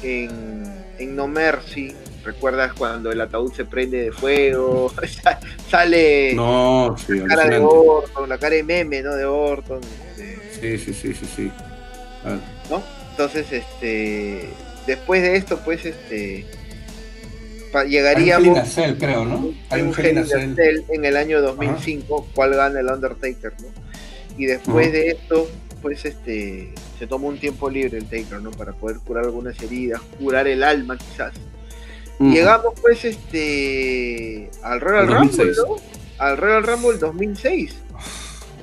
en, 0.02 0.64
en 0.98 1.16
No 1.16 1.26
Mercy 1.28 1.94
¿Recuerdas 2.24 2.72
cuando 2.74 3.10
el 3.10 3.20
ataúd 3.22 3.52
se 3.54 3.64
prende 3.64 4.02
de 4.02 4.12
fuego? 4.12 4.92
Sale 5.70 6.34
No, 6.34 6.94
sí, 7.06 7.14
la 7.20 7.26
cara 7.26 7.48
de. 7.48 7.58
Orton, 7.58 8.28
la 8.28 8.36
cara 8.38 8.56
de 8.56 8.62
meme, 8.64 9.00
¿no? 9.02 9.14
De 9.14 9.24
Orton. 9.24 9.80
este, 10.18 10.78
Sí, 10.78 10.92
sí, 10.92 10.92
sí, 10.92 11.14
sí, 11.14 11.26
sí. 11.36 11.52
Ah, 12.24 12.36
¿no? 12.68 12.82
Entonces, 13.12 13.46
este. 13.50 14.50
Después 14.86 15.22
de 15.22 15.36
esto, 15.36 15.58
pues, 15.64 15.86
este. 15.86 16.44
pa- 17.72 17.80
Hay 17.80 17.86
un 17.86 17.90
llegaríamos 17.92 18.68
Cell, 18.68 18.94
creo, 18.98 19.24
¿no? 19.24 19.54
Hay 19.70 19.80
un 19.82 19.88
un 19.88 19.94
Hell 19.98 20.18
Hell 20.18 20.54
Cell. 20.56 20.82
En 20.90 21.04
el 21.06 21.16
año 21.16 21.40
2005, 21.40 22.28
cual 22.34 22.54
gana 22.56 22.80
el 22.80 22.88
Undertaker, 22.88 23.52
¿no? 23.60 23.68
Y 24.38 24.46
después 24.46 24.92
de 24.92 25.08
esto, 25.08 25.48
pues 25.82 26.04
este 26.04 26.72
se 26.98 27.06
toma 27.06 27.26
un 27.26 27.38
tiempo 27.38 27.68
libre 27.68 27.98
el 27.98 28.04
Taker, 28.04 28.40
¿no? 28.40 28.50
Para 28.52 28.72
poder 28.72 28.98
curar 28.98 29.24
algunas 29.24 29.60
heridas, 29.60 30.00
curar 30.18 30.46
el 30.46 30.62
alma 30.62 30.96
quizás. 30.96 31.34
Llegamos 32.20 32.74
pues 32.80 33.04
este 33.04 34.50
al 34.62 34.80
Royal 34.80 35.08
Al 35.08 35.18
Rumble, 35.18 35.54
2006. 35.54 35.56
¿no? 35.56 35.76
Al 36.18 36.36
Royal 36.36 36.62
Rumble 36.64 36.98
2006, 36.98 37.74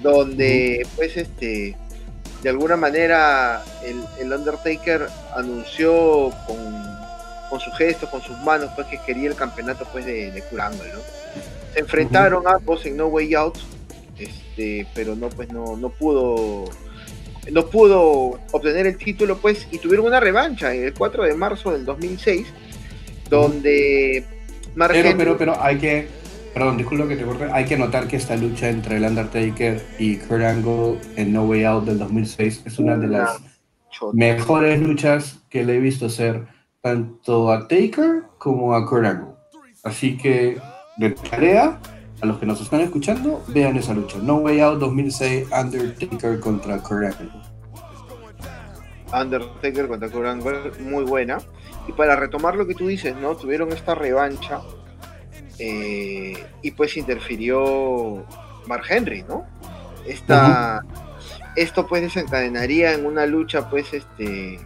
donde 0.01 0.85
pues 0.95 1.15
este 1.15 1.77
de 2.43 2.49
alguna 2.49 2.75
manera 2.75 3.63
el, 3.83 4.03
el 4.19 4.31
Undertaker 4.31 5.07
anunció 5.35 6.31
con, 6.45 6.57
con 7.49 7.59
sus 7.59 7.75
gestos, 7.77 8.09
con 8.09 8.21
sus 8.21 8.37
manos, 8.39 8.69
pues 8.75 8.87
que 8.87 8.99
quería 9.05 9.29
el 9.29 9.35
campeonato 9.35 9.87
pues 9.91 10.05
de, 10.05 10.31
de 10.31 10.41
Curangle, 10.43 10.93
¿no? 10.93 10.99
Se 11.73 11.79
enfrentaron 11.79 12.47
ambos 12.47 12.85
en 12.85 12.97
No 12.97 13.07
Way 13.07 13.33
Out, 13.35 13.57
este, 14.17 14.87
pero 14.93 15.15
no 15.15 15.29
pues 15.29 15.51
no, 15.51 15.75
no 15.77 15.89
pudo 15.89 16.65
no 17.51 17.65
pudo 17.67 18.39
obtener 18.51 18.87
el 18.87 18.97
título 18.97 19.37
pues 19.37 19.67
y 19.71 19.77
tuvieron 19.77 20.07
una 20.07 20.19
revancha 20.19 20.73
el 20.73 20.93
4 20.93 21.23
de 21.23 21.33
marzo 21.35 21.71
del 21.71 21.85
2006 21.85 22.47
donde 23.29 24.25
Mark 24.75 24.93
Pero, 24.93 25.17
pero, 25.17 25.37
pero 25.37 25.61
hay 25.61 25.77
que, 25.77 26.07
perdón, 26.53 26.77
disculpa 26.77 27.07
que 27.07 27.15
te 27.15 27.23
corte, 27.23 27.47
hay 27.51 27.65
que 27.65 27.77
notar 27.77 28.07
que 28.07 28.17
esta 28.17 28.35
lucha 28.35 28.69
entre 28.69 28.97
el 28.97 29.05
Undertaker 29.05 29.81
y 29.97 30.17
Kurt 30.17 30.43
Angle 30.43 30.99
en 31.15 31.33
No 31.33 31.45
Way 31.45 31.63
Out 31.63 31.85
del 31.85 31.99
2006 31.99 32.63
es 32.65 32.79
una 32.79 32.97
de 32.97 33.07
las 33.07 33.39
Chota. 33.89 34.11
mejores 34.15 34.81
luchas 34.81 35.39
que 35.49 35.63
le 35.63 35.77
he 35.77 35.79
visto 35.79 36.07
hacer 36.07 36.45
tanto 36.81 37.51
a 37.51 37.67
Taker 37.67 38.23
como 38.37 38.75
a 38.75 38.85
Kurt 38.85 39.05
Angle. 39.05 39.33
Así 39.83 40.17
que, 40.17 40.59
de 40.97 41.11
tarea, 41.11 41.79
a 42.25 42.27
los 42.27 42.39
que 42.39 42.45
nos 42.45 42.59
están 42.59 42.81
escuchando, 42.81 43.43
vean 43.47 43.77
esa 43.77 43.93
lucha. 43.93 44.17
No 44.21 44.37
Way 44.37 44.59
Out 44.59 44.79
2006, 44.79 45.47
Undertaker 45.51 46.39
contra 46.39 46.77
Kurt 46.79 47.05
Angle. 47.05 47.31
Undertaker 49.13 49.87
contra 49.87 50.09
Kurt 50.09 50.25
Angle, 50.25 50.71
muy 50.79 51.05
buena. 51.05 51.37
Y 51.87 51.91
para 51.93 52.15
retomar 52.15 52.55
lo 52.55 52.65
que 52.65 52.73
tú 52.73 52.87
dices, 52.87 53.15
¿no? 53.15 53.35
Tuvieron 53.35 53.71
esta 53.71 53.93
revancha 53.93 54.61
eh, 55.59 56.43
y 56.61 56.71
pues 56.71 56.97
interfirió 56.97 58.25
Mark 58.67 58.83
Henry, 58.89 59.23
¿no? 59.23 59.45
Esta, 60.05 60.83
Esto 61.55 61.87
pues 61.87 62.01
desencadenaría 62.01 62.93
en 62.93 63.05
una 63.05 63.25
lucha 63.25 63.69
pues 63.69 63.93
este 63.93 64.59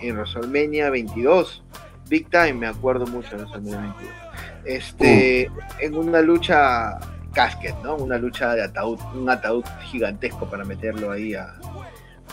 en 0.00 0.16
WrestleMania 0.16 0.90
22. 0.90 1.62
Big 2.08 2.30
Time, 2.30 2.54
me 2.54 2.66
acuerdo 2.68 3.06
mucho 3.06 3.30
de 3.30 3.44
WrestleMania 3.44 3.80
22. 3.80 4.19
Este, 4.64 5.50
en 5.80 5.96
una 5.96 6.20
lucha 6.20 6.98
casket, 7.32 7.76
¿no? 7.82 7.96
Una 7.96 8.18
lucha 8.18 8.54
de 8.54 8.64
ataúd, 8.64 8.98
un 9.14 9.28
ataúd 9.30 9.64
gigantesco 9.82 10.48
para 10.50 10.64
meterlo 10.64 11.10
ahí 11.12 11.34
a, 11.34 11.54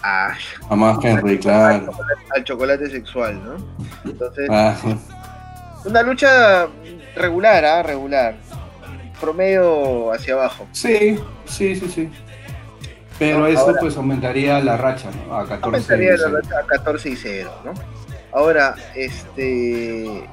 a, 0.04 0.34
A 0.70 0.76
más 0.76 1.04
Henry, 1.04 1.38
claro. 1.40 1.92
al 2.36 2.44
chocolate 2.44 2.90
sexual, 2.90 3.40
¿no? 3.44 3.56
Entonces, 4.10 4.48
Ah, 4.52 4.76
una 5.86 6.02
lucha 6.02 6.68
regular, 7.16 7.64
¿ah? 7.66 7.84
Regular. 7.84 8.36
Promedio 9.22 10.12
hacia 10.14 10.34
abajo. 10.36 10.68
sí, 10.72 11.20
sí, 11.46 11.76
sí, 11.76 11.88
sí. 11.90 12.10
Pero 13.18 13.40
No, 13.40 13.48
eso 13.48 13.62
ahora- 13.62 13.80
pues 13.82 13.98
aumentaría 13.98 14.60
la 14.60 14.78
racha, 14.78 15.10
¿no? 15.28 15.36
A 15.36 15.48
14. 15.48 15.64
Aumentaría 15.66 16.12
la 16.12 16.18
sí. 16.28 16.34
racha 16.36 16.60
a 16.60 16.68
14 16.68 17.10
y 17.10 17.16
0, 17.16 17.52
¿no? 17.66 17.74
Ahora, 18.32 18.76
este. 18.96 20.30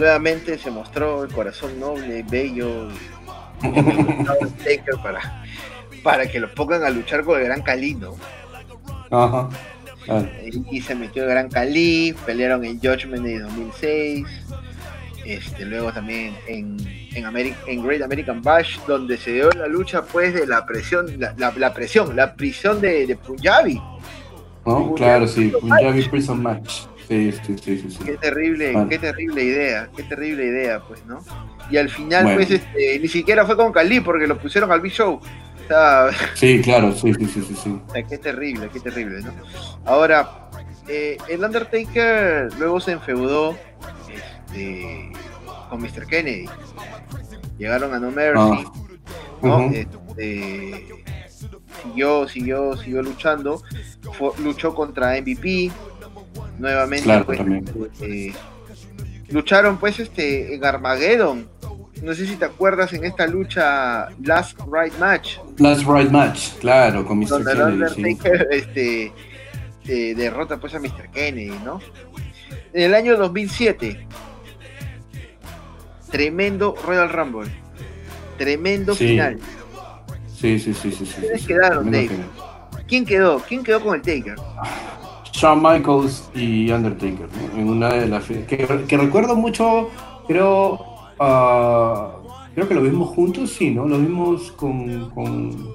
Nuevamente 0.00 0.56
se 0.56 0.70
mostró 0.70 1.24
el 1.24 1.30
corazón 1.32 1.78
noble, 1.78 2.24
bello, 2.28 2.88
Taker 3.60 4.94
para, 5.02 5.44
para 6.02 6.26
que 6.26 6.40
lo 6.40 6.50
pongan 6.54 6.82
a 6.84 6.88
luchar 6.90 7.22
con 7.22 7.38
el 7.38 7.44
Gran 7.44 7.60
Cali, 7.60 7.94
¿no? 7.94 8.16
Ajá. 9.10 9.50
claro. 10.04 10.26
y, 10.70 10.78
y 10.78 10.80
se 10.80 10.94
metió 10.94 11.24
el 11.24 11.28
Gran 11.28 11.50
Cali, 11.50 12.14
pelearon 12.24 12.64
en 12.64 12.78
Judgment 12.80 13.22
de 13.24 13.40
2006, 13.40 14.26
este, 15.26 15.66
luego 15.66 15.92
también 15.92 16.34
en, 16.46 16.78
en, 17.14 17.24
Ameri- 17.24 17.54
en 17.66 17.82
Great 17.86 18.00
American 18.00 18.40
Bash, 18.40 18.78
donde 18.86 19.18
se 19.18 19.32
dio 19.34 19.50
la 19.50 19.66
lucha 19.66 20.00
pues 20.02 20.32
de 20.32 20.46
la 20.46 20.64
presión, 20.64 21.20
la, 21.20 21.34
la- 21.36 21.52
la 21.54 21.74
presión, 21.74 22.16
la 22.16 22.34
prisión 22.34 22.80
de, 22.80 23.06
de 23.06 23.16
Punjabi. 23.16 23.78
¿No? 24.64 24.94
Claro, 24.94 25.26
sí. 25.28 25.52
Punjabi 25.60 26.02
Prison 26.04 26.42
Match. 26.42 26.84
Sí, 27.10 27.32
sí, 27.32 27.58
sí, 27.58 27.78
sí. 27.78 27.90
sí. 27.90 28.04
Qué 28.04 28.12
terrible, 28.18 28.72
qué 28.88 28.96
terrible 29.00 29.42
idea, 29.42 29.90
qué 29.96 30.04
terrible 30.04 30.46
idea, 30.46 30.80
pues, 30.86 31.04
¿no? 31.06 31.18
Y 31.68 31.76
al 31.76 31.88
final, 31.88 32.22
Bueno. 32.22 32.38
pues, 32.38 32.52
este, 32.52 32.98
ni 33.00 33.08
siquiera 33.08 33.44
fue 33.44 33.56
con 33.56 33.72
Cali 33.72 33.98
porque 34.00 34.28
lo 34.28 34.38
pusieron 34.38 34.70
al 34.70 34.80
B-Show. 34.80 35.14
O 35.14 35.66
sea, 35.66 36.06
Sí, 36.34 36.60
claro, 36.62 36.92
sí, 36.92 37.12
sí, 37.14 37.26
sí, 37.26 37.42
sí. 37.42 37.54
sí. 37.64 37.80
O 37.88 37.90
sea, 37.92 38.02
qué 38.04 38.16
terrible, 38.16 38.68
qué 38.72 38.78
terrible, 38.78 39.22
¿no? 39.22 39.32
Ahora, 39.84 40.50
eh, 40.88 41.16
el 41.28 41.44
Undertaker 41.44 42.48
luego 42.60 42.78
se 42.80 42.92
enfeudó 42.92 43.56
este, 44.46 45.10
con 45.68 45.80
Mr. 45.82 46.06
Kennedy. 46.06 46.46
Llegaron 47.58 47.92
a 47.92 47.98
No 47.98 48.12
Mercy, 48.12 48.64
Ah. 49.42 49.68
Este, 49.72 50.86
siguió, 51.82 52.28
siguió, 52.28 52.76
siguió 52.76 53.02
luchando. 53.02 53.62
Fue- 54.18 54.32
luchó 54.42 54.74
contra 54.74 55.16
MVP. 55.16 55.70
Nuevamente, 56.60 57.04
Claro, 57.04 57.24
pues, 57.26 57.40
eh, 58.02 58.32
lucharon 59.30 59.78
pues 59.78 59.98
este 59.98 60.54
en 60.54 60.64
Armageddon 60.64 61.48
no 62.02 62.14
sé 62.14 62.26
si 62.26 62.36
te 62.36 62.46
acuerdas 62.46 62.92
en 62.94 63.04
esta 63.04 63.26
lucha 63.26 64.08
Last 64.22 64.58
Ride 64.60 64.96
Match. 64.98 65.36
Last 65.58 65.82
Ride 65.86 66.08
Match, 66.10 66.52
claro, 66.58 67.04
con 67.04 67.18
Mr. 67.18 67.28
Donde 67.28 67.52
Kennedy. 67.54 67.88
sí. 67.94 68.00
Undertaker 68.02 68.48
este, 68.52 69.12
eh, 69.86 70.14
derrota 70.14 70.56
pues 70.58 70.74
a 70.74 70.78
Mr. 70.80 71.10
Kennedy, 71.12 71.52
¿no? 71.64 71.78
En 72.72 72.82
el 72.84 72.94
año 72.94 73.16
2007, 73.18 74.06
tremendo 76.10 76.74
Royal 76.86 77.10
Rumble, 77.10 77.50
tremendo 78.38 78.94
Sí. 78.94 79.08
final. 79.08 79.38
Sí, 80.34 80.58
sí, 80.58 80.72
sí, 80.72 80.90
sí. 80.92 81.04
sí, 81.04 81.14
¿Quiénes 81.20 81.40
sí. 81.42 81.46
quedaron, 81.48 81.90
Tremendo 81.90 82.14
Dave? 82.14 82.24
final. 82.24 82.86
¿Quién 82.88 83.04
quedó? 83.04 83.38
¿Quién 83.46 83.62
quedó 83.62 83.80
con 83.82 83.94
el 83.96 84.00
Taker? 84.02 84.36
Shawn 85.40 85.62
Michaels 85.62 86.30
y 86.34 86.70
Undertaker, 86.70 87.28
¿no? 87.54 87.60
en 87.60 87.68
una 87.70 87.88
de 87.88 88.06
las 88.08 88.24
que, 88.24 88.44
que 88.86 88.96
recuerdo 88.96 89.34
mucho, 89.36 89.88
creo, 90.26 90.84
ah, 91.18 92.12
creo 92.54 92.68
que 92.68 92.74
lo 92.74 92.82
vimos 92.82 93.08
juntos, 93.10 93.50
sí, 93.50 93.70
¿no? 93.70 93.86
Lo 93.86 93.98
vimos 93.98 94.52
con, 94.52 95.08
con, 95.10 95.74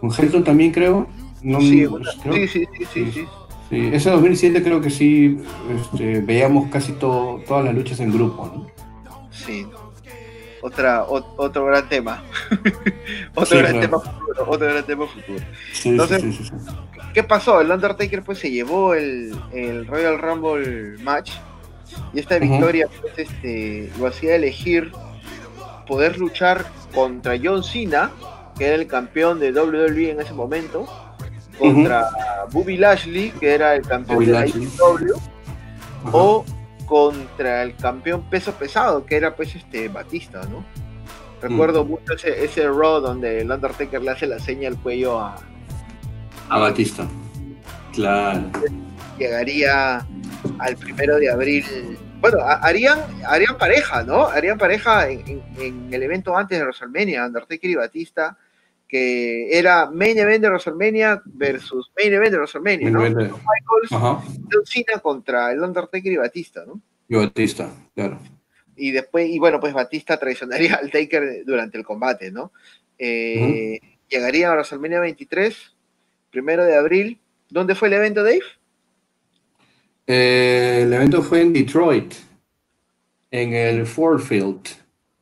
con 0.00 0.10
Helton 0.16 0.42
también, 0.44 0.72
creo. 0.72 1.06
No, 1.42 1.60
Sí, 1.60 1.86
creo- 2.22 2.34
sí, 2.34 2.48
sí, 2.48 2.64
sí, 2.78 2.86
sí, 2.94 3.12
sí. 3.12 3.24
sí, 3.68 3.90
ese 3.92 4.08
2007 4.10 4.62
creo 4.62 4.80
que 4.80 4.88
sí, 4.88 5.36
este, 5.78 6.20
veíamos 6.20 6.70
casi 6.70 6.92
todo, 6.92 7.40
todas 7.46 7.64
las 7.66 7.74
luchas 7.74 8.00
en 8.00 8.10
grupo, 8.10 8.46
¿no? 8.54 8.66
Sí. 9.30 9.66
Otra, 10.62 11.02
o- 11.02 11.34
otro 11.36 11.66
gran 11.66 11.86
tema. 11.90 12.22
otro 13.34 13.44
Sí, 13.46 13.56
gran 13.58 13.72
claro. 13.72 13.80
tema 13.80 14.00
futuro. 14.00 14.44
Otro 14.48 14.66
gran 14.68 14.84
tema 14.86 15.06
futuro. 15.06 15.44
Entonces- 15.84 16.22
sí, 16.22 16.32
sí, 16.32 16.44
sí, 16.44 16.50
sí. 16.58 16.74
¿Qué 17.14 17.22
pasó? 17.22 17.60
El 17.60 17.70
Undertaker 17.70 18.24
pues 18.24 18.40
se 18.40 18.50
llevó 18.50 18.92
el, 18.92 19.32
el 19.52 19.86
Royal 19.86 20.18
Rumble 20.18 20.98
match 21.00 21.30
y 22.12 22.18
esta 22.18 22.40
victoria 22.40 22.88
pues 23.00 23.16
este 23.16 23.88
lo 24.00 24.08
hacía 24.08 24.34
elegir 24.34 24.90
poder 25.86 26.18
luchar 26.18 26.64
contra 26.92 27.38
John 27.40 27.62
Cena, 27.62 28.10
que 28.58 28.66
era 28.66 28.74
el 28.74 28.88
campeón 28.88 29.38
de 29.38 29.52
WWE 29.52 30.10
en 30.10 30.20
ese 30.20 30.32
momento, 30.32 30.86
contra 31.56 32.08
Bobby 32.50 32.76
Lashley, 32.76 33.30
que 33.38 33.54
era 33.54 33.76
el 33.76 33.82
campeón 33.82 34.16
Bobby 34.16 34.26
de 34.26 34.32
la 34.32 34.40
Lashley. 34.40 34.64
IW, 34.64 35.14
Ajá. 36.06 36.16
o 36.16 36.44
contra 36.86 37.62
el 37.62 37.76
campeón 37.76 38.28
peso 38.28 38.52
pesado, 38.52 39.06
que 39.06 39.16
era 39.16 39.36
pues 39.36 39.54
este 39.54 39.86
Batista, 39.86 40.40
¿no? 40.50 40.64
Recuerdo 41.40 41.84
mucho 41.84 42.14
ese, 42.14 42.44
ese 42.44 42.66
Raw 42.66 43.00
donde 43.00 43.42
el 43.42 43.50
Undertaker 43.52 44.02
le 44.02 44.10
hace 44.10 44.26
la 44.26 44.38
seña 44.38 44.68
al 44.68 44.80
cuello 44.80 45.20
a, 45.20 45.36
A 46.48 46.58
Batista. 46.58 47.08
Claro. 47.92 48.50
llegaría 49.18 50.04
al 50.58 50.76
primero 50.76 51.16
de 51.18 51.30
abril. 51.30 51.64
Bueno, 52.20 52.38
ha- 52.40 52.54
harían, 52.56 52.98
harían 53.26 53.56
pareja, 53.56 54.02
¿no? 54.02 54.26
Harían 54.26 54.58
pareja 54.58 55.08
en, 55.08 55.42
en- 55.58 55.88
el 55.92 56.02
evento 56.02 56.36
antes 56.36 56.58
de 56.58 56.64
WrestleMania, 56.64 57.24
Undertaker 57.26 57.70
y 57.70 57.74
Batista, 57.76 58.36
que 58.88 59.56
era 59.56 59.90
main 59.90 60.18
event 60.18 60.42
de 60.42 60.48
WrestleMania 60.50 61.22
versus 61.24 61.90
main 61.96 62.12
event 62.12 62.32
de 62.32 62.38
WrestleMania, 62.38 62.90
¿no? 62.90 63.00
Event. 63.06 63.18
Shawn 63.30 63.40
Michaels, 63.40 63.92
Ajá. 63.92 64.22
Cena 64.64 64.98
contra 65.00 65.52
el 65.52 65.60
Undertaker 65.60 66.12
y 66.12 66.16
Batista, 66.16 66.64
¿no? 66.66 66.80
Y 67.08 67.14
Batista, 67.16 67.70
claro. 67.94 68.18
Y 68.76 68.90
después, 68.90 69.28
y 69.28 69.38
bueno, 69.38 69.60
pues 69.60 69.72
Batista 69.72 70.18
traicionaría 70.18 70.74
al 70.82 70.90
Taker 70.90 71.44
durante 71.46 71.78
el 71.78 71.84
combate, 71.84 72.30
¿no? 72.32 72.52
Eh, 72.98 73.78
Llegaría 74.08 74.48
a 74.50 74.52
WrestleMania 74.54 75.00
23, 75.00 75.73
primero 76.34 76.64
de 76.64 76.76
abril. 76.76 77.20
¿Dónde 77.48 77.76
fue 77.76 77.86
el 77.86 77.94
evento, 77.94 78.24
Dave? 78.24 78.42
Eh, 80.06 80.80
el 80.82 80.92
evento 80.92 81.22
fue 81.22 81.42
en 81.42 81.52
Detroit, 81.52 82.12
en 83.30 83.54
el 83.54 83.86
Ford 83.86 84.20
Field. 84.20 84.66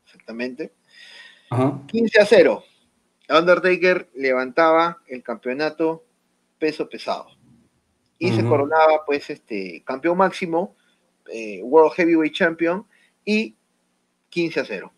Exactamente. 0.06 0.72
Ajá. 1.50 1.80
15 1.86 2.20
a 2.20 2.26
0. 2.26 2.64
Undertaker 3.28 4.08
levantaba 4.14 5.02
el 5.06 5.22
campeonato 5.22 6.04
peso 6.58 6.88
pesado. 6.88 7.26
Y 8.18 8.32
se 8.32 8.44
coronaba, 8.44 9.04
pues, 9.04 9.28
este 9.30 9.82
campeón 9.84 10.16
máximo, 10.16 10.76
eh, 11.30 11.60
World 11.62 11.92
Heavyweight 11.94 12.32
Champion, 12.32 12.86
y 13.24 13.56
15 14.30 14.60
a 14.60 14.64
0. 14.64 14.92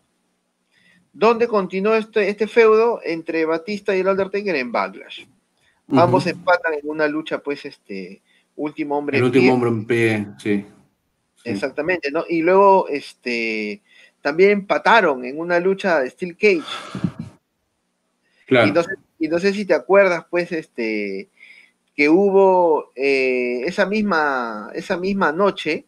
¿Dónde 1.11 1.47
continuó 1.47 1.95
este, 1.95 2.29
este 2.29 2.47
feudo 2.47 3.01
entre 3.03 3.45
Batista 3.45 3.95
y 3.95 4.01
el 4.01 4.07
Undertaker? 4.07 4.55
En 4.55 4.71
Backlash. 4.71 5.25
Ambos 5.89 6.25
empatan 6.27 6.73
en 6.73 6.89
una 6.89 7.07
lucha, 7.07 7.39
pues, 7.39 7.65
este, 7.65 8.21
último 8.55 8.97
hombre 8.97 9.17
El 9.17 9.23
en 9.23 9.25
último 9.25 9.43
pie. 9.43 9.51
hombre 9.51 9.69
en 9.69 9.85
pie, 9.85 10.27
sí. 10.39 10.65
Sí. 11.43 11.49
Exactamente, 11.49 12.11
¿no? 12.11 12.25
Y 12.27 12.41
luego, 12.41 12.87
este, 12.89 13.81
también 14.21 14.51
empataron 14.51 15.23
en 15.25 15.39
una 15.39 15.59
lucha 15.59 15.99
de 15.99 16.09
Steel 16.09 16.35
Cage. 16.35 16.63
Claro. 18.47 18.67
Y 18.67 18.71
no, 18.71 18.83
sé, 18.83 18.91
y 19.19 19.27
no 19.27 19.39
sé 19.39 19.53
si 19.53 19.65
te 19.65 19.73
acuerdas, 19.73 20.25
pues, 20.29 20.51
este, 20.51 21.29
que 21.95 22.09
hubo 22.09 22.91
eh, 22.95 23.61
esa 23.65 23.85
misma, 23.85 24.69
esa 24.73 24.97
misma 24.97 25.31
noche, 25.31 25.85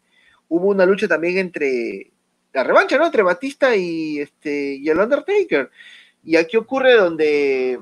hubo 0.47 0.67
una 0.67 0.85
lucha 0.85 1.07
también 1.07 1.37
entre 1.37 2.11
la 2.53 2.63
revancha, 2.63 2.97
¿no? 2.97 3.05
Entre 3.05 3.23
Batista 3.23 3.75
y 3.75 4.19
este 4.19 4.75
y 4.75 4.89
el 4.89 4.99
Undertaker. 4.99 5.69
Y 6.23 6.37
aquí 6.37 6.57
ocurre 6.57 6.95
donde 6.95 7.79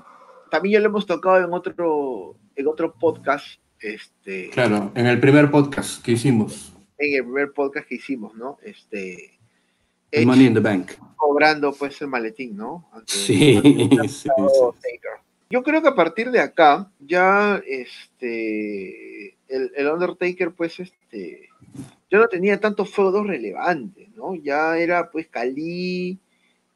también 0.52 0.74
ya 0.74 0.80
lo 0.80 0.88
hemos 0.88 1.06
tocado 1.06 1.44
en 1.44 1.54
otro, 1.54 2.36
en 2.56 2.68
otro 2.68 2.94
podcast, 2.94 3.60
este, 3.80 4.50
Claro, 4.50 4.92
en 4.96 5.06
el 5.08 5.20
primer 5.20 5.52
podcast 5.52 6.04
que 6.04 6.14
hicimos, 6.14 6.74
en 6.98 7.16
el 7.16 7.24
primer 7.24 7.52
podcast 7.54 7.88
que 7.88 7.96
hicimos, 7.96 8.34
¿no? 8.36 8.58
Este 8.64 9.38
Edge 10.12 10.26
Money 10.26 10.46
in 10.48 10.54
the 10.54 10.60
Bank. 10.62 10.92
cobrando 11.18 11.74
pues 11.74 12.02
el 12.02 12.08
maletín, 12.08 12.56
¿no? 12.56 12.90
Ante- 12.94 13.12
Sí, 13.12 13.60
sí. 14.10 14.30
Yo 15.50 15.62
creo 15.62 15.82
que 15.82 15.90
a 15.90 15.96
partir 15.96 16.32
de 16.32 16.40
acá, 16.40 16.90
ya 17.00 17.62
este 17.68 19.36
el, 19.48 19.72
el 19.76 19.88
Undertaker, 19.88 20.52
pues, 20.52 20.80
este, 20.80 21.50
ya 22.10 22.18
no 22.18 22.28
tenía 22.28 22.60
tantos 22.60 22.90
feudos 22.90 23.28
relevantes, 23.28 24.10
¿no? 24.16 24.34
Ya 24.36 24.78
era 24.78 25.12
pues 25.12 25.28
Cali, 25.28 26.18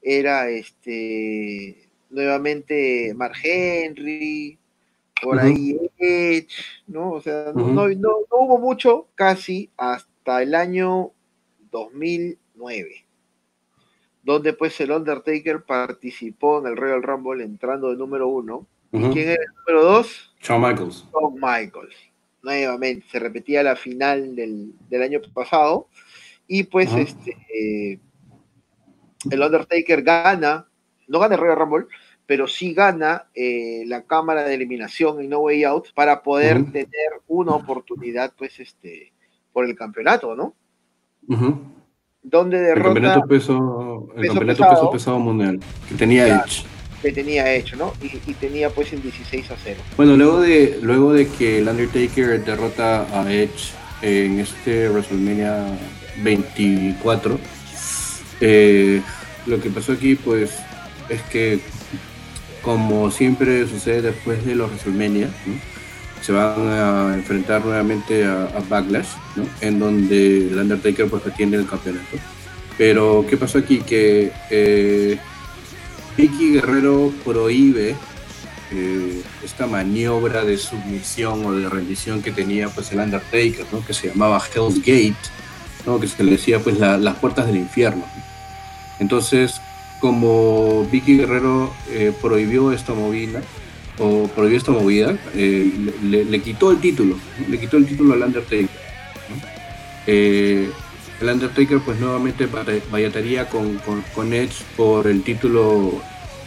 era 0.02 0.50
este 0.50 1.89
nuevamente 2.10 3.14
Mark 3.16 3.36
Henry, 3.44 4.58
por 5.22 5.40
ahí 5.40 5.78
Edge, 5.98 6.54
¿no? 6.88 7.12
O 7.12 7.22
sea, 7.22 7.52
no, 7.56 7.68
no, 7.68 7.88
no- 7.90 7.96
no 8.32 8.38
hubo 8.38 8.58
mucho 8.58 9.08
casi 9.16 9.70
hasta 9.78 10.42
el 10.42 10.56
año 10.56 11.12
2009 11.72 13.06
donde 14.24 14.54
pues 14.54 14.80
el 14.82 14.92
Undertaker 14.92 15.64
participó 15.64 16.60
en 16.60 16.68
el 16.68 16.78
Royal 16.78 17.02
Rumble 17.02 17.44
entrando 17.44 17.90
de 17.90 17.96
número 17.98 18.28
uno. 18.28 18.68
Ujú. 18.92 19.12
¿Quién 19.14 19.30
era 19.30 19.42
el 19.42 19.56
número 19.56 19.84
dos? 19.86 20.36
Shawn 20.42 20.62
Michaels. 20.62 21.06
Shawn 21.12 21.34
Michaels. 21.36 21.96
Nuevamente, 22.44 23.06
se 23.10 23.18
repetía 23.18 23.64
la 23.64 23.76
final 23.76 24.36
del, 24.36 24.74
del 24.90 25.02
año 25.02 25.20
pasado. 25.34 25.88
Y 26.48 26.64
pues 26.64 26.94
este 26.94 27.38
eh, 27.54 28.00
el 29.32 29.42
Undertaker 29.42 30.02
gana, 30.04 30.68
no 31.10 31.20
gana 31.20 31.36
el 31.36 31.42
Royal 31.42 31.58
Rumble, 31.58 31.86
pero 32.26 32.48
sí 32.48 32.74
gana 32.74 33.26
eh, 33.36 33.84
la 33.88 34.04
cámara 34.04 34.44
de 34.44 34.54
eliminación 34.54 35.20
en 35.20 35.30
No 35.30 35.40
Way 35.40 35.64
Out 35.66 35.88
para 35.94 36.22
poder 36.24 36.72
tener 36.72 37.10
una 37.28 37.54
oportunidad, 37.56 38.32
pues, 38.38 38.60
este, 38.60 39.12
por 39.52 39.66
el 39.66 39.76
campeonato, 39.76 40.36
¿no? 40.36 40.54
Ujú. 41.28 41.60
Donde 42.22 42.58
El 42.60 42.64
derrota 42.66 42.84
campeonato 42.94 43.28
peso, 43.28 44.08
el 44.16 44.22
peso 44.22 44.34
campeonato 44.34 44.58
pesado. 44.64 44.76
peso 44.76 44.92
pesado 44.92 45.20
mundial 45.20 45.60
que 45.88 45.96
tenía 45.96 46.26
Claro. 46.26 46.44
Edge. 46.46 46.66
que 47.02 47.12
tenía 47.14 47.54
hecho, 47.54 47.76
¿no? 47.78 47.94
Y, 48.02 48.08
y 48.30 48.34
tenía 48.36 48.70
pues 48.70 48.92
en 48.94 49.02
16 49.02 49.52
a 49.52 49.56
0. 49.64 49.80
Bueno, 49.98 50.18
luego 50.18 50.42
de, 50.42 50.80
luego 50.82 51.14
de 51.14 51.28
que 51.30 51.60
el 51.60 51.68
Undertaker 51.70 52.44
derrota 52.44 53.08
a 53.18 53.32
Edge 53.32 53.72
en 54.02 54.40
este 54.40 54.90
WrestleMania 54.90 55.66
24, 56.22 57.40
eh, 58.42 59.02
lo 59.46 59.60
que 59.62 59.70
pasó 59.70 59.94
aquí 59.94 60.16
pues 60.16 60.60
es 61.10 61.22
que 61.24 61.60
como 62.62 63.10
siempre 63.10 63.68
sucede 63.68 64.02
después 64.02 64.46
de 64.46 64.56
los 64.56 64.70
WrestleMania, 64.70 65.30
se 66.22 66.32
van 66.34 66.68
a 66.68 67.14
enfrentar 67.14 67.64
nuevamente 67.64 68.26
a, 68.26 68.50
Backlash, 68.68 69.08
¿no? 69.36 69.46
en 69.62 69.80
donde 69.80 70.50
el 70.50 70.58
Undertaker 70.60 71.08
pues 71.08 71.24
retiene 71.24 71.58
el 71.58 71.66
campeonato. 71.68 72.18
Pero 72.78 73.26
¿qué 73.30 73.38
pasó 73.38 73.60
aquí? 73.60 73.80
Que 73.80 74.32
eh, 74.50 75.18
Vicky 76.18 76.54
Guerrero 76.54 77.14
prohíbe 77.24 77.96
eh, 78.72 79.22
esta 79.44 79.66
maniobra 79.66 80.44
de 80.44 80.58
submisión 80.58 81.46
o 81.46 81.54
de 81.54 81.70
rendición 81.70 82.22
que 82.22 82.32
tenía 82.32 82.70
pues 82.70 82.92
el 82.92 83.00
Undertaker, 83.00 83.66
¿no? 83.72 83.86
que 83.86 83.94
se 83.94 84.10
llamaba 84.10 84.42
Hell's 84.54 84.80
Gate, 84.80 85.16
¿no? 85.86 86.00
que 86.00 86.08
se 86.08 86.24
le 86.24 86.32
decía 86.32 86.60
pues 86.60 86.78
la- 86.78 86.98
las 86.98 87.16
puertas 87.16 87.48
del 87.48 87.56
infierno. 87.56 88.04
Entonces, 89.00 89.62
como 90.00 90.86
Vicky 90.92 91.18
Guerrero 91.18 91.74
eh, 91.92 92.14
prohibió 92.22 92.72
esta 92.72 92.94
movida, 92.94 93.42
o 93.98 94.28
prohibió 94.28 94.58
esta 94.58 94.72
movida, 94.72 95.18
eh, 95.36 95.72
le, 96.04 96.42
quitó 96.42 96.72
el 96.72 96.80
título, 96.80 97.18
le 97.50 97.60
quitó 97.60 97.78
el 97.78 97.86
título 97.86 98.14
al 98.14 98.24
Undertaker. 98.24 98.70
¿no? 99.30 99.36
Eh, 100.08 100.70
el 101.20 101.30
Undertaker 101.30 101.80
pues 101.80 102.00
nuevamente 102.00 102.48
vallataría 102.92 103.50
con, 103.50 103.80
con, 104.16 104.34
Edge 104.34 104.64
por 104.78 105.08
el 105.08 105.22
título, 105.22 106.02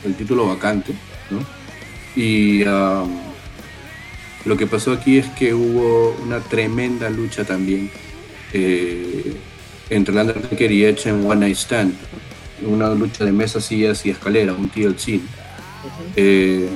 el 0.04 0.14
título 0.14 0.46
vacante. 0.46 0.94
Y 2.16 2.62
um, 2.64 3.20
lo 4.44 4.56
que 4.56 4.66
pasó 4.66 4.92
aquí 4.92 5.18
es 5.18 5.28
que 5.30 5.54
hubo 5.54 6.16
una 6.22 6.40
tremenda 6.40 7.10
lucha 7.10 7.44
también 7.44 7.90
eh, 8.52 9.34
entre 9.90 10.14
el 10.14 10.20
Undertaker 10.20 10.72
y 10.72 10.84
Edge 10.84 11.08
en 11.08 11.26
One 11.26 11.40
Night 11.40 11.56
Stand, 11.56 11.94
una 12.66 12.94
lucha 12.94 13.24
de 13.24 13.32
mesas, 13.32 13.64
sillas 13.64 14.04
y 14.06 14.10
escaleras, 14.10 14.56
un 14.58 14.68
TLC. 14.68 15.20
Eh, 16.16 16.68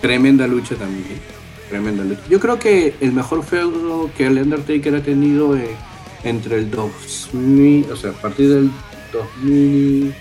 tremenda 0.00 0.46
lucha 0.46 0.74
también, 0.76 1.20
tremenda 1.68 2.04
lucha. 2.04 2.22
Yo 2.28 2.40
creo 2.40 2.58
que 2.58 2.94
el 3.00 3.12
mejor 3.12 3.44
feudo 3.44 4.10
que 4.16 4.26
el 4.26 4.38
Undertaker 4.38 4.96
ha 4.96 5.02
tenido 5.02 5.56
eh, 5.56 5.76
entre 6.24 6.56
el 6.56 6.70
2000, 6.70 7.90
o 7.92 7.96
sea, 7.96 8.10
a 8.10 8.14
partir 8.14 8.48
del 8.48 8.70
2000, 9.12 10.14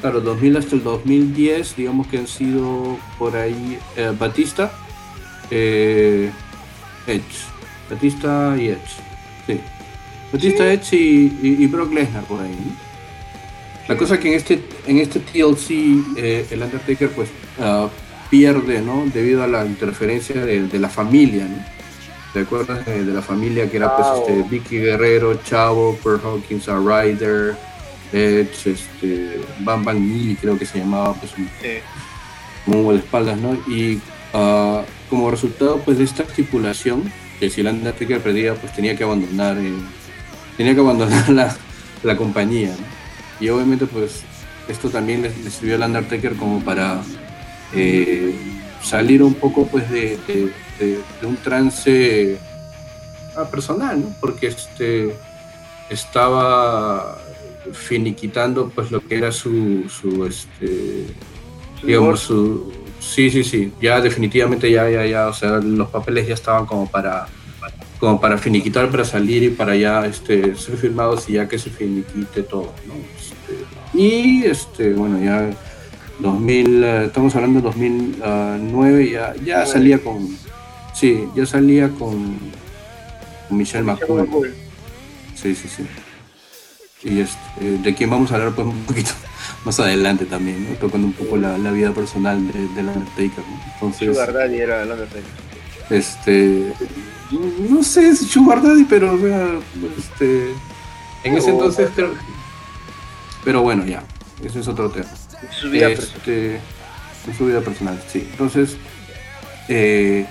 claro, 0.00 0.20
2000 0.20 0.56
hasta 0.56 0.76
el 0.76 0.82
2010, 0.82 1.76
digamos 1.76 2.06
que 2.08 2.18
han 2.18 2.26
sido 2.26 2.98
por 3.18 3.36
ahí 3.36 3.78
eh, 3.96 4.12
Batista, 4.18 4.72
Edge, 5.50 7.22
Batista 7.90 8.56
y 8.58 8.68
Edge, 8.68 8.80
sí. 9.46 9.60
Batista, 10.34 10.72
Edge 10.72 10.96
y, 10.96 11.66
Brock 11.68 11.92
Lesnar 11.92 12.24
por 12.24 12.40
ahí. 12.42 12.56
La 13.88 13.98
cosa 13.98 14.18
que 14.18 14.28
en 14.28 14.34
este, 14.34 14.60
en 14.86 14.98
este 14.98 15.20
TLC 15.20 16.16
eh, 16.16 16.46
el 16.50 16.62
Undertaker 16.62 17.10
pues 17.10 17.28
ah, 17.60 17.88
pierde, 18.30 18.80
¿no? 18.80 19.04
Debido 19.12 19.42
a 19.42 19.46
la 19.46 19.64
interferencia 19.66 20.44
de, 20.44 20.78
la 20.78 20.88
familia, 20.88 21.44
¿no? 21.44 21.62
¿Te 22.32 22.40
acuerdas 22.40 22.84
de, 22.86 23.04
la 23.04 23.20
familia 23.20 23.70
que 23.70 23.76
era 23.76 23.94
pues 23.94 24.08
este, 24.18 24.42
Vicky 24.48 24.78
Guerrero, 24.78 25.34
Chavo, 25.44 25.98
Pearl 26.02 26.20
Hawkins, 26.24 26.68
A 26.68 26.78
Ryder, 26.78 27.56
Edge, 28.12 28.70
este, 28.70 29.40
Bam 29.60 29.84
Bam 29.84 30.00
Mili 30.00 30.34
creo 30.36 30.58
que 30.58 30.64
se 30.64 30.78
llamaba, 30.78 31.14
pues 31.14 31.32
un, 31.36 31.48
sí. 31.60 32.72
de 32.92 32.96
espaldas, 32.96 33.38
¿no? 33.38 33.54
Y 33.68 34.00
ah, 34.32 34.82
como 35.10 35.30
resultado 35.30 35.78
pues 35.84 35.98
de 35.98 36.04
esta 36.04 36.22
estipulación, 36.22 37.12
que 37.38 37.50
si 37.50 37.60
el 37.60 37.66
Undertaker 37.66 38.20
perdía 38.20 38.54
pues 38.54 38.72
tenía 38.72 38.96
que 38.96 39.04
abandonar, 39.04 39.58
eh, 39.58 39.74
tenía 40.56 40.74
que 40.74 40.80
abandonar 40.80 41.28
la, 41.28 41.54
la 42.02 42.16
compañía, 42.16 42.70
¿no? 42.70 43.03
Y 43.44 43.50
obviamente 43.50 43.84
pues 43.84 44.22
esto 44.68 44.88
también 44.88 45.20
le, 45.20 45.30
sirvió 45.50 45.74
al 45.74 45.82
Undertaker 45.82 46.34
como 46.36 46.64
para 46.64 47.02
eh, 47.74 48.34
salir 48.82 49.22
un 49.22 49.34
poco 49.34 49.66
pues 49.66 49.90
de, 49.90 50.18
un 51.22 51.36
trance 51.36 52.38
ah, 53.36 53.44
personal, 53.50 54.00
¿no? 54.00 54.16
Porque 54.18 54.46
este 54.46 55.14
estaba 55.90 57.18
finiquitando 57.74 58.70
pues 58.74 58.90
lo 58.90 59.06
que 59.06 59.18
era 59.18 59.30
su, 59.30 59.90
su 59.90 60.24
este 60.24 61.04
digamos 61.82 62.20
su 62.20 62.72
sí 62.98 63.30
sí 63.30 63.44
sí 63.44 63.72
ya 63.78 64.00
definitivamente 64.00 64.70
ya 64.70 64.88
ya 64.88 65.04
ya 65.04 65.28
o 65.28 65.34
sea 65.34 65.58
los 65.58 65.88
papeles 65.90 66.26
ya 66.26 66.34
estaban 66.34 66.64
como 66.64 66.90
para 66.90 67.26
como 68.00 68.18
para 68.20 68.38
finiquitar 68.38 68.90
para 68.90 69.04
salir 69.04 69.42
y 69.42 69.50
para 69.50 69.76
ya 69.76 70.06
este 70.06 70.56
ser 70.56 70.76
firmados 70.78 71.28
y 71.28 71.34
ya 71.34 71.46
que 71.46 71.58
se 71.58 71.68
finiquite 71.68 72.42
todo 72.42 72.72
¿no? 72.86 72.94
Y 73.94 74.44
este, 74.44 74.92
bueno, 74.92 75.22
ya 75.22 75.50
2000, 76.18 76.84
eh, 76.84 77.04
estamos 77.06 77.34
hablando 77.36 77.60
de 77.60 77.64
2009, 77.66 79.10
ya, 79.10 79.34
ya 79.44 79.66
salía 79.66 80.00
con, 80.00 80.36
sí, 80.92 81.28
ya 81.34 81.46
salía 81.46 81.88
con, 81.90 82.36
Michelle 83.50 83.84
McCool. 83.84 84.52
Sí, 85.34 85.54
sí, 85.54 85.68
sí. 85.68 85.86
Y 87.04 87.20
este, 87.20 87.78
de 87.82 87.94
quien 87.94 88.10
vamos 88.10 88.32
a 88.32 88.36
hablar 88.36 88.54
pues 88.54 88.66
un 88.66 88.82
poquito 88.84 89.10
más 89.64 89.78
adelante 89.78 90.24
también, 90.24 90.68
¿no? 90.68 90.76
tocando 90.76 91.06
un 91.06 91.12
poco 91.12 91.36
la, 91.36 91.56
vida 91.70 91.92
personal 91.92 92.44
de, 92.52 92.60
del 92.68 92.88
Undertaker. 92.88 93.44
¿no? 93.44 93.72
Entonces, 93.74 94.08
Sugar 94.08 94.32
Daddy 94.32 94.58
era 94.58 94.82
el 94.82 94.90
Undertaker. 94.90 95.22
Este, 95.90 96.72
no 97.68 97.82
sé 97.82 98.16
si 98.16 98.24
Sugar 98.24 98.62
Daddy, 98.62 98.84
pero 98.84 99.12
este, 99.98 100.54
en 101.24 101.36
ese 101.36 101.50
entonces 101.50 101.90
creo, 101.94 102.12
pero 103.44 103.62
bueno, 103.62 103.84
ya, 103.84 104.02
ese 104.42 104.60
es 104.60 104.68
otro 104.68 104.90
tema. 104.90 105.08
Su 105.50 105.70
vida 105.70 105.90
este, 105.90 106.60
personal. 106.60 107.36
Su 107.36 107.46
vida 107.46 107.60
personal, 107.60 108.02
sí. 108.08 108.26
Entonces, 108.30 108.76
eh, 109.68 110.26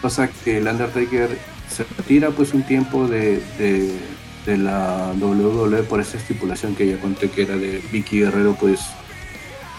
pasa 0.00 0.28
que 0.28 0.58
el 0.58 0.66
Undertaker 0.66 1.36
se 1.68 1.84
retira 1.96 2.30
pues 2.30 2.54
un 2.54 2.62
tiempo 2.62 3.08
de, 3.08 3.42
de, 3.58 4.56
la 4.56 5.12
WWE 5.20 5.82
por 5.82 6.00
esa 6.00 6.16
estipulación 6.16 6.76
que 6.76 6.86
ya 6.86 7.00
conté 7.00 7.28
que 7.28 7.42
era 7.42 7.56
de 7.56 7.82
Vicky 7.90 8.20
Guerrero, 8.20 8.56
pues, 8.58 8.80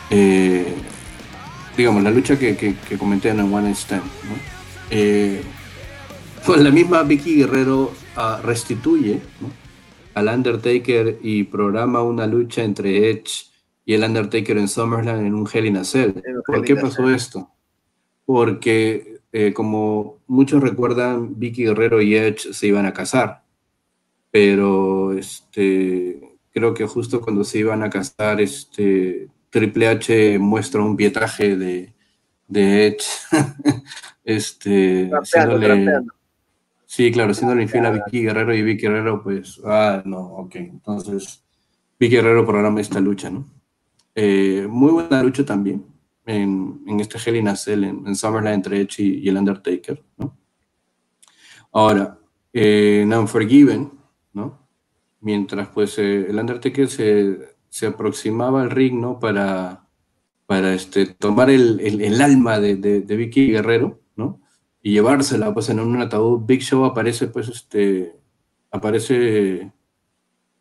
eh, 0.10 0.74
digamos, 1.78 2.04
la 2.04 2.12
lucha 2.12 2.38
que, 2.38 2.56
que, 2.58 2.98
comenté 2.98 3.30
en 3.30 3.40
One 3.40 3.72
Stand, 3.72 4.04
¿no? 4.04 4.36
Eh, 4.90 5.42
pues 6.46 6.62
la 6.62 6.72
misma 6.72 7.04
Vicky 7.04 7.36
Guerrero 7.36 7.94
ah, 8.18 8.42
restituye, 8.44 9.22
¿no? 9.40 9.67
Al 10.18 10.30
Undertaker 10.30 11.20
y 11.22 11.44
programa 11.44 12.02
una 12.02 12.26
lucha 12.26 12.64
entre 12.64 13.12
Edge 13.12 13.52
y 13.86 13.94
el 13.94 14.04
Undertaker 14.04 14.58
en 14.58 14.68
SummerSlam 14.68 15.24
en 15.24 15.36
un 15.36 15.48
Hell 15.52 15.68
in 15.68 15.78
a 15.78 15.84
Cell. 15.84 16.14
¿Por 16.44 16.64
qué 16.64 16.76
pasó 16.76 17.08
esto? 17.12 17.52
Porque, 18.26 19.20
eh, 19.32 19.54
como 19.54 20.18
muchos 20.26 20.64
recuerdan, 20.64 21.38
Vicky 21.40 21.66
Guerrero 21.66 22.02
y 22.02 22.16
Edge 22.16 22.52
se 22.52 22.66
iban 22.66 22.88
a 22.88 22.94
casar, 22.94 23.44
pero 24.32 25.14
este, 25.14 26.36
creo 26.52 26.74
que 26.74 26.88
justo 26.88 27.22
cuando 27.22 27.44
se 27.44 27.60
iban 27.60 27.84
a 27.84 27.92
casar, 27.92 28.42
este, 28.42 29.28
Triple 29.52 29.88
H 29.88 30.40
muestra 30.40 30.82
un 30.82 30.98
pietaje 30.98 31.56
de, 31.56 31.94
de 32.48 32.88
Edge, 32.88 33.06
este, 34.26 35.12
Sí, 36.88 37.12
claro, 37.12 37.34
siendo 37.34 37.60
infiel 37.62 37.86
a 37.86 37.92
Vicky 37.92 38.24
Guerrero 38.24 38.56
y 38.56 38.64
Vicky 38.64 38.84
Guerrero, 38.88 39.22
pues, 39.22 39.60
ah, 39.66 40.02
no, 40.06 40.20
ok. 40.20 40.56
Entonces, 40.56 41.44
Vicky 42.00 42.16
Guerrero 42.16 42.46
programa 42.46 42.80
esta 42.80 43.02
lucha, 43.02 43.30
¿no? 43.30 43.46
Eh, 44.16 44.66
muy 44.70 44.92
buena 44.94 45.22
lucha 45.22 45.46
también 45.46 45.86
en, 46.26 46.82
en 46.88 47.00
este 47.02 47.18
Hell 47.24 47.36
in 47.36 47.50
a 47.50 47.58
Cell, 47.58 47.84
en, 47.84 48.16
Summerland 48.16 48.56
entre 48.56 48.80
Edge 48.82 49.04
y, 49.04 49.28
el 49.28 49.36
Undertaker, 49.38 50.02
¿no? 50.18 50.38
Ahora, 51.74 52.18
eh, 52.54 53.02
en 53.04 53.14
Unforgiven, 53.14 53.92
¿no? 54.32 54.58
Mientras, 55.20 55.68
pues, 55.68 56.00
eh, 56.00 56.28
el 56.30 56.40
Undertaker 56.40 56.88
se, 56.88 57.58
se, 57.68 57.88
aproximaba 57.88 58.62
al 58.62 58.72
ring, 58.72 59.00
¿no? 59.00 59.20
Para, 59.20 59.86
para 60.46 60.74
este, 60.74 61.06
tomar 61.06 61.50
el, 61.50 61.82
el, 61.82 62.22
alma 62.22 62.62
de, 62.62 62.78
de, 62.78 63.16
Vicky 63.18 63.52
Guerrero. 63.52 64.00
Y 64.88 64.92
llevársela 64.92 65.54
pues 65.54 65.68
en 65.68 65.82
un 65.82 66.00
ataúd. 66.00 66.46
Big 66.46 66.62
Show 66.62 66.86
aparece 66.86 67.28
pues 67.28 67.50
este, 67.50 68.16
aparece 68.72 69.70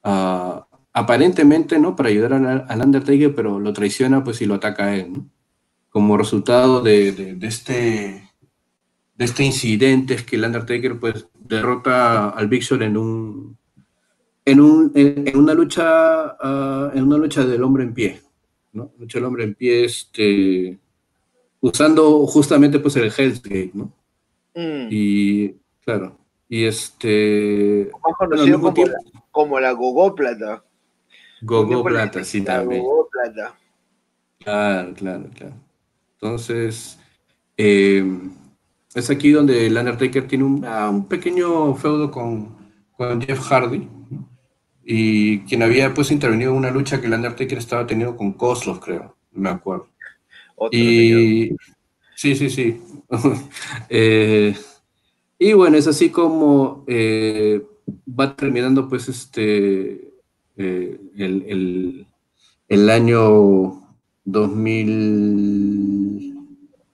ah, 0.02 0.66
aparentemente, 0.92 1.78
¿no? 1.78 1.94
Para 1.94 2.08
ayudar 2.08 2.32
al, 2.32 2.80
Undertaker, 2.84 3.32
pero 3.36 3.60
lo 3.60 3.72
traiciona 3.72 4.24
pues 4.24 4.42
y 4.42 4.46
lo 4.46 4.54
ataca 4.54 4.86
a 4.86 4.96
él. 4.96 5.12
Como 5.90 6.16
resultado 6.16 6.80
de, 6.80 7.12
de, 7.12 7.46
este 7.46 8.28
de 9.14 9.24
este 9.24 9.44
incidente 9.44 10.14
es 10.14 10.24
que 10.24 10.34
el 10.34 10.44
Undertaker 10.44 10.98
pues 10.98 11.28
derrota 11.38 12.30
al 12.30 12.48
Big 12.48 12.64
Show 12.64 12.82
en 12.82 12.96
un 12.96 13.56
en, 14.44 14.60
un, 14.60 14.90
en, 14.96 15.36
una 15.38 15.54
lucha 15.54 16.36
uh, 16.42 16.90
en 16.98 17.04
una 17.04 17.16
lucha 17.16 17.44
del 17.44 17.62
hombre 17.62 17.84
en 17.84 17.94
pie, 17.94 18.22
¿no? 18.72 18.90
Lucha 18.98 19.18
del 19.18 19.26
hombre 19.26 19.44
en 19.44 19.54
pie 19.54 19.84
este 19.84 20.80
usando 21.60 22.26
justamente 22.26 22.80
pues 22.80 22.96
el 22.96 23.12
Hell's 23.16 23.40
Gate, 23.40 23.70
¿no? 23.72 23.92
Mm. 24.56 24.88
Y 24.90 25.54
claro, 25.84 26.18
y 26.48 26.64
este. 26.64 27.90
conocido 28.18 28.60
como, 28.60 28.84
la, 28.86 28.94
como 29.30 29.60
la 29.60 29.72
Gogó 29.72 30.14
Plata. 30.14 30.64
Gogó 31.42 31.84
Plata, 31.84 32.24
sí, 32.24 32.40
también. 32.40 32.82
Claro, 34.38 34.94
claro, 34.94 35.28
claro. 35.34 35.54
Entonces, 36.14 36.98
eh, 37.58 38.02
es 38.94 39.10
aquí 39.10 39.30
donde 39.30 39.66
el 39.66 39.76
Undertaker 39.76 40.26
tiene 40.26 40.44
un, 40.44 40.64
ah, 40.64 40.88
un 40.88 41.06
pequeño 41.06 41.74
feudo 41.74 42.10
con, 42.10 42.56
con, 42.96 43.20
Jeff 43.20 43.40
Hardy, 43.40 43.86
y 44.82 45.40
quien 45.40 45.62
había 45.62 45.92
pues 45.92 46.10
intervenido 46.10 46.52
en 46.52 46.56
una 46.58 46.70
lucha 46.70 46.98
que 46.98 47.08
el 47.08 47.12
Undertaker 47.12 47.58
estaba 47.58 47.86
teniendo 47.86 48.16
con 48.16 48.32
Kozlov, 48.32 48.80
creo, 48.80 49.14
me 49.32 49.50
acuerdo. 49.50 49.88
y 50.70 51.50
sí, 52.16 52.34
sí, 52.34 52.50
sí. 52.50 52.82
Eh, 53.88 54.52
y 55.38 55.52
bueno, 55.52 55.76
es 55.76 55.86
así 55.86 56.10
como 56.10 56.84
eh, 56.88 57.64
va 58.08 58.34
terminando 58.34 58.88
pues 58.88 59.08
este 59.08 60.10
eh, 60.56 60.98
el, 61.16 62.06
el, 62.68 62.90
año 62.90 63.80
2000, 64.24 66.34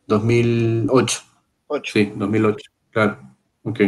2008. 0.06 1.18
Sí, 1.84 2.12
2008, 2.14 2.70
claro. 2.90 3.18
Ok. 3.62 3.80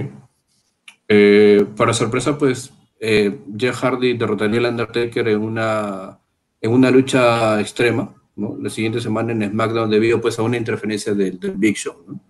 para 1.77 1.93
sorpresa, 1.93 2.39
pues 2.39 2.73
eh, 3.07 3.39
Jeff 3.55 3.83
Hardy 3.83 4.17
derrotaría 4.17 4.61
al 4.61 4.67
Undertaker 4.67 5.29
en 5.29 5.43
una, 5.43 6.19
en 6.59 6.73
una 6.73 6.91
lucha 6.91 7.61
extrema, 7.61 8.15
La 8.37 8.69
siguiente 8.71 9.01
semana 9.01 9.33
en 9.33 9.49
SmackDown 9.49 9.91
debido 9.91 10.21
pues 10.21 10.39
a 10.39 10.43
una 10.43 10.57
interferencia 10.57 11.15
del, 11.15 11.39
Big 11.57 11.77
Show. 11.77 12.21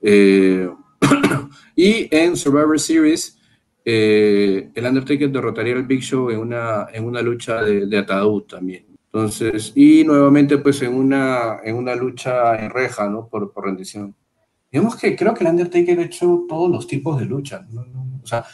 Eh, 0.00 0.68
y 1.76 2.08
en 2.14 2.36
Survivor 2.36 2.80
Series, 2.80 3.38
eh, 3.84 4.70
el 4.74 4.86
Undertaker 4.86 5.30
derrotaría 5.30 5.74
al 5.74 5.84
Big 5.84 6.00
Show 6.00 6.30
en 6.30 6.38
una, 6.38 6.86
en 6.92 7.04
una 7.04 7.20
lucha 7.20 7.62
de, 7.62 7.86
de, 7.86 8.02
también. 8.48 8.86
Entonces, 9.12 9.72
y 9.76 10.02
nuevamente 10.02 10.58
pues 10.58 10.82
en 10.82 10.94
una, 10.94 11.58
en 11.62 11.76
una 11.76 11.94
lucha 11.94 12.56
en 12.56 12.70
reja, 12.70 13.08
¿no? 13.08 13.28
Por, 13.28 13.52
por 13.52 13.66
rendición. 13.66 14.14
Digamos 14.72 14.96
que 14.96 15.14
creo 15.14 15.34
que 15.34 15.44
el 15.44 15.50
Undertaker 15.50 16.00
ha 16.00 16.04
hecho 16.04 16.46
todos 16.48 16.68
los 16.70 16.86
tipos 16.88 17.20
de 17.20 17.26
lucha. 17.26 17.64
O 18.22 18.26
sea, 18.26 18.44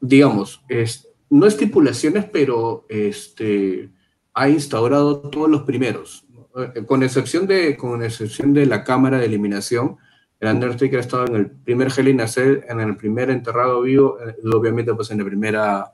digamos, 0.00 0.64
es, 0.68 1.08
no 1.28 1.46
estipulaciones, 1.46 2.24
pero 2.24 2.84
este, 2.88 3.90
ha 4.34 4.48
instaurado 4.48 5.18
todos 5.20 5.48
los 5.48 5.62
primeros, 5.62 6.24
eh, 6.56 6.84
con 6.86 7.02
excepción 7.02 7.46
de, 7.46 7.76
con 7.76 8.02
excepción 8.02 8.52
de 8.52 8.66
la 8.66 8.84
cámara 8.84 9.18
de 9.18 9.26
eliminación. 9.26 9.96
El 10.38 10.54
Undertaker 10.54 10.98
ha 10.98 11.02
estado 11.02 11.26
en 11.26 11.36
el 11.36 11.50
primer 11.50 11.92
Hell 11.96 12.08
in 12.08 12.20
a 12.20 12.26
Cell, 12.26 12.60
en 12.68 12.80
el 12.80 12.96
primer 12.96 13.30
enterrado 13.30 13.82
vivo, 13.82 14.18
eh, 14.20 14.36
y 14.42 14.54
obviamente 14.54 14.94
pues 14.94 15.10
en 15.10 15.18
la 15.18 15.24
primera 15.24 15.92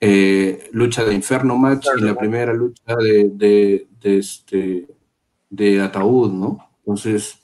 eh, 0.00 0.68
lucha 0.72 1.04
de 1.04 1.14
Inferno 1.14 1.56
Match 1.56 1.86
y 1.96 2.02
la 2.02 2.14
primera 2.14 2.52
lucha 2.52 2.94
de, 2.96 3.30
de, 3.32 3.86
de, 4.00 4.18
este, 4.18 4.86
de 5.48 5.80
Ataúd, 5.80 6.32
¿no? 6.32 6.70
Entonces, 6.80 7.38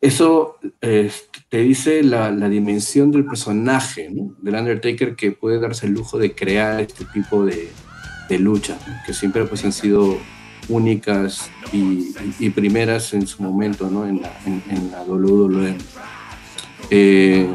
eso 0.00 0.56
te 1.48 1.58
dice 1.58 2.02
la, 2.02 2.30
la, 2.30 2.48
dimensión 2.48 3.10
del 3.10 3.24
personaje 3.26 4.08
¿no? 4.10 4.34
del 4.40 4.54
Undertaker 4.54 5.16
que 5.16 5.32
puede 5.32 5.58
darse 5.58 5.86
el 5.86 5.92
lujo 5.92 6.18
de 6.18 6.34
crear 6.34 6.80
este 6.80 7.04
tipo 7.06 7.44
de, 7.44 7.70
de 8.28 8.38
luchas, 8.38 8.78
que 9.04 9.12
siempre 9.12 9.44
pues, 9.44 9.64
han 9.64 9.72
sido 9.72 10.18
únicas 10.68 11.50
y, 11.72 12.14
y, 12.38 12.50
primeras 12.50 13.14
en 13.14 13.26
su 13.26 13.42
momento 13.42 13.88
¿no? 13.88 14.06
en, 14.06 14.22
la, 14.22 14.32
en, 14.44 14.62
en 14.68 14.90
la 14.90 15.02
WWE. 15.02 15.76
Eh, 16.90 17.48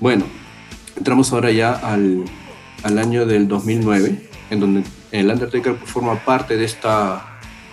bueno, 0.00 0.24
entramos 0.96 1.32
ahora 1.32 1.50
ya 1.50 1.72
al, 1.72 2.24
al 2.82 2.98
año 2.98 3.26
del 3.26 3.48
2009, 3.48 4.28
en 4.50 4.60
donde 4.60 4.84
el 5.12 5.30
Undertaker 5.30 5.74
forma 5.74 6.24
parte 6.24 6.56
de 6.56 6.64
esta 6.64 7.24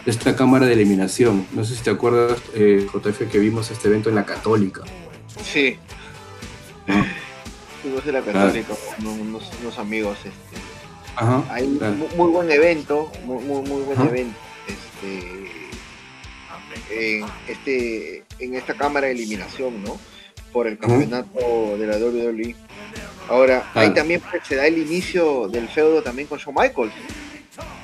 de 0.05 0.11
esta 0.11 0.35
cámara 0.35 0.67
de 0.67 0.73
eliminación. 0.73 1.47
No 1.51 1.63
sé 1.65 1.75
si 1.75 1.83
te 1.83 1.89
acuerdas, 1.89 2.39
eh, 2.53 2.87
JF, 2.93 3.29
que 3.31 3.39
vimos 3.39 3.71
este 3.71 3.87
evento 3.87 4.09
en 4.09 4.15
la 4.15 4.25
Católica. 4.25 4.81
Sí. 5.43 5.77
Fuimos 7.81 8.05
de 8.05 8.11
la 8.11 8.21
Católica, 8.21 8.73
claro. 8.97 9.11
unos, 9.21 9.51
unos, 9.61 9.79
amigos. 9.79 10.17
Este, 10.19 10.74
Ajá, 11.15 11.43
Hay 11.49 11.77
claro. 11.77 11.95
muy, 12.15 12.31
buen 12.31 12.51
evento, 12.51 13.11
muy, 13.25 13.43
muy, 13.43 13.61
muy 13.67 13.81
buen 13.83 13.99
Ajá. 13.99 14.09
evento. 14.09 14.37
Este, 14.67 15.45
en, 16.89 17.25
este, 17.47 18.23
en 18.39 18.55
esta 18.55 18.73
cámara 18.73 19.07
de 19.07 19.13
eliminación, 19.13 19.83
¿no? 19.83 19.97
Por 20.51 20.67
el 20.67 20.77
campeonato 20.77 21.39
Ajá. 21.39 21.77
de 21.77 21.87
la 21.87 21.97
WWE. 21.97 22.55
Ahora, 23.29 23.69
claro. 23.73 23.87
ahí 23.87 23.93
también 23.93 24.21
pues, 24.29 24.43
se 24.47 24.55
da 24.55 24.67
el 24.67 24.77
inicio 24.77 25.47
del 25.47 25.67
feudo 25.67 26.01
también 26.01 26.27
con 26.27 26.37
Shawn 26.37 26.55
Michaels. 26.55 26.93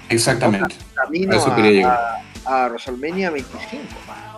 Exactamente. 0.09 0.75
Camino 0.93 1.33
a, 1.33 1.37
eso 1.37 1.55
quería 1.55 1.71
llegar. 1.71 1.99
A, 2.45 2.65
a 2.65 2.67
WrestleMania 2.67 3.29
25. 3.31 3.83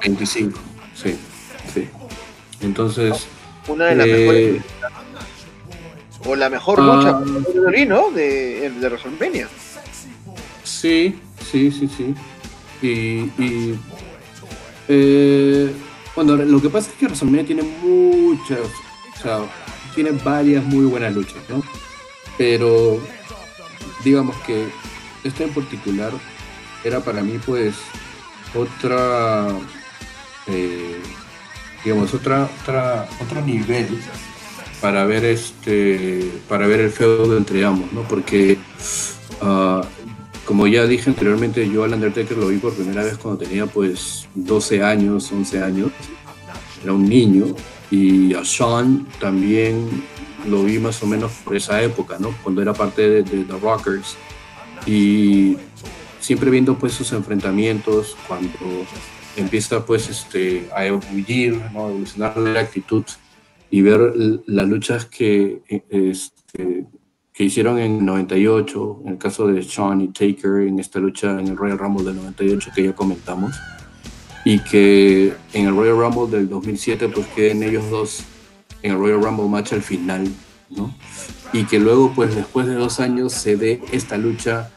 25, 0.01 0.59
sí, 0.95 1.17
sí. 1.73 1.89
Entonces. 2.61 3.27
Una 3.67 3.85
de 3.85 3.95
las 3.95 4.07
eh, 4.07 4.11
mejores. 4.11 4.61
O 6.25 6.35
la 6.35 6.49
mejor 6.49 6.79
uh, 6.79 6.83
lucha 6.83 7.11
¿no? 7.85 8.11
de, 8.11 8.69
de 8.69 8.87
WrestleMania. 8.89 9.47
Sí, 10.63 11.19
sí, 11.51 11.71
sí, 11.71 11.89
sí. 11.95 12.15
Y. 12.81 13.41
y 13.41 13.79
eh, 14.87 15.73
bueno, 16.15 16.35
lo 16.35 16.61
que 16.61 16.69
pasa 16.69 16.89
es 16.89 16.95
que 16.95 17.05
WrestleMania 17.05 17.45
tiene 17.45 17.63
muchas. 17.63 18.59
O 18.59 19.21
sea, 19.21 19.39
tiene 19.95 20.11
varias 20.11 20.63
muy 20.63 20.85
buenas 20.85 21.13
luchas, 21.13 21.41
¿no? 21.49 21.63
Pero. 22.37 22.99
Digamos 24.03 24.35
que 24.45 24.67
esta 25.23 25.45
en 25.45 25.53
particular 25.53 26.11
era 26.83 26.99
para 26.99 27.21
mí 27.21 27.39
pues 27.45 27.75
otra 28.53 29.47
eh, 30.47 30.99
digamos 31.83 32.13
otra, 32.13 32.49
otra 32.61 33.07
otro 33.21 33.41
nivel 33.41 33.87
para 34.83 35.05
ver 35.05 35.23
este 35.23 36.29
para 36.49 36.67
ver 36.67 36.81
el 36.81 36.91
feudo 36.91 37.37
entre 37.37 37.63
ambos 37.63 37.93
no 37.93 38.03
porque 38.03 38.57
uh, 39.41 39.81
como 40.45 40.67
ya 40.67 40.85
dije 40.85 41.09
anteriormente 41.09 41.69
yo 41.69 41.85
al 41.85 41.93
Undertaker 41.93 42.37
lo 42.37 42.47
vi 42.47 42.57
por 42.57 42.73
primera 42.73 43.01
vez 43.03 43.17
cuando 43.17 43.45
tenía 43.45 43.65
pues 43.65 44.27
12 44.35 44.83
años 44.83 45.31
11 45.31 45.63
años. 45.63 45.91
Era 46.83 46.93
un 46.93 47.07
niño. 47.07 47.55
Y 47.89 48.33
a 48.33 48.43
Sean 48.43 49.07
también 49.19 50.03
lo 50.47 50.63
vi 50.63 50.79
más 50.79 51.01
o 51.03 51.07
menos 51.07 51.31
por 51.45 51.55
esa 51.55 51.81
época 51.81 52.17
no 52.19 52.35
cuando 52.43 52.61
era 52.61 52.73
parte 52.73 53.07
de, 53.09 53.23
de 53.23 53.43
The 53.45 53.57
Rockers. 53.59 54.17
Y 54.85 55.55
siempre 56.19 56.49
viendo 56.49 56.77
pues 56.77 56.93
sus 56.93 57.13
enfrentamientos 57.13 58.17
cuando 58.27 58.49
empieza 59.37 59.85
pues 59.85 60.09
este 60.09 60.67
a 60.75 60.83
¿no? 60.83 60.99
evolucionar 61.89 62.37
la 62.37 62.59
actitud 62.59 63.05
y 63.73 63.81
ver 63.81 64.13
las 64.45 64.67
luchas 64.67 65.07
que, 65.07 65.63
este, 65.89 66.85
que 67.33 67.43
hicieron 67.43 67.79
en 67.79 68.05
98, 68.05 69.01
en 69.03 69.13
el 69.13 69.17
caso 69.17 69.47
de 69.47 69.63
Sean 69.63 69.99
y 69.99 70.09
Taker, 70.09 70.67
en 70.67 70.77
esta 70.77 70.99
lucha 70.99 71.39
en 71.39 71.47
el 71.47 71.57
Royal 71.57 71.79
Rumble 71.79 72.03
del 72.03 72.17
98 72.17 72.69
que 72.75 72.83
ya 72.83 72.93
comentamos, 72.93 73.55
y 74.45 74.59
que 74.59 75.33
en 75.53 75.65
el 75.65 75.75
Royal 75.75 75.97
Rumble 75.97 76.37
del 76.37 76.47
2007 76.47 77.07
pues 77.07 77.25
queden 77.29 77.63
ellos 77.63 77.89
dos 77.89 78.23
en 78.83 78.91
el 78.91 78.99
Royal 78.99 79.23
Rumble 79.23 79.49
match 79.49 79.73
al 79.73 79.81
final, 79.81 80.27
¿no? 80.69 80.93
y 81.51 81.63
que 81.63 81.79
luego, 81.79 82.13
pues 82.13 82.35
después 82.35 82.67
de 82.67 82.75
dos 82.75 82.99
años, 82.99 83.33
se 83.33 83.57
dé 83.57 83.81
esta 83.91 84.19
lucha 84.19 84.69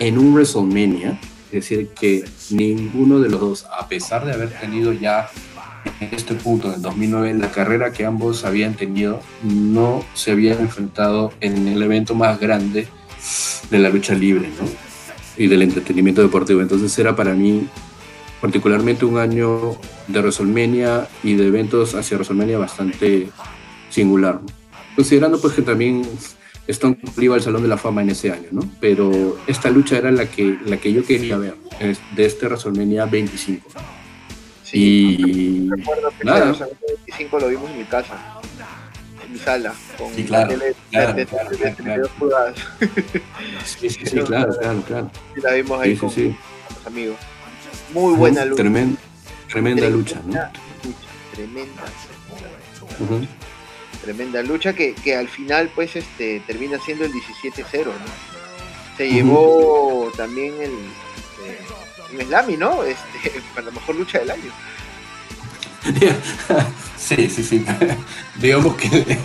en 0.00 0.18
un 0.18 0.34
WrestleMania. 0.34 1.20
Es 1.52 1.68
decir, 1.68 1.90
que 1.90 2.24
ninguno 2.50 3.20
de 3.20 3.28
los 3.28 3.40
dos, 3.40 3.66
a 3.78 3.88
pesar 3.88 4.24
de 4.24 4.32
haber 4.32 4.50
tenido 4.58 4.92
ya 4.92 5.28
en 6.00 6.14
este 6.14 6.34
punto, 6.34 6.72
en 6.72 6.82
2009, 6.82 7.34
la 7.34 7.50
carrera 7.50 7.92
que 7.92 8.04
ambos 8.04 8.44
habían 8.44 8.74
tenido, 8.74 9.20
no 9.42 10.04
se 10.14 10.32
habían 10.32 10.60
enfrentado 10.60 11.32
en 11.40 11.68
el 11.68 11.82
evento 11.82 12.14
más 12.14 12.38
grande 12.40 12.88
de 13.70 13.78
la 13.78 13.88
lucha 13.88 14.14
libre 14.14 14.48
¿no? 14.48 14.68
y 15.36 15.46
del 15.46 15.62
entretenimiento 15.62 16.22
deportivo. 16.22 16.60
Entonces 16.60 16.98
era 16.98 17.14
para 17.16 17.34
mí 17.34 17.68
particularmente 18.40 19.04
un 19.04 19.18
año 19.18 19.76
de 20.08 20.20
WrestleMania 20.20 21.08
y 21.22 21.34
de 21.34 21.46
eventos 21.46 21.94
hacia 21.94 22.16
WrestleMania 22.16 22.58
bastante 22.58 23.28
singular. 23.90 24.40
¿no? 24.40 24.60
considerando 25.00 25.40
pues 25.40 25.54
que 25.54 25.62
también 25.62 26.02
Stone 26.66 26.98
iba 27.18 27.34
al 27.34 27.42
Salón 27.42 27.62
de 27.62 27.68
la 27.68 27.78
Fama 27.78 28.02
en 28.02 28.10
ese 28.10 28.30
año, 28.30 28.48
¿no? 28.52 28.62
Pero 28.80 29.38
esta 29.46 29.70
lucha 29.70 29.96
era 29.96 30.10
la 30.10 30.26
que, 30.26 30.58
la 30.66 30.76
que 30.76 30.92
yo 30.92 31.04
quería 31.04 31.36
ver 31.36 31.56
de 32.14 32.26
este 32.26 32.46
WrestleMania 32.46 33.06
25. 33.06 33.66
Sí, 34.70 35.16
y 35.18 35.68
recuerdo 35.68 36.12
que 36.16 36.24
nada. 36.24 36.44
el 36.50 36.96
25 37.06 37.40
lo 37.40 37.48
vimos 37.48 37.70
en 37.70 37.78
mi 37.78 37.84
casa, 37.84 38.16
en 39.24 39.32
mi 39.32 39.38
sala, 39.38 39.74
con 39.98 40.14
sí, 40.14 40.24
claro, 40.24 40.48
tele, 40.50 40.74
claro, 40.90 41.12
de, 41.14 41.26
claro, 41.26 41.50
de, 41.50 41.56
claro, 41.58 41.76
claro. 41.76 42.08
pulgadas. 42.18 42.54
Sí, 43.64 43.90
sí, 43.90 44.06
sí, 44.06 44.16
claro, 44.26 44.56
claro, 44.56 44.82
claro. 44.82 45.10
Y 45.36 45.40
la 45.40 45.52
vimos 45.54 45.80
ahí 45.80 45.90
Sí, 45.90 45.94
sí, 45.96 46.00
con, 46.00 46.10
sí. 46.10 46.22
con 46.68 46.76
los 46.76 46.86
amigos. 46.86 47.16
Muy 47.92 48.14
buena 48.14 48.44
lucha. 48.44 48.62
Tremen- 48.62 48.96
tremenda 49.48 49.88
lucha, 49.88 50.16
¿no? 50.24 50.26
lucha, 50.28 50.52
Tremenda. 51.34 51.82
Tremenda 54.02 54.42
lucha 54.42 54.72
que, 54.72 54.94
que 54.94 55.16
al 55.16 55.28
final 55.28 55.70
pues 55.74 55.96
este 55.96 56.40
termina 56.46 56.78
siendo 56.78 57.04
el 57.04 57.12
17-0 57.12 57.84
¿no? 57.86 57.92
se 58.96 59.10
llevó 59.10 60.10
también 60.16 60.54
el 60.60 60.70
eh, 60.70 61.58
un 62.12 62.20
Slamy 62.26 62.56
¿no? 62.56 62.82
Este, 62.82 63.40
para 63.54 63.66
la 63.66 63.72
mejor 63.72 63.96
lucha 63.96 64.18
del 64.18 64.30
año 64.30 64.52
sí, 66.98 67.30
sí, 67.30 67.42
sí. 67.42 67.64
Digamos 68.36 68.76
que 68.76 69.18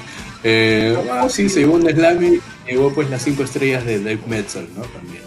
eh, 0.48 0.96
bueno, 0.96 1.28
sí, 1.28 1.50
según 1.50 1.90
Slammy, 1.90 2.40
llegó 2.68 2.94
pues 2.94 3.10
las 3.10 3.24
cinco 3.24 3.44
estrellas 3.44 3.84
de 3.84 3.98
Dave 3.98 4.22
Metzel, 4.28 4.70
¿no? 4.76 4.84
También. 4.84 5.24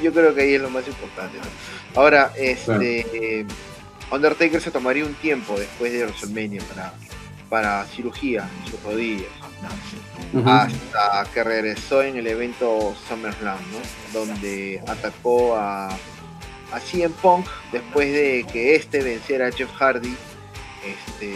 Yo 0.00 0.12
creo 0.12 0.32
que 0.32 0.42
ahí 0.42 0.54
es 0.54 0.62
lo 0.62 0.70
más 0.70 0.86
importante 0.86 1.36
¿no? 1.38 2.00
ahora 2.00 2.32
este 2.36 3.40
eh, 3.40 3.46
Undertaker 4.12 4.60
se 4.60 4.70
tomaría 4.70 5.04
un 5.04 5.14
tiempo 5.14 5.58
después 5.58 5.92
de 5.92 6.04
WrestleMania 6.04 6.62
para, 6.68 6.92
para 7.48 7.84
cirugía 7.86 8.48
en 8.64 8.70
sus 8.70 8.80
rodillas 8.84 9.26
Ujú. 10.32 10.48
hasta 10.48 11.26
que 11.32 11.42
regresó 11.42 12.02
en 12.02 12.16
el 12.16 12.26
evento 12.26 12.94
SummerSlam, 13.08 13.58
¿no? 13.72 14.20
donde 14.20 14.80
atacó 14.86 15.56
a, 15.56 15.88
a 16.72 16.80
CM 16.80 17.14
Punk 17.22 17.46
después 17.72 18.12
de 18.12 18.46
que 18.52 18.74
este 18.74 19.02
venciera 19.02 19.48
a 19.48 19.52
Jeff 19.52 19.72
Hardy 19.72 20.14
este, 20.84 21.34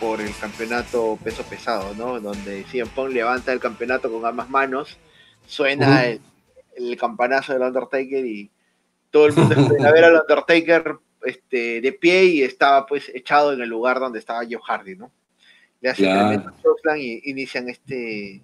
por 0.00 0.20
el 0.20 0.34
campeonato 0.36 1.18
peso 1.22 1.42
pesado, 1.44 1.94
¿no? 1.94 2.20
Donde 2.20 2.64
CM 2.64 2.90
Punk 2.90 3.10
levanta 3.10 3.52
el 3.52 3.60
campeonato 3.60 4.10
con 4.10 4.24
ambas 4.24 4.48
manos, 4.50 4.98
suena 5.46 6.04
el, 6.06 6.20
el, 6.76 6.96
campanazo 6.96 7.52
del 7.52 7.62
Undertaker 7.62 8.24
y 8.24 8.50
todo 9.10 9.26
el 9.26 9.34
mundo 9.34 9.54
espera 9.54 9.92
ver 9.92 10.04
al 10.04 10.20
Undertaker 10.20 10.96
este, 11.24 11.80
de 11.80 11.92
pie 11.92 12.24
y 12.24 12.42
estaba 12.42 12.86
pues 12.86 13.10
echado 13.14 13.52
en 13.52 13.60
el 13.60 13.68
lugar 13.68 14.00
donde 14.00 14.18
estaba 14.18 14.44
Joe 14.44 14.60
Hardy, 14.64 14.96
¿no? 14.96 15.10
Le 15.80 15.90
hacen 15.90 16.06
claro. 16.06 16.28
tremendo 16.28 16.52
y 16.96 17.30
inician 17.30 17.68
este, 17.68 18.42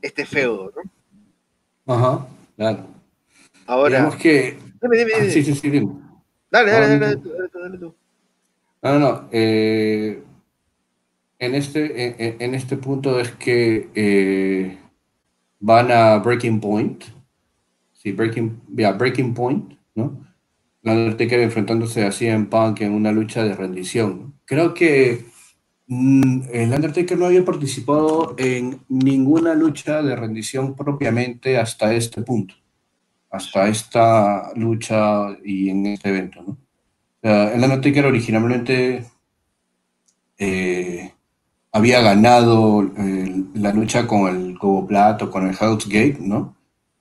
este 0.00 0.26
feudo, 0.26 0.72
¿no? 0.74 1.94
Ajá, 1.94 2.26
claro. 2.56 2.86
Ahora. 3.66 3.96
Digamos 3.96 4.16
que. 4.16 4.58
Dime, 4.84 4.98
dime, 4.98 5.12
dime. 5.14 5.26
Ah, 5.28 5.30
sí, 5.30 5.42
sí, 5.42 5.54
sí, 5.54 5.70
dime. 5.70 5.92
Dale, 6.50 6.70
dale, 6.70 6.86
dale, 6.86 6.98
dale, 6.98 7.16
dale, 7.16 7.50
dale 7.54 7.78
tú. 7.78 7.94
No, 8.82 8.92
no, 8.92 8.98
no. 8.98 9.28
Eh, 9.32 10.22
en, 11.38 11.54
este, 11.54 12.26
en, 12.26 12.42
en, 12.42 12.54
este 12.54 12.76
punto 12.76 13.18
es 13.18 13.30
que 13.30 13.88
eh, 13.94 14.78
van 15.58 15.90
a 15.90 16.18
Breaking 16.18 16.60
Point. 16.60 17.02
Sí, 17.94 18.12
Breaking, 18.12 18.60
yeah, 18.76 18.92
breaking 18.92 19.32
Point, 19.32 19.72
¿no? 19.94 20.22
La 20.82 20.92
Undertaker 20.92 21.40
enfrentándose 21.40 22.04
así 22.04 22.26
en 22.26 22.50
Punk 22.50 22.82
en 22.82 22.92
una 22.92 23.10
lucha 23.10 23.42
de 23.42 23.54
rendición. 23.54 24.38
Creo 24.44 24.74
que 24.74 25.24
mm, 25.86 26.42
el 26.52 26.74
Undertaker 26.74 27.16
no 27.16 27.24
había 27.24 27.42
participado 27.42 28.34
en 28.36 28.80
ninguna 28.90 29.54
lucha 29.54 30.02
de 30.02 30.14
rendición 30.14 30.76
propiamente 30.76 31.56
hasta 31.56 31.94
este 31.94 32.20
punto, 32.20 32.54
hasta 33.34 33.68
esta 33.68 34.52
lucha 34.54 35.36
y 35.44 35.70
en 35.70 35.86
este 35.86 36.08
evento, 36.10 36.42
¿no? 36.42 36.56
el 37.22 37.62
Undertaker 37.62 38.04
originalmente 38.04 39.06
eh, 40.38 41.10
había 41.72 42.02
ganado 42.02 42.82
eh, 42.98 43.44
la 43.54 43.72
lucha 43.72 44.06
con 44.06 44.28
el 44.28 44.58
Cobo 44.58 44.86
Plato, 44.86 45.30
con 45.30 45.46
el 45.46 45.54
House 45.54 45.88
Gate, 45.88 46.18
¿no? 46.20 46.54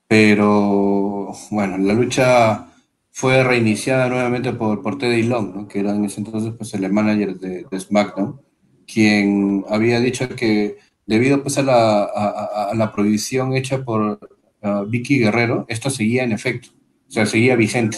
Pero 0.08 1.34
bueno, 1.52 1.78
la 1.78 1.94
lucha 1.94 2.68
fue 3.12 3.44
reiniciada 3.44 4.10
nuevamente 4.10 4.54
por, 4.54 4.82
por 4.82 4.98
Teddy 4.98 5.24
Long, 5.24 5.56
¿no? 5.56 5.68
que 5.68 5.82
era 5.82 5.92
en 5.92 6.06
ese 6.06 6.22
entonces 6.22 6.54
pues, 6.58 6.74
el 6.74 6.92
manager 6.92 7.38
de, 7.40 7.66
de 7.70 7.80
SmackDown, 7.80 8.42
quien 8.88 9.66
había 9.70 10.00
dicho 10.00 10.30
que 10.30 10.78
debido 11.06 11.42
pues, 11.44 11.58
a, 11.58 11.64
la, 11.64 12.04
a, 12.04 12.70
a 12.72 12.76
la 12.76 12.92
prohibición 12.92 13.54
hecha 13.56 13.84
por 13.84 14.20
uh, 14.64 14.86
Vicky 14.86 15.20
Guerrero, 15.20 15.66
esto 15.68 15.90
seguía 15.90 16.24
en 16.24 16.32
efecto, 16.32 16.70
o 17.08 17.12
sea, 17.12 17.26
seguía 17.26 17.56
vigente. 17.56 17.98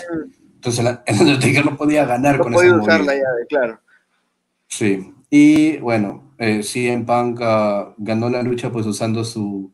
Entonces 0.55 0.86
el 1.05 1.20
Undertaker 1.22 1.66
no 1.66 1.78
podía 1.78 2.05
ganar 2.05 2.38
no 2.38 2.43
con 2.43 2.53
podía 2.53 2.70
esa 2.70 2.82
usar 2.82 3.01
la 3.01 3.13
llave, 3.13 3.45
claro. 3.47 3.80
Sí, 4.68 5.13
y 5.30 5.78
bueno, 5.78 6.34
eh, 6.38 6.63
CM 6.63 7.05
Punk 7.05 7.39
uh, 7.39 7.93
ganó 7.97 8.30
la 8.30 8.41
lucha 8.43 8.72
pues 8.72 8.86
usando 8.86 9.24
su 9.24 9.72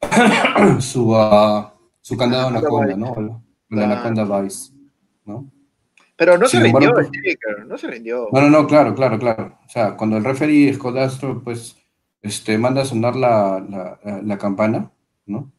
su, 0.80 1.10
uh, 1.12 1.66
su 2.00 2.16
candado 2.16 2.48
anaconda, 2.48 2.96
¿no? 2.96 3.42
La 3.68 3.84
anaconda 3.84 4.24
Vice, 4.40 4.72
¿no? 5.24 5.50
Pero 6.16 6.38
no 6.38 6.46
Sin 6.46 6.60
se 6.60 6.66
embargo, 6.66 6.94
rindió, 6.94 6.94
pues- 6.94 7.10
Taker, 7.40 7.66
no 7.66 7.76
se 7.76 7.86
rindió. 7.88 8.28
No, 8.32 8.40
no, 8.42 8.50
no, 8.50 8.66
claro, 8.68 8.94
claro, 8.94 9.18
claro. 9.18 9.58
O 9.66 9.68
sea, 9.68 9.96
cuando 9.96 10.16
el 10.16 10.24
referee 10.24 10.72
Scott 10.72 10.96
Astro, 10.96 11.42
pues, 11.42 11.76
este, 12.22 12.56
manda 12.56 12.82
a 12.82 12.84
sonar 12.84 13.16
la- 13.16 13.98
la 14.22 14.38
campana, 14.38 14.92
¿no? 15.26 15.50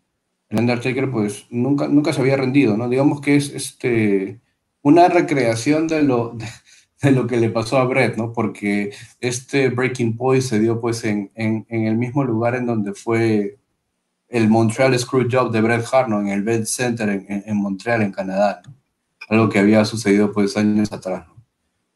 El 0.50 0.60
Undertaker, 0.60 1.10
pues, 1.12 1.46
nunca, 1.50 1.88
nunca 1.88 2.14
se 2.14 2.22
había 2.22 2.38
rendido, 2.38 2.78
¿no? 2.78 2.88
Digamos 2.90 3.22
que 3.22 3.36
es, 3.36 3.50
este, 3.52 4.40
una 4.82 5.08
recreación 5.10 5.88
de 5.88 6.04
lo, 6.04 6.30
de, 6.30 6.46
de 7.02 7.12
lo 7.12 7.28
que 7.28 7.38
le 7.38 7.50
pasó 7.50 7.78
a 7.78 7.86
Brett, 7.86 8.16
¿no? 8.18 8.32
Porque 8.34 8.92
este 9.20 9.70
Breaking 9.70 10.16
Point 10.18 10.44
se 10.44 10.60
dio, 10.60 10.80
pues, 10.80 11.04
en, 11.04 11.32
en, 11.36 11.66
en 11.70 11.88
el 11.88 11.98
mismo 11.98 12.24
lugar 12.24 12.56
en 12.56 12.66
donde 12.68 12.94
fue 12.94 13.58
el 14.30 14.50
Montreal 14.50 14.98
Screwjob 14.98 15.52
de 15.52 15.62
Bret 15.62 15.86
Hart, 15.92 16.10
¿no? 16.10 16.22
En 16.22 16.28
el 16.30 16.44
Bed 16.44 16.66
Center 16.66 17.10
en, 17.10 17.26
en- 17.30 17.44
en 17.46 17.58
Montreal, 17.58 18.02
en 18.04 18.12
Canadá, 18.12 18.62
¿no? 18.66 18.74
Algo 19.30 19.50
que 19.50 19.60
había 19.60 19.84
sucedido, 19.86 20.32
pues, 20.32 20.56
años 20.58 20.92
atrás, 20.92 21.28
¿no? 21.28 21.36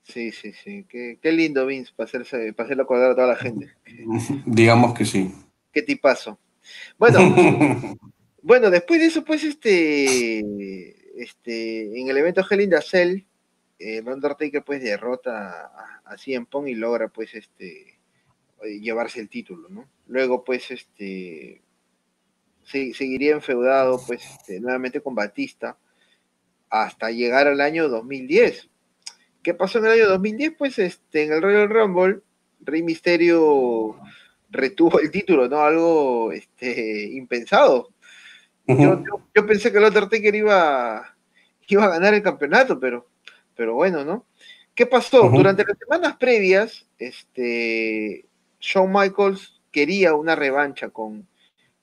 Sí, 0.03 0.31
sí, 0.31 0.53
sí. 0.53 0.85
Qué, 0.89 1.19
qué 1.21 1.31
lindo, 1.31 1.67
Vince, 1.67 1.91
para, 1.95 2.07
hacerse, 2.07 2.51
para 2.53 2.65
hacerlo 2.65 2.83
acordar 2.83 3.11
a 3.11 3.15
toda 3.15 3.27
la 3.27 3.35
gente. 3.35 3.69
Digamos 4.47 4.95
que 4.95 5.05
sí. 5.05 5.31
Qué 5.71 5.83
tipazo. 5.83 6.39
Bueno, 6.97 7.19
bueno, 8.41 8.69
después 8.69 8.99
de 8.99 9.07
eso, 9.07 9.23
pues, 9.23 9.43
este, 9.43 10.39
este, 11.21 11.99
en 11.99 12.07
el 12.09 12.17
evento 12.17 12.45
Hell 12.49 12.61
in 12.61 12.69
the 12.69 12.81
Cell, 12.81 13.23
el 13.79 14.07
Undertaker, 14.07 14.63
pues, 14.63 14.81
derrota 14.83 15.67
a, 15.73 16.01
a 16.05 16.17
CM 16.17 16.45
Punk 16.45 16.67
y 16.67 16.75
logra, 16.75 17.07
pues, 17.09 17.33
este, 17.35 17.99
eh, 18.63 18.79
llevarse 18.79 19.19
el 19.19 19.29
título, 19.29 19.69
¿no? 19.69 19.89
Luego, 20.07 20.43
pues, 20.43 20.69
este, 20.71 21.61
se- 22.63 22.93
seguiría 22.93 23.31
enfeudado, 23.33 24.01
pues, 24.05 24.23
este, 24.25 24.59
nuevamente 24.59 25.01
con 25.01 25.15
Batista 25.15 25.77
hasta 26.69 27.09
llegar 27.11 27.47
al 27.47 27.61
año 27.61 27.89
2010. 27.89 28.69
¿Qué 29.41 29.53
pasó 29.53 29.79
en 29.79 29.85
el 29.85 29.91
año 29.93 30.07
2010? 30.09 30.53
Pues, 30.57 30.77
este, 30.79 31.23
en 31.23 31.33
el 31.33 31.41
Royal 31.41 31.69
Rumble, 31.69 32.19
Rey 32.61 32.83
Misterio 32.83 33.97
retuvo 34.51 34.99
el 34.99 35.09
título, 35.11 35.47
¿no? 35.47 35.61
Algo 35.61 36.31
este, 36.31 37.03
impensado. 37.07 37.89
Yo, 38.77 39.03
yo- 39.03 39.21
yo 39.35 39.45
pensé 39.47 39.71
que 39.71 39.77
el 39.79 39.85
Undertaker 39.85 40.35
iba, 40.35 41.15
iba 41.67 41.85
a 41.85 41.89
ganar 41.89 42.13
el 42.13 42.21
campeonato, 42.23 42.79
pero, 42.79 43.07
pero 43.55 43.73
bueno, 43.75 44.03
¿no? 44.05 44.25
¿Qué 44.75 44.85
pasó? 44.85 45.29
Durante 45.37 45.63
las 45.67 45.77
semanas 45.77 46.15
previas, 46.17 46.87
este, 46.97 48.25
Shawn 48.59 48.91
Michaels 48.91 49.59
quería 49.71 50.13
una 50.13 50.35
revancha 50.35 50.89
con, 50.89 51.27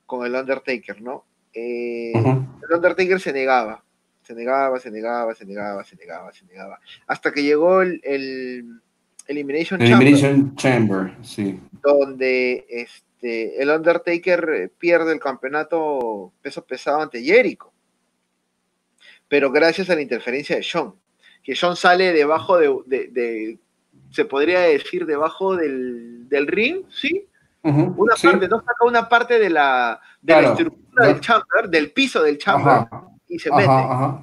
con 0.06 0.24
el 0.26 0.34
Undertaker, 0.34 1.00
¿no? 1.02 1.24
Eh, 1.52 2.12
el 2.14 2.74
Undertaker 2.74 3.20
se 3.20 3.32
negaba, 3.32 3.82
se 4.22 4.34
negaba, 4.34 4.78
se 4.80 4.90
negaba, 4.90 5.34
se 5.34 5.44
negaba, 5.44 5.84
se 5.84 5.96
negaba, 5.96 6.32
se 6.32 6.44
negaba, 6.46 6.80
hasta 7.06 7.32
que 7.32 7.42
llegó 7.42 7.82
el, 7.82 8.00
el 8.04 8.80
Elimination 9.26 9.80
Chamber 9.80 9.96
Elimination 10.08 10.54
Chamber, 10.56 11.14
sí. 11.22 11.60
donde 11.82 12.66
este, 12.68 13.05
el 13.22 13.70
Undertaker 13.70 14.48
eh, 14.54 14.68
pierde 14.68 15.12
el 15.12 15.20
campeonato 15.20 16.32
peso 16.42 16.64
pesado 16.64 17.00
ante 17.00 17.22
Jericho. 17.22 17.72
Pero 19.28 19.50
gracias 19.50 19.90
a 19.90 19.94
la 19.94 20.02
interferencia 20.02 20.56
de 20.56 20.62
Sean, 20.62 20.94
que 21.42 21.56
Sean 21.56 21.76
sale 21.76 22.12
debajo 22.12 22.58
de, 22.58 22.74
de- 22.86 23.08
de- 23.08 23.58
se 24.10 24.24
podría 24.24 24.60
decir, 24.60 25.04
debajo 25.06 25.56
del, 25.56 26.28
del 26.28 26.46
ring, 26.46 26.84
¿sí? 26.90 27.26
Una 27.62 28.14
sí. 28.14 28.28
parte, 28.28 28.46
no 28.46 28.60
saca 28.60 28.84
una 28.84 29.08
parte 29.08 29.40
de 29.40 29.50
la, 29.50 30.00
de 30.22 30.32
la 30.40 30.48
estructura 30.50 31.06
del 31.08 31.20
chamber, 31.20 31.68
del 31.68 31.90
piso 31.90 32.22
del 32.22 32.38
chamber, 32.38 32.72
Ajá, 32.74 33.08
y 33.26 33.38
se 33.40 33.48
ajá, 33.48 33.56
mete. 33.58 33.72
ajá. 33.72 34.22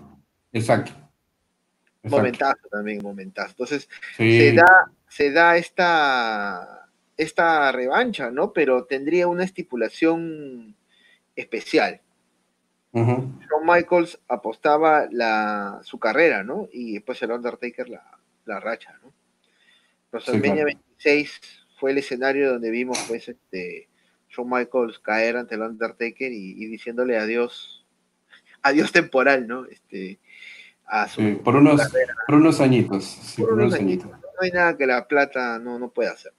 Exacto. 0.53 0.91
Exacto. 0.91 2.15
Momentazo 2.17 2.67
también, 2.71 3.01
momentazo. 3.03 3.49
Entonces, 3.49 3.89
Sí. 4.15 4.39
se 4.39 4.51
da, 4.53 4.91
se 5.09 5.31
da 5.31 5.57
esta, 5.57 6.82
esta 7.17 7.71
revancha, 7.71 8.31
¿no? 8.31 8.53
Pero 8.53 8.85
tendría 8.85 9.27
una 9.27 9.43
estipulación 9.43 10.75
especial. 11.35 12.01
Ujú. 12.91 13.39
Shawn 13.49 13.65
Michaels 13.65 14.19
apostaba 14.27 15.07
la, 15.11 15.79
su 15.83 15.99
carrera, 15.99 16.43
¿no? 16.43 16.67
Y 16.71 16.93
después 16.93 17.21
el 17.23 17.31
Undertaker 17.31 17.89
la, 17.89 18.19
la 18.45 18.59
racha, 18.59 18.97
¿no? 19.03 19.11
WrestleMania 20.11 20.63
claro. 20.65 20.79
26 20.97 21.41
fue 21.79 21.91
el 21.91 21.97
escenario 21.97 22.51
donde 22.53 22.69
vimos, 22.69 23.03
pues, 23.07 23.27
este, 23.29 23.89
Shawn 24.29 24.49
Michaels 24.49 24.99
caer 24.99 25.37
ante 25.37 25.55
el 25.55 25.61
Undertaker 25.61 26.31
y, 26.31 26.51
y 26.63 26.65
diciéndole 26.67 27.17
adiós, 27.17 27.85
adiós 28.61 28.91
temporal, 28.91 29.47
¿no? 29.47 29.65
Este, 29.65 30.19
a 30.85 31.07
su 31.07 31.21
Sí, 31.21 31.39
por 31.43 31.55
unos, 31.55 31.81
carrera. 31.81 32.13
por 32.27 32.35
unos 32.35 32.61
añitos. 32.61 33.05
sí, 33.05 33.41
Por 33.41 33.51
por 33.51 33.59
unos 33.59 33.71
unos 33.73 33.79
añitos. 33.79 34.11
añitos. 34.11 34.21
No 34.33 34.39
hay 34.41 34.51
nada 34.51 34.77
que 34.77 34.85
la 34.85 35.07
plata 35.07 35.57
no, 35.59 35.79
no 35.79 35.89
pueda 35.89 36.11
hacer. 36.11 36.33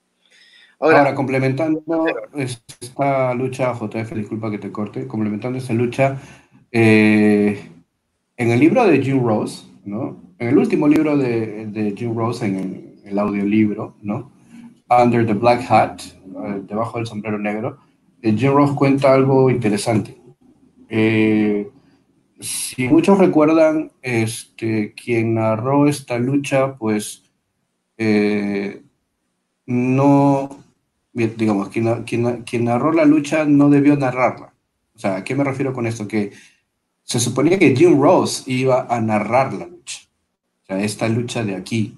Ahora, 0.81 0.99
Ahora, 0.99 1.14
complementando 1.14 1.83
esta 2.35 3.33
lucha, 3.35 3.72
JF, 3.72 4.12
disculpa 4.14 4.51
que 4.51 4.59
te 4.59 4.72
corte, 4.72 5.07
complementando 5.07 5.59
esta 5.59 5.72
lucha, 5.72 6.20
eh, 6.72 7.70
en 8.37 8.51
el 8.51 8.61
libro 8.61 8.85
de 8.85 9.01
Jim 9.03 9.25
Rose, 9.25 9.64
¿no? 9.85 10.16
En 10.39 10.49
el 10.49 10.59
último 10.59 10.89
libro 10.89 11.16
de, 11.16 11.66
de 11.66 11.95
Jim 11.97 12.16
Rose, 12.16 12.45
en 12.45 12.57
el, 12.57 13.01
el 13.05 13.18
audiolibro, 13.18 13.97
¿no? 14.03 14.33
Under 14.89 15.25
the 15.25 15.35
Black 15.35 15.70
Hat, 15.70 16.03
eh, 16.03 16.62
debajo 16.66 16.99
del 16.99 17.07
sombrero 17.07 17.39
negro, 17.39 17.79
eh, 18.20 18.35
Jim 18.37 18.53
Rose 18.53 18.75
cuenta 18.75 19.14
algo 19.14 19.51
interesante. 19.51 20.18
Eh, 20.89 21.70
si 22.41 22.89
muchos 22.89 23.18
recuerdan, 23.18 23.93
este, 24.03 24.93
quien 24.95 25.35
narró 25.35 25.89
esta 25.89 26.18
lucha, 26.18 26.77
pues 26.77 27.22
eh, 27.97 28.83
no, 29.66 30.64
digamos, 31.15 31.69
quien, 31.69 32.03
quien 32.05 32.43
quien 32.43 32.65
narró 32.65 32.93
la 32.93 33.05
lucha 33.05 33.45
no 33.45 33.71
debió 33.71 33.97
narrarla. 33.97 34.53
O 34.95 34.99
sea, 34.99 35.17
¿a 35.17 35.25
qué 35.25 35.35
me 35.35 35.45
refiero 35.45 35.73
con 35.73 35.87
esto? 35.87 36.07
Que 36.07 36.33
se 37.05 37.21
suponía 37.21 37.59
que 37.59 37.77
Jim 37.77 38.01
Rose 38.01 38.51
iba 38.51 38.87
a 38.89 39.01
narrar 39.01 39.53
la 39.53 39.67
lucha. 39.67 40.01
O 40.62 40.67
sea, 40.67 40.81
esta 40.83 41.09
lucha 41.09 41.45
de 41.45 41.55
aquí, 41.55 41.97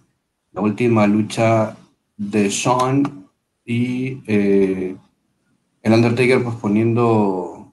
la 0.53 0.61
última 0.61 1.07
lucha 1.07 1.77
de 2.17 2.51
Sean 2.51 3.29
y 3.65 4.23
eh, 4.27 4.97
el 5.83 5.93
Undertaker 5.93 6.43
pues 6.43 6.57
poniendo 6.57 7.73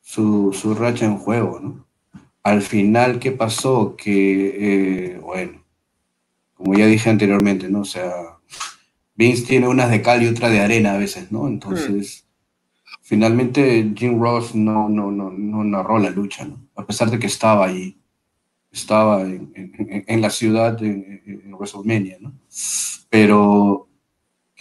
su, 0.00 0.52
su, 0.52 0.74
racha 0.74 1.04
en 1.04 1.18
juego, 1.18 1.60
¿no? 1.60 1.86
Al 2.42 2.62
final, 2.62 3.18
¿qué 3.18 3.32
pasó? 3.32 3.94
Que, 3.96 5.12
eh, 5.14 5.18
bueno, 5.18 5.62
como 6.54 6.74
ya 6.74 6.86
dije 6.86 7.10
anteriormente, 7.10 7.68
¿no? 7.68 7.80
O 7.80 7.84
sea, 7.84 8.12
Vince 9.14 9.46
tiene 9.46 9.68
unas 9.68 9.90
de 9.90 10.02
cal 10.02 10.22
y 10.22 10.28
otra 10.28 10.48
de 10.48 10.60
arena 10.60 10.94
a 10.94 10.98
veces, 10.98 11.30
¿no? 11.30 11.46
Entonces, 11.48 12.26
finalmente 13.02 13.92
Jim 13.94 14.20
Ross 14.20 14.54
no, 14.54 14.88
no, 14.88 15.10
no, 15.10 15.30
no 15.30 15.64
narró 15.64 15.98
la 15.98 16.10
lucha, 16.10 16.44
¿no? 16.44 16.58
A 16.76 16.86
pesar 16.86 17.10
de 17.10 17.18
que 17.18 17.26
estaba 17.26 17.66
ahí, 17.66 17.98
estaba 18.70 19.22
en, 19.22 19.52
en, 20.06 20.20
la 20.20 20.30
ciudad 20.30 20.82
en 20.82 21.52
WrestleMania, 21.52 22.16
¿no? 22.20 22.32
Pero 23.10 23.88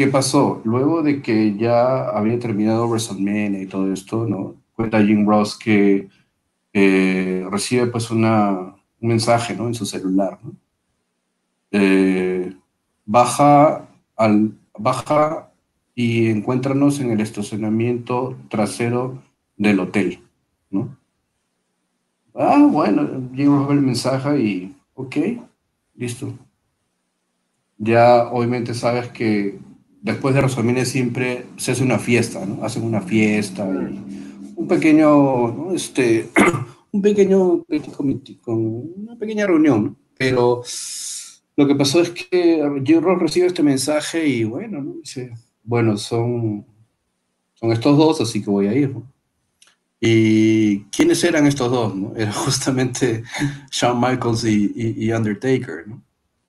¿Qué 0.02 0.08
pasó? 0.08 0.62
Luego 0.64 1.04
de 1.04 1.22
que 1.22 1.56
ya 1.58 2.10
había 2.10 2.40
terminado 2.40 2.88
WrestleMania 2.88 3.62
y 3.62 3.68
todo 3.68 3.94
esto, 3.94 4.26
¿no? 4.26 4.56
Cuenta 4.74 5.04
Jim 5.04 5.28
Ross 5.28 5.56
que 5.56 6.08
eh, 6.74 7.46
recibe 7.52 7.86
pues 7.86 8.10
una, 8.10 8.50
un 9.00 9.08
mensaje, 9.08 9.54
¿no? 9.56 9.68
En 9.68 9.76
su 9.76 9.86
celular, 9.86 10.40
¿no? 10.42 10.56
Eh, 11.72 12.52
baja, 13.06 13.90
al, 14.22 14.54
baja 14.78 15.52
y 15.96 16.28
encuéntranos 16.28 17.00
en 17.00 17.12
el 17.12 17.22
estacionamiento 17.22 18.38
trasero 18.50 19.22
del 19.58 19.80
hotel, 19.80 20.20
¿no? 20.70 20.98
Ah, 22.34 22.66
bueno, 22.70 23.30
Jim 23.36 23.48
Ross 23.48 23.68
ve 23.68 23.74
el 23.74 23.82
mensaje 23.82 24.40
y, 24.40 24.76
ok, 24.96 25.16
listo. 25.96 26.34
Ya 27.78 28.30
obviamente 28.32 28.74
sabes 28.74 29.10
que 29.10 29.60
después 30.02 30.34
de 30.34 30.42
WrestleMania 30.42 30.86
siempre 30.86 31.46
se 31.58 31.74
hace 31.74 31.84
una 31.84 32.00
fiesta, 32.00 32.46
¿no? 32.46 32.64
Hacen 32.64 32.84
una 32.84 33.02
fiesta 33.02 33.66
y 33.66 34.00
un 34.56 34.68
pequeño, 34.68 35.52
¿no? 35.52 35.74
este, 35.74 36.30
un 36.92 37.02
pequeño, 37.02 37.66
con 38.42 38.92
una 38.96 39.16
pequeña 39.18 39.46
reunión. 39.46 39.98
Pero 40.18 40.62
lo 41.62 41.68
que 41.68 41.76
pasó 41.76 42.02
es 42.02 42.10
que 42.10 42.64
Jim 42.84 43.02
Ross 43.02 43.22
recibe 43.22 43.48
este 43.48 43.62
mensaje 43.62 44.26
y 44.28 44.44
bueno, 44.44 44.82
¿no? 44.82 44.94
Dice, 44.96 45.34
bueno, 45.64 45.96
son, 45.98 46.66
son 47.54 47.72
estos 47.72 47.96
dos, 47.98 48.20
así 48.22 48.44
que 48.44 48.50
voy 48.50 48.68
a 48.68 48.74
ir, 48.74 48.90
¿no? 48.90 49.12
¿Y 50.00 50.86
quiénes 50.86 51.24
eran 51.24 51.46
estos 51.46 51.70
dos? 51.70 51.96
¿no? 51.96 52.16
Era 52.16 52.32
justamente 52.46 53.24
Shawn 53.72 54.00
Michaels 54.02 54.44
y, 54.46 54.72
y, 54.76 55.06
y 55.06 55.12
Undertaker, 55.12 55.88
¿no? 55.88 56.02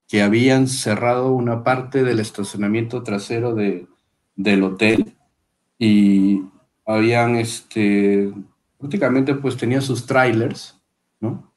que 0.09 0.23
habían 0.23 0.69
cerrado 0.69 1.33
una 1.33 1.63
parte 1.65 2.03
del 2.03 2.21
estacionamiento 2.21 3.03
trasero 3.03 3.55
de, 3.55 3.87
del 4.37 4.63
hotel 4.63 5.15
y 5.79 6.43
habían, 6.85 7.37
este, 7.37 8.31
prácticamente 8.79 9.35
pues 9.35 9.57
tenía 9.57 9.81
sus 9.81 10.05
trailers, 10.05 10.79
¿no? 11.21 11.51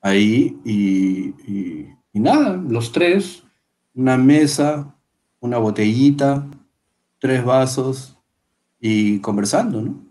Ahí 0.00 0.58
y, 0.64 1.34
y, 1.46 1.88
y 2.12 2.20
nada, 2.20 2.56
los 2.56 2.92
tres, 2.92 3.42
una 3.94 4.16
mesa, 4.16 4.94
una 5.40 5.58
botellita, 5.58 6.46
tres 7.18 7.44
vasos 7.44 8.18
y 8.80 9.18
conversando, 9.20 9.82
¿no? 9.82 10.04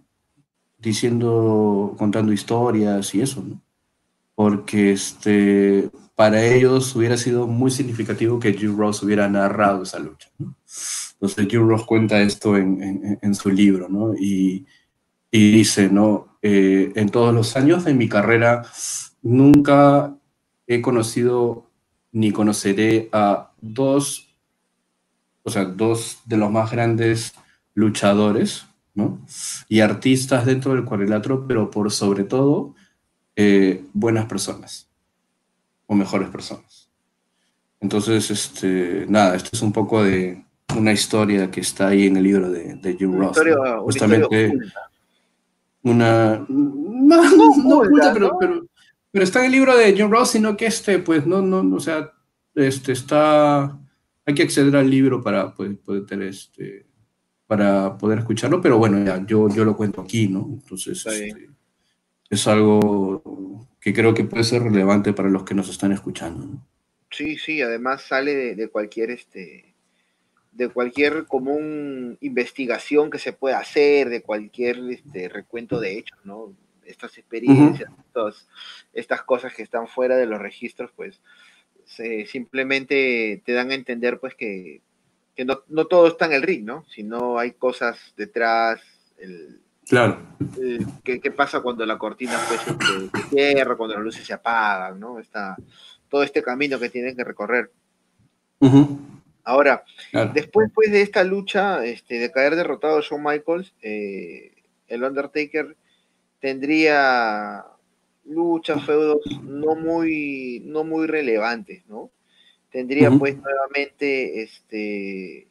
Diciendo, 0.77 1.95
contando 1.97 2.33
historias 2.33 3.13
y 3.13 3.21
eso, 3.21 3.43
¿no? 3.43 3.61
Porque 4.33 4.93
este, 4.93 5.89
para 6.15 6.43
ellos 6.43 6.95
hubiera 6.95 7.17
sido 7.17 7.47
muy 7.47 7.69
significativo 7.69 8.39
que 8.39 8.53
Jim 8.53 8.77
Ross 8.77 9.03
hubiera 9.03 9.27
narrado 9.27 9.83
esa 9.83 9.99
lucha. 9.99 10.29
¿no? 10.39 10.55
Entonces 11.13 11.47
Jim 11.49 11.67
Ross 11.67 11.85
cuenta 11.85 12.21
esto 12.21 12.57
en, 12.57 12.81
en, 12.81 13.19
en 13.21 13.35
su 13.35 13.49
libro, 13.49 13.87
¿no? 13.89 14.15
Y, 14.15 14.65
y 15.31 15.51
dice, 15.51 15.89
¿no? 15.89 16.37
Eh, 16.41 16.91
en 16.95 17.09
todos 17.09 17.33
los 17.33 17.55
años 17.55 17.85
de 17.85 17.93
mi 17.93 18.09
carrera 18.09 18.63
nunca 19.21 20.15
he 20.67 20.81
conocido 20.81 21.70
ni 22.11 22.31
conoceré 22.31 23.09
a 23.11 23.51
dos, 23.61 24.35
o 25.43 25.49
sea, 25.49 25.65
dos 25.65 26.19
de 26.25 26.37
los 26.37 26.51
más 26.51 26.71
grandes 26.71 27.33
luchadores, 27.73 28.65
¿no? 28.93 29.19
Y 29.69 29.79
artistas 29.79 30.45
dentro 30.45 30.73
del 30.73 30.85
cuadrilátero, 30.85 31.47
pero 31.47 31.71
por 31.71 31.91
sobre 31.91 32.23
todo, 32.23 32.75
eh, 33.35 33.85
buenas 33.93 34.25
personas 34.25 34.89
o 35.87 35.95
mejores 35.95 36.29
personas. 36.29 36.89
Entonces, 37.79 38.29
este, 38.29 39.05
nada, 39.07 39.35
esto 39.35 39.49
es 39.53 39.61
un 39.61 39.71
poco 39.71 40.03
de 40.03 40.45
una 40.77 40.91
historia 40.91 41.49
que 41.49 41.61
está 41.61 41.87
ahí 41.87 42.07
en 42.07 42.17
el 42.17 42.23
libro 42.23 42.49
de, 42.49 42.75
de 42.75 42.95
Jim 42.95 43.17
Ross. 43.17 43.31
Historia, 43.31 43.55
¿no? 43.55 43.83
Justamente 43.83 44.57
una... 45.83 46.45
No, 46.47 47.35
no, 47.35 47.57
no 47.57 47.77
oculta, 47.79 48.13
pero, 48.13 48.37
pero, 48.39 48.65
pero, 49.11 49.23
está 49.23 49.39
en 49.39 49.45
el 49.45 49.51
libro 49.51 49.75
de 49.75 49.93
Jim 49.93 50.09
Ross, 50.09 50.31
sino 50.31 50.55
que 50.57 50.65
este, 50.67 50.99
pues, 50.99 51.25
no, 51.25 51.41
no, 51.41 51.75
o 51.75 51.79
sea, 51.79 52.11
este, 52.55 52.91
está... 52.91 53.77
Hay 54.25 54.35
que 54.35 54.43
acceder 54.43 54.75
al 54.75 54.89
libro 54.89 55.21
para 55.21 55.53
poder, 55.53 55.77
poder 55.79 56.05
tener 56.05 56.27
este 56.27 56.85
para 57.51 57.97
poder 57.97 58.19
escucharlo, 58.19 58.61
pero 58.61 58.77
bueno, 58.77 59.03
ya, 59.03 59.25
yo, 59.25 59.49
yo 59.49 59.65
lo 59.65 59.75
cuento 59.75 59.99
aquí, 59.99 60.29
¿no? 60.29 60.47
Entonces, 60.53 61.05
este, 61.05 61.49
es 62.29 62.47
algo 62.47 63.67
que 63.81 63.93
creo 63.93 64.13
que 64.13 64.23
puede 64.23 64.45
ser 64.45 64.63
relevante 64.63 65.11
para 65.11 65.27
los 65.29 65.43
que 65.43 65.53
nos 65.53 65.67
están 65.67 65.91
escuchando. 65.91 66.45
¿no? 66.45 66.65
Sí, 67.09 67.37
sí, 67.37 67.61
además 67.61 68.03
sale 68.03 68.33
de, 68.33 68.55
de, 68.55 68.69
cualquier 68.69 69.11
este 69.11 69.75
de 70.53 70.69
cualquier 70.69 71.25
común 71.25 72.17
investigación 72.21 73.09
que 73.09 73.19
se 73.19 73.33
pueda 73.33 73.59
hacer, 73.59 74.07
de 74.07 74.21
cualquier 74.21 74.79
este, 74.89 75.27
recuento 75.27 75.81
de 75.81 75.97
hechos, 75.97 76.19
¿no? 76.23 76.53
Estas 76.85 77.17
experiencias, 77.17 77.89
uh 77.89 77.93
-huh. 77.93 78.05
estos, 78.05 78.47
estas 78.93 79.23
cosas 79.23 79.53
que 79.53 79.63
están 79.63 79.87
fuera 79.87 80.17
de 80.17 80.25
los 80.25 80.39
registros, 80.39 80.91
pues 80.95 81.21
se, 81.85 82.25
simplemente 82.25 83.41
te 83.45 83.53
dan 83.53 83.71
a 83.71 83.75
entender 83.75 84.19
pues 84.19 84.35
que, 84.35 84.81
que 85.35 85.45
no, 85.45 85.61
no, 85.69 85.85
todo 85.85 86.07
está 86.07 86.25
en 86.25 86.33
el 86.33 86.41
ring, 86.43 86.65
¿no? 86.65 86.85
Sino 86.89 87.39
hay 87.39 87.51
cosas 87.51 88.13
detrás, 88.17 88.81
el, 89.17 89.61
Claro. 89.87 90.21
Eh, 90.61 90.79
¿qué, 91.03 91.19
¿qué, 91.19 91.31
pasa 91.31 91.61
cuando 91.61 91.85
la 91.85 91.97
cortina 91.97 92.39
pues, 92.47 92.61
se, 92.61 93.29
cierra, 93.29 93.75
cuando 93.75 93.95
las 93.95 94.03
luces 94.03 94.25
se 94.25 94.33
apagan, 94.33 94.99
¿no? 94.99 95.19
Está, 95.19 95.57
todo 96.07 96.23
este 96.23 96.43
camino 96.43 96.79
que 96.79 96.89
tienen 96.89 97.15
que 97.15 97.23
recorrer. 97.23 97.71
Uh 98.59 98.69
-huh. 98.69 98.99
Ahora, 99.43 99.83
claro. 100.11 100.31
después 100.33 100.69
pues, 100.73 100.91
de 100.91 101.01
esta 101.01 101.23
lucha, 101.23 101.83
este, 101.83 102.19
de 102.19 102.31
caer 102.31 102.55
derrotado 102.55 102.99
a 102.99 103.01
Shawn 103.01 103.23
Michaels, 103.23 103.73
eh, 103.81 104.53
el 104.87 105.03
Undertaker 105.03 105.75
tendría 106.39 107.65
luchas, 108.25 108.85
feudos 108.85 109.21
no 109.43 109.75
muy, 109.75 110.61
no 110.65 110.83
muy 110.83 111.07
relevantes, 111.07 111.85
¿no? 111.87 112.11
Tendría 112.71 113.09
uh 113.09 113.13
-huh. 113.13 113.19
pues 113.19 113.37
nuevamente 113.37 114.43
este, 114.43 115.47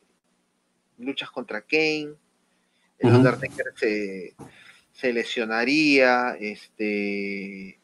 luchas 0.98 1.30
contra 1.30 1.62
Kane, 1.62 2.14
el 2.98 3.08
uh 3.08 3.10
-huh. 3.10 3.16
Undertaker 3.16 3.66
se, 3.76 4.34
se, 4.92 5.12
lesionaría, 5.12 6.36
este, 6.40 7.78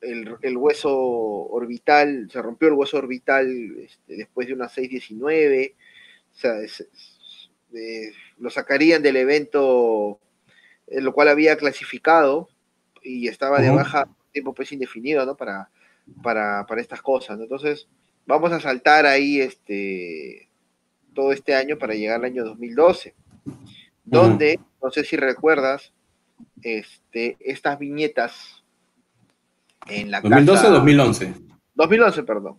el, 0.00 0.36
el, 0.42 0.56
hueso 0.56 0.96
orbital, 0.96 2.28
se 2.30 2.40
rompió 2.40 2.68
el 2.68 2.74
hueso 2.74 2.98
orbital 2.98 3.76
este, 3.80 4.16
después 4.16 4.46
de 4.46 4.54
una 4.54 4.68
6-19, 4.68 5.74
o 6.32 6.36
sea, 6.36 6.60
es, 6.60 6.80
es, 6.80 7.50
eh, 7.74 8.12
lo 8.38 8.50
sacarían 8.50 9.02
del 9.02 9.16
evento, 9.16 10.20
en 10.86 11.04
lo 11.04 11.12
cual 11.12 11.28
había 11.28 11.56
clasificado 11.56 12.48
y 13.02 13.28
estaba 13.28 13.60
de 13.60 13.70
baja 13.70 14.08
tiempo 14.32 14.54
pues 14.54 14.72
indefinido, 14.72 15.24
¿no? 15.24 15.36
Para, 15.36 15.70
para, 16.22 16.66
para 16.66 16.80
estas 16.80 17.02
cosas, 17.02 17.36
¿no? 17.36 17.44
Entonces, 17.44 17.88
vamos 18.26 18.52
a 18.52 18.60
saltar 18.60 19.06
ahí 19.06 19.40
este, 19.40 20.48
todo 21.14 21.32
este 21.32 21.54
año 21.54 21.78
para 21.78 21.94
llegar 21.94 22.16
al 22.16 22.24
año 22.24 22.44
2012 22.44 23.14
donde, 24.10 24.58
no 24.82 24.90
sé 24.90 25.04
si 25.04 25.16
recuerdas, 25.16 25.92
este, 26.62 27.36
estas 27.40 27.78
viñetas 27.78 28.62
en 29.86 30.10
la 30.10 30.20
2012 30.20 30.66
o 30.66 30.70
2011. 30.70 31.34
2011, 31.74 32.22
perdón. 32.22 32.58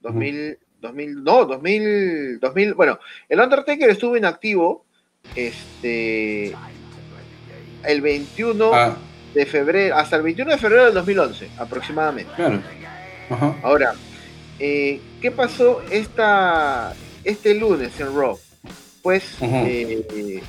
2000, 0.00 0.58
2000, 0.80 1.24
no, 1.24 1.44
2000, 1.44 2.40
2000, 2.40 2.74
bueno, 2.74 2.98
el 3.28 3.40
Undertaker 3.40 3.90
estuvo 3.90 4.16
inactivo 4.16 4.84
este, 5.34 6.54
el 7.84 8.00
21 8.00 8.70
ah. 8.72 8.96
De 9.34 9.46
febrero, 9.46 9.96
hasta 9.96 10.16
el 10.16 10.22
21 10.22 10.50
de 10.52 10.58
febrero 10.58 10.84
del 10.86 10.94
2011, 10.94 11.50
aproximadamente. 11.58 12.32
Claro. 12.34 12.60
Ajá. 13.30 13.56
Ahora, 13.62 13.94
eh, 14.58 15.00
¿qué 15.20 15.30
pasó 15.30 15.82
esta, 15.90 16.94
este 17.24 17.54
lunes 17.54 17.98
en 18.00 18.14
Raw? 18.16 18.38
Pues 19.02 19.36
eh, 19.42 20.42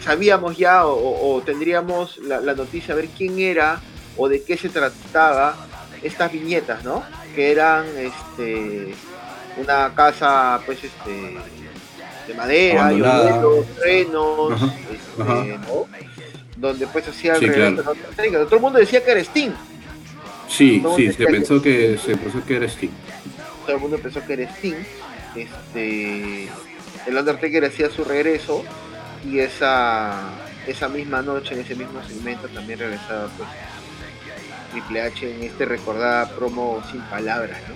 sabíamos 0.00 0.56
ya 0.56 0.86
o, 0.86 1.34
o 1.36 1.42
tendríamos 1.42 2.18
la, 2.18 2.40
la, 2.40 2.54
noticia 2.54 2.94
a 2.94 2.96
ver 2.96 3.08
quién 3.08 3.38
era 3.38 3.80
o 4.16 4.28
de 4.28 4.42
qué 4.42 4.56
se 4.56 4.68
trataba 4.68 5.56
estas 6.02 6.30
viñetas, 6.30 6.84
¿no? 6.84 7.02
Que 7.34 7.50
eran 7.50 7.86
este 7.96 8.94
una 9.56 9.94
casa, 9.94 10.60
pues, 10.66 10.82
este, 10.84 11.36
de 12.26 12.34
madera, 12.34 12.90
lloviendo, 12.92 13.64
trenos, 13.80 14.62
este. 14.62 15.58
Donde 16.64 16.86
pues 16.86 17.06
hacía 17.06 17.36
Sí, 17.36 17.46
claro. 17.46 17.82
Todo 18.46 18.56
el 18.56 18.62
mundo 18.62 18.78
decía 18.78 19.04
que 19.04 19.10
era 19.10 19.20
Sting. 19.20 19.50
Sí, 20.48 20.82
sí, 20.96 21.12
se 21.12 21.26
pensó 21.26 21.60
que 21.60 21.98
se 21.98 22.16
pensó 22.16 22.42
que 22.46 22.56
era 22.56 22.66
Sting. 22.66 22.90
todo 23.66 23.76
el 23.76 23.82
mundo 23.82 23.98
pensó 23.98 24.24
que 24.26 24.32
era 24.32 24.44
Sting. 24.44 24.76
Este, 25.36 26.48
el 27.06 27.16
Undertaker 27.18 27.66
hacía 27.66 27.90
su 27.90 28.02
regreso 28.02 28.64
y 29.30 29.40
esa, 29.40 30.22
esa 30.66 30.88
misma 30.88 31.20
noche, 31.20 31.54
en 31.54 31.60
ese 31.60 31.74
mismo 31.74 32.02
segmento, 32.02 32.48
también 32.48 32.78
regresaba 32.78 33.28
pues, 33.36 33.48
Triple 34.72 35.02
H 35.02 35.36
en 35.36 35.42
este 35.42 35.66
recordada 35.66 36.30
promo 36.30 36.82
sin 36.90 37.02
palabras, 37.02 37.58
¿no? 37.68 37.74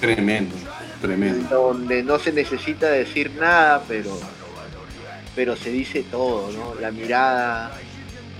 Tremendo, 0.00 0.56
tremendo. 1.00 1.48
donde 1.54 2.02
no 2.02 2.18
se 2.18 2.32
necesita 2.32 2.88
decir 2.88 3.30
nada, 3.38 3.84
pero, 3.86 4.18
pero 5.36 5.54
se 5.54 5.70
dice 5.70 6.02
todo, 6.02 6.50
¿no? 6.50 6.74
La 6.80 6.90
mirada, 6.90 7.72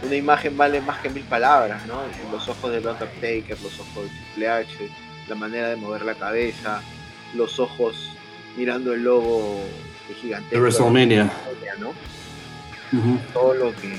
una 0.03 0.17
imagen 0.17 0.57
vale 0.57 0.81
más 0.81 1.01
que 1.01 1.09
mil 1.09 1.23
palabras, 1.25 1.87
¿no? 1.87 2.03
Los 2.31 2.49
ojos 2.49 2.73
del 2.73 2.87
Undertaker, 2.87 3.61
los 3.63 3.79
ojos 3.79 4.05
de 4.05 4.11
Triple 4.11 4.49
H, 4.49 4.91
la 5.29 5.35
manera 5.35 5.69
de 5.69 5.77
mover 5.77 6.03
la 6.03 6.15
cabeza, 6.15 6.83
los 7.35 7.59
ojos 7.61 8.11
mirando 8.57 8.93
el 8.93 9.05
logo 9.05 9.61
de 10.09 10.15
gigantesco 10.15 10.57
De 10.57 10.61
WrestleMania. 10.61 11.33
¿no? 11.79 11.93
Todo 13.33 13.55
lo 13.55 13.75
que 13.75 13.99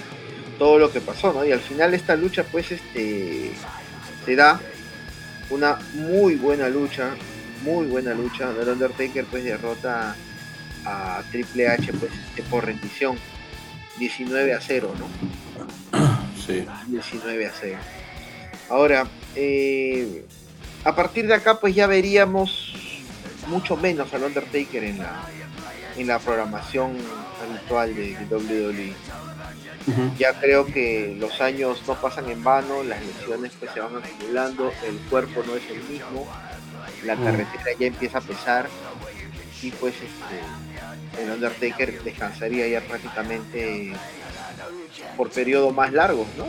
todo 0.59 0.77
lo 0.77 0.91
que 0.91 1.01
pasó, 1.01 1.33
¿no? 1.33 1.43
Y 1.43 1.51
al 1.51 1.59
final 1.59 1.93
esta 1.93 2.15
lucha 2.15 2.43
pues 2.43 2.71
este 2.71 3.53
se 4.23 4.35
da 4.35 4.59
una 5.49 5.79
muy 5.93 6.35
buena 6.35 6.69
lucha, 6.69 7.15
muy 7.63 7.87
buena 7.87 8.13
lucha. 8.13 8.51
El 8.51 8.67
Undertaker 8.69 9.25
pues 9.25 9.43
derrota 9.43 10.15
a 10.85 11.23
Triple 11.31 11.67
H 11.67 11.91
pues 11.93 12.11
este, 12.13 12.43
por 12.43 12.65
rendición 12.65 13.17
19 13.97 14.53
a 14.53 14.61
0, 14.61 14.93
¿no? 14.99 15.07
Sí. 16.45 16.65
19 16.87 17.45
a 17.45 17.51
0. 17.61 17.77
Ahora, 18.69 19.07
eh, 19.35 20.25
a 20.83 20.93
partir 20.93 21.25
de 21.27 21.33
acá 21.35 21.59
pues 21.59 21.73
ya 21.73 21.87
veríamos 21.87 22.73
mucho 23.47 23.77
menos 23.77 24.13
al 24.13 24.23
Undertaker 24.23 24.83
en 24.83 24.99
la 24.99 25.21
en 25.95 26.07
la 26.07 26.19
programación 26.19 26.97
habitual 27.41 27.95
de, 27.95 28.15
de 28.17 28.35
WWE 28.35 28.93
ya 30.17 30.33
creo 30.39 30.65
que 30.65 31.15
los 31.19 31.39
años 31.41 31.81
no 31.87 31.95
pasan 31.95 32.29
en 32.29 32.41
vano, 32.43 32.83
las 32.83 33.01
lesiones 33.05 33.51
pues 33.59 33.71
se 33.73 33.79
van 33.81 33.97
acumulando, 33.97 34.71
el 34.87 34.97
cuerpo 35.09 35.43
no 35.45 35.55
es 35.55 35.63
el 35.69 35.83
mismo, 35.83 36.25
la 37.05 37.15
Mm. 37.15 37.23
carretera 37.23 37.65
ya 37.79 37.87
empieza 37.87 38.17
a 38.19 38.21
pesar 38.21 38.69
y 39.61 39.71
pues 39.71 39.93
este, 39.95 41.21
el 41.23 41.31
Undertaker 41.31 42.01
descansaría 42.01 42.67
ya 42.67 42.81
prácticamente 42.81 43.91
por 45.17 45.29
periodos 45.29 45.73
más 45.73 45.91
largos, 45.93 46.27
¿no? 46.37 46.45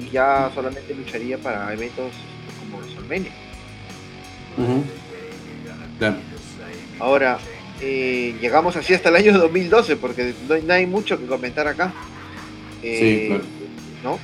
Y, 0.00 0.06
y 0.06 0.10
ya 0.10 0.50
solamente 0.54 0.94
lucharía 0.94 1.38
para 1.38 1.72
eventos 1.72 2.12
como 2.60 2.78
WrestleMania. 2.78 3.32
Claro. 5.98 6.16
Ahora, 6.98 7.38
eh, 7.80 8.34
llegamos 8.40 8.76
así 8.76 8.94
hasta 8.94 9.08
el 9.10 9.16
año 9.16 9.38
2012 9.38 9.96
porque 9.96 10.34
no 10.48 10.54
hay, 10.54 10.62
no 10.62 10.72
hay 10.74 10.86
mucho 10.86 11.18
que 11.18 11.26
comentar 11.26 11.66
acá. 11.66 11.92
Sí, 12.80 12.88
Eh, 12.88 13.26
claro. 13.28 13.44
¿no? 14.04 14.18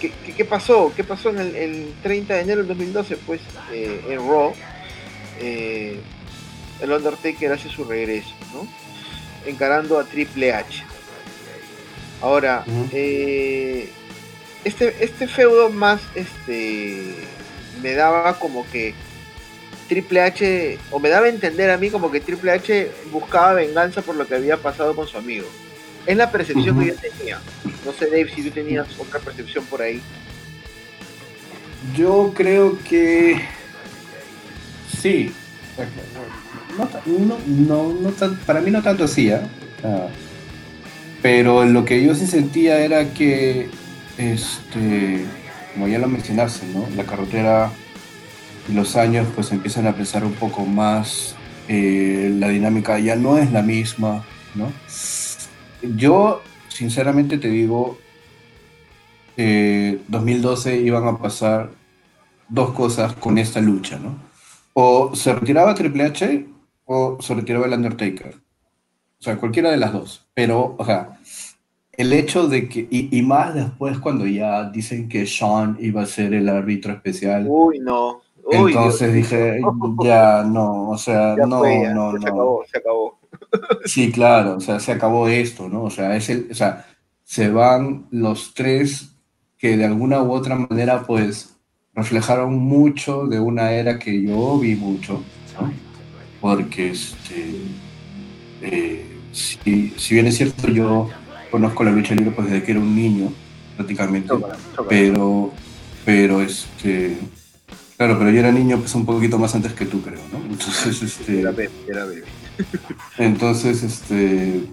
¿Qué, 0.00 0.12
qué, 0.26 0.32
qué 0.34 0.44
pasó? 0.44 0.92
¿Qué 0.94 1.02
pasó 1.04 1.30
en 1.30 1.38
el, 1.38 1.56
el 1.56 1.94
30 2.02 2.34
de 2.34 2.40
enero 2.40 2.58
del 2.60 2.68
2012? 2.68 3.16
Pues 3.18 3.40
eh, 3.72 4.00
en 4.10 4.18
Raw, 4.18 4.52
eh, 5.40 5.98
el 6.80 6.92
Undertaker 6.92 7.52
hace 7.52 7.68
su 7.70 7.84
regreso, 7.84 8.34
¿no? 8.52 8.66
Encarando 9.46 9.98
a 9.98 10.04
Triple 10.04 10.52
H. 10.52 10.84
Ahora, 12.24 12.64
eh, 12.90 13.90
este, 14.64 15.04
este 15.04 15.28
feudo 15.28 15.68
más, 15.68 16.00
este, 16.14 17.16
me 17.82 17.92
daba 17.92 18.38
como 18.38 18.66
que 18.70 18.94
Triple 19.90 20.22
H, 20.22 20.78
o 20.90 20.98
me 20.98 21.10
daba 21.10 21.26
a 21.26 21.28
entender 21.28 21.68
a 21.68 21.76
mí 21.76 21.90
como 21.90 22.10
que 22.10 22.20
Triple 22.20 22.52
H 22.52 22.90
buscaba 23.12 23.52
venganza 23.52 24.00
por 24.00 24.16
lo 24.16 24.26
que 24.26 24.36
había 24.36 24.56
pasado 24.56 24.96
con 24.96 25.06
su 25.06 25.18
amigo. 25.18 25.46
Es 26.06 26.16
la 26.16 26.30
percepción 26.30 26.80
que 26.80 26.86
yo 26.86 26.94
tenía. 26.94 27.40
No 27.84 27.92
sé, 27.92 28.06
Dave, 28.06 28.32
si 28.34 28.42
tú 28.42 28.50
tenías 28.52 28.86
otra 28.98 29.20
percepción 29.20 29.66
por 29.66 29.82
ahí. 29.82 30.00
Yo 31.94 32.32
creo 32.34 32.78
que 32.88 33.38
sí. 34.98 35.30
No, 36.78 36.88
no, 37.04 37.38
no, 37.46 37.92
no 38.00 38.36
para 38.46 38.62
mí 38.62 38.70
no 38.70 38.82
tanto 38.82 39.04
así, 39.04 39.30
¿ah? 39.30 39.46
Ah, 39.84 40.08
pero 41.24 41.64
lo 41.64 41.86
que 41.86 42.04
yo 42.04 42.14
sí 42.14 42.26
sentía 42.26 42.80
era 42.80 43.14
que, 43.14 43.70
este, 44.18 45.24
como 45.72 45.88
ya 45.88 45.98
lo 45.98 46.06
mencionaste, 46.06 46.66
¿no? 46.66 46.86
La 46.96 47.04
carretera 47.04 47.72
y 48.68 48.74
los 48.74 48.94
años 48.94 49.26
pues 49.34 49.50
empiezan 49.50 49.86
a 49.86 49.94
pensar 49.94 50.22
un 50.22 50.34
poco 50.34 50.66
más, 50.66 51.34
eh, 51.66 52.30
la 52.38 52.50
dinámica 52.50 52.98
ya 52.98 53.16
no 53.16 53.38
es 53.38 53.50
la 53.52 53.62
misma, 53.62 54.22
¿no? 54.54 54.70
Yo, 55.96 56.42
sinceramente 56.68 57.38
te 57.38 57.48
digo, 57.48 57.96
eh, 59.38 60.02
2012 60.08 60.76
iban 60.76 61.08
a 61.08 61.16
pasar 61.16 61.70
dos 62.50 62.72
cosas 62.72 63.14
con 63.14 63.38
esta 63.38 63.62
lucha, 63.62 63.98
¿no? 63.98 64.18
O 64.74 65.14
se 65.14 65.32
retiraba 65.32 65.74
Triple 65.74 66.04
H 66.04 66.46
o 66.84 67.16
se 67.22 67.34
retiraba 67.34 67.64
el 67.64 67.72
Undertaker. 67.72 68.43
O 69.24 69.26
sea, 69.26 69.38
cualquiera 69.38 69.70
de 69.70 69.78
las 69.78 69.94
dos. 69.94 70.26
Pero, 70.34 70.74
o 70.76 70.84
sea, 70.84 71.18
el 71.92 72.12
hecho 72.12 72.46
de 72.46 72.68
que, 72.68 72.86
y, 72.90 73.16
y 73.16 73.22
más 73.22 73.54
después 73.54 73.98
cuando 73.98 74.26
ya 74.26 74.68
dicen 74.68 75.08
que 75.08 75.24
Sean 75.24 75.78
iba 75.80 76.02
a 76.02 76.06
ser 76.06 76.34
el 76.34 76.46
árbitro 76.46 76.92
especial, 76.92 77.46
Uy, 77.48 77.78
no. 77.78 78.20
Uy, 78.44 78.72
entonces 78.72 79.14
Dios 79.14 79.30
dije, 79.30 79.60
ya 80.02 80.42
no, 80.44 80.90
o 80.90 80.98
sea, 80.98 81.34
Ya 81.38 81.46
no, 81.46 81.60
fue, 81.60 81.84
ya, 81.84 81.94
no, 81.94 82.12
se 82.12 82.18
no. 82.18 82.26
acabó, 82.26 82.64
se 82.70 82.78
acabó. 82.78 83.18
Sí, 83.86 84.12
claro, 84.12 84.56
o 84.56 84.60
sea, 84.60 84.78
se 84.78 84.92
acabó 84.92 85.26
esto, 85.26 85.70
¿no? 85.70 85.84
O 85.84 85.90
sea, 85.90 86.14
es 86.14 86.28
el, 86.28 86.48
o 86.50 86.54
sea, 86.54 86.84
se 87.22 87.48
van 87.48 88.06
los 88.10 88.52
tres 88.52 89.16
que 89.56 89.78
de 89.78 89.86
alguna 89.86 90.22
u 90.22 90.32
otra 90.32 90.54
manera, 90.54 91.02
pues, 91.06 91.56
reflejaron 91.94 92.56
mucho 92.58 93.26
de 93.26 93.40
una 93.40 93.72
era 93.72 93.98
que 93.98 94.22
yo 94.22 94.58
vi 94.58 94.74
mucho, 94.74 95.22
¿no? 95.58 95.72
Porque, 96.42 96.90
este, 96.90 97.62
eh, 98.60 99.13
si, 99.34 99.94
si 99.98 100.14
bien 100.14 100.26
es 100.26 100.36
cierto, 100.36 100.68
yo 100.68 101.10
conozco 101.50 101.84
la 101.84 101.90
lucha 101.92 102.14
libre 102.14 102.32
pues 102.32 102.48
desde 102.50 102.64
que 102.64 102.72
era 102.72 102.80
un 102.80 102.94
niño, 102.94 103.32
prácticamente, 103.76 104.44
pero, 104.88 105.60
pero, 106.04 106.42
este, 106.42 107.18
claro, 107.96 108.18
pero 108.18 108.30
yo 108.30 108.40
era 108.40 108.52
niño 108.52 108.78
pues 108.80 108.94
un 108.94 109.06
poquito 109.06 109.38
más 109.38 109.54
antes 109.54 109.74
que 109.74 109.86
tú, 109.86 110.02
creo, 110.02 110.28
¿no? 110.32 110.38
Entonces, 110.50 111.02
este... 111.04 111.40
Era 111.40 111.52
bebé, 111.52 111.72
era 111.88 112.04
bebé. 112.06 112.24
Entonces, 113.18 113.82
este, 113.82 114.72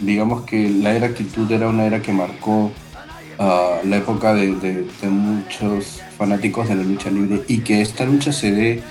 digamos 0.00 0.44
que 0.44 0.70
la 0.70 0.94
era 0.96 1.08
actitud 1.08 1.50
era 1.52 1.68
una 1.68 1.86
era 1.86 2.02
que 2.02 2.12
marcó 2.12 2.72
ah, 3.38 3.80
la 3.84 3.98
época 3.98 4.34
de, 4.34 4.56
de- 4.56 4.84
de 5.02 5.10
muchos 5.10 6.06
fanáticos 6.16 6.68
de 6.68 6.76
la 6.76 6.84
lucha 6.84 7.10
libre 7.10 7.44
y 7.48 7.62
que 7.64 7.82
esta 7.82 8.06
lucha 8.06 8.32
se 8.32 8.52
dé, 8.52 8.84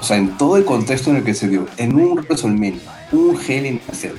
o 0.00 0.02
sea, 0.04 0.16
en 0.16 0.36
todo 0.36 0.56
el 0.56 0.64
contexto 0.64 1.10
en 1.10 1.16
el 1.16 1.24
que 1.24 1.34
se 1.34 1.48
dio, 1.48 1.68
en 1.76 1.94
un 1.94 2.18
WrestleMania, 2.20 2.80
un 3.12 3.38
Hell 3.46 3.66
in 3.66 3.80
a 3.90 3.94
Cell, 3.94 4.16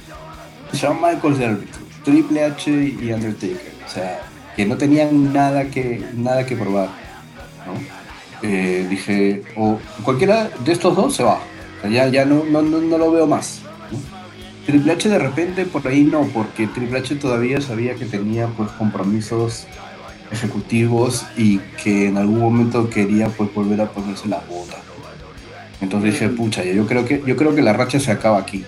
Shawn 0.74 1.02
Michaels 1.02 1.38
de 1.38 1.46
árbitro, 1.46 1.82
Triple 2.04 2.44
H 2.44 2.72
y 2.72 3.12
Undertaker, 3.12 3.74
o 3.86 3.90
sea, 3.90 4.22
que 4.56 4.66
no 4.66 4.78
tenían 4.78 5.34
nada 5.34 5.66
que, 5.66 6.04
nada 6.16 6.46
que 6.46 6.56
probar, 6.56 6.90
¿no? 7.66 7.74
Eh, 8.48 8.86
dije, 8.90 9.44
o 9.56 9.80
cualquiera 10.04 10.50
de 10.64 10.72
estos 10.72 10.96
dos 10.96 11.16
se 11.16 11.24
va, 11.24 11.40
o 11.78 11.82
sea, 11.82 11.90
ya, 11.90 12.08
ya 12.08 12.26
no, 12.26 12.44
no, 12.44 12.62
no, 12.62 12.80
no 12.80 12.98
lo 12.98 13.12
veo 13.12 13.28
más. 13.28 13.62
Triple 14.66 14.94
H 14.94 15.10
de 15.10 15.20
repente 15.20 15.66
por 15.66 15.86
ahí 15.88 16.04
no, 16.04 16.24
porque 16.28 16.68
Triple 16.68 17.00
H 17.00 17.16
todavía 17.16 17.60
sabía 17.60 17.96
que 17.96 18.06
tenía 18.06 18.48
pues 18.48 18.70
compromisos 18.72 19.68
ejecutivos 20.32 21.26
y 21.38 21.60
que 21.84 22.08
en 22.08 22.18
algún 22.18 22.40
momento 22.40 22.90
quería 22.90 23.28
pues 23.28 23.54
volver 23.54 23.82
a 23.82 23.90
ponerse 23.90 24.28
las 24.28 24.48
botas. 24.48 24.80
Entonces 25.82 26.14
dije, 26.14 26.30
pucha, 26.30 26.64
yo 26.64 26.88
creo 26.88 27.06
que 27.06 27.22
yo 27.26 27.36
creo 27.36 27.54
que 27.54 27.62
la 27.62 27.74
racha 27.74 28.00
se 28.00 28.12
acaba 28.12 28.40
aquí. 28.40 28.64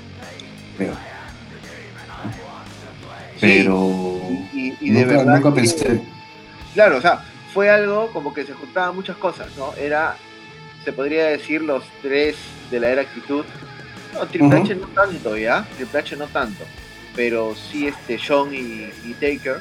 Pero 3.40 4.20
Y, 4.54 4.74
y 4.80 4.90
de 4.92 5.02
nunca, 5.06 5.18
verdad. 5.18 5.36
nunca 5.36 5.50
que- 5.50 5.56
pensé. 5.56 6.02
Claro, 6.74 6.98
o 6.98 7.02
sea, 7.02 7.24
fue 7.54 7.70
algo 7.70 8.12
como 8.12 8.34
que 8.34 8.46
se 8.46 8.54
juntaban 8.54 8.96
muchas 8.96 9.18
cosas, 9.18 9.48
¿no? 9.58 9.74
Era, 9.76 10.16
se 10.84 10.92
podría 10.94 11.26
decir, 11.28 11.62
los 11.62 11.84
tres 12.02 12.36
de 12.72 12.80
la 12.80 12.90
era 12.90 13.02
actitud. 13.02 13.46
No, 14.14 14.26
Triple. 14.28 14.58
H 14.62 14.76
no 14.76 14.88
tanto, 14.88 15.38
¿ya? 15.38 15.66
Triple 15.76 16.00
H 16.00 16.16
no 16.18 16.28
tanto. 16.28 16.64
Pero 17.16 17.56
sí 17.56 17.88
este 17.88 18.18
Sean 18.20 18.54
y, 18.54 18.90
y 19.06 19.14
Taker. 19.20 19.60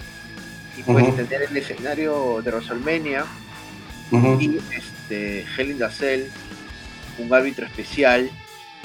Y 0.77 0.82
pues 0.82 1.15
tener 1.15 1.43
el 1.43 1.57
escenario 1.57 2.41
de 2.43 2.51
WrestleMania 2.51 3.24
Ujú, 4.11 4.41
y 4.41 4.59
este 4.77 5.47
the 5.57 5.89
Cell 5.91 6.24
un 7.19 7.32
árbitro 7.32 7.65
especial 7.66 8.28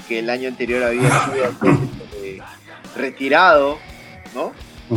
que 0.07 0.19
el 0.19 0.30
año 0.30 0.49
anterior 0.49 0.84
había 0.84 1.01
sido 1.10 1.51
eh, 2.23 2.39
retirado, 2.95 3.79
¿no? 4.33 4.51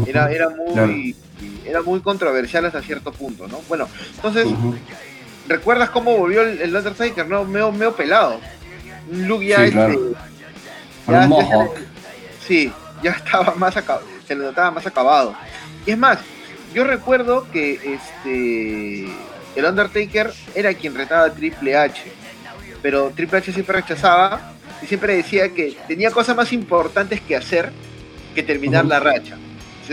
Era, 0.07 0.31
era 0.33 0.49
muy 0.49 1.15
era 1.65 1.83
muy 1.83 2.01
controversial 2.01 2.65
hasta 2.65 2.83
cierto 2.83 3.13
punto, 3.13 3.49
¿no? 3.49 3.61
Bueno, 3.69 3.89
entonces, 4.15 4.47
¿recuerdas 5.49 5.91
cómo 5.91 6.17
volvió 6.17 6.43
el, 6.43 6.61
el 6.61 6.75
Undertaker? 6.75 7.27
No, 7.27 7.45
medio, 7.45 7.73
medio 7.73 7.95
pelado. 7.95 8.41
Un 9.11 9.27
look 9.27 9.43
ya, 9.43 9.59
sí, 9.59 9.65
este, 9.65 9.99
ya, 11.09 11.69
sí, 12.47 12.73
ya 13.03 13.11
estaba 13.11 13.55
más 13.57 13.77
acabado, 13.77 14.07
se 14.27 14.35
le 14.35 14.45
notaba 14.45 14.71
más 14.71 14.87
acabado. 14.87 15.35
Y 15.85 15.91
es 15.91 15.99
más, 15.99 16.19
yo 16.73 16.85
recuerdo 16.85 17.51
que 17.51 17.75
este 17.95 19.13
el 19.55 19.65
Undertaker 19.65 20.33
era 20.55 20.73
quien 20.75 20.95
retaba 20.95 21.25
a 21.27 21.33
Triple 21.33 21.77
H, 21.77 22.01
pero 22.81 23.11
Triple 23.11 23.39
H 23.39 23.53
siempre 23.53 23.81
rechazaba 23.81 24.53
y 24.83 24.87
siempre 24.87 25.17
decía 25.17 25.49
que 25.51 25.77
tenía 25.87 26.11
cosas 26.11 26.37
más 26.37 26.53
importantes 26.53 27.21
que 27.21 27.37
hacer 27.37 27.71
que 28.35 28.43
terminar 28.43 28.85
la 28.85 28.99
racha. 28.99 29.37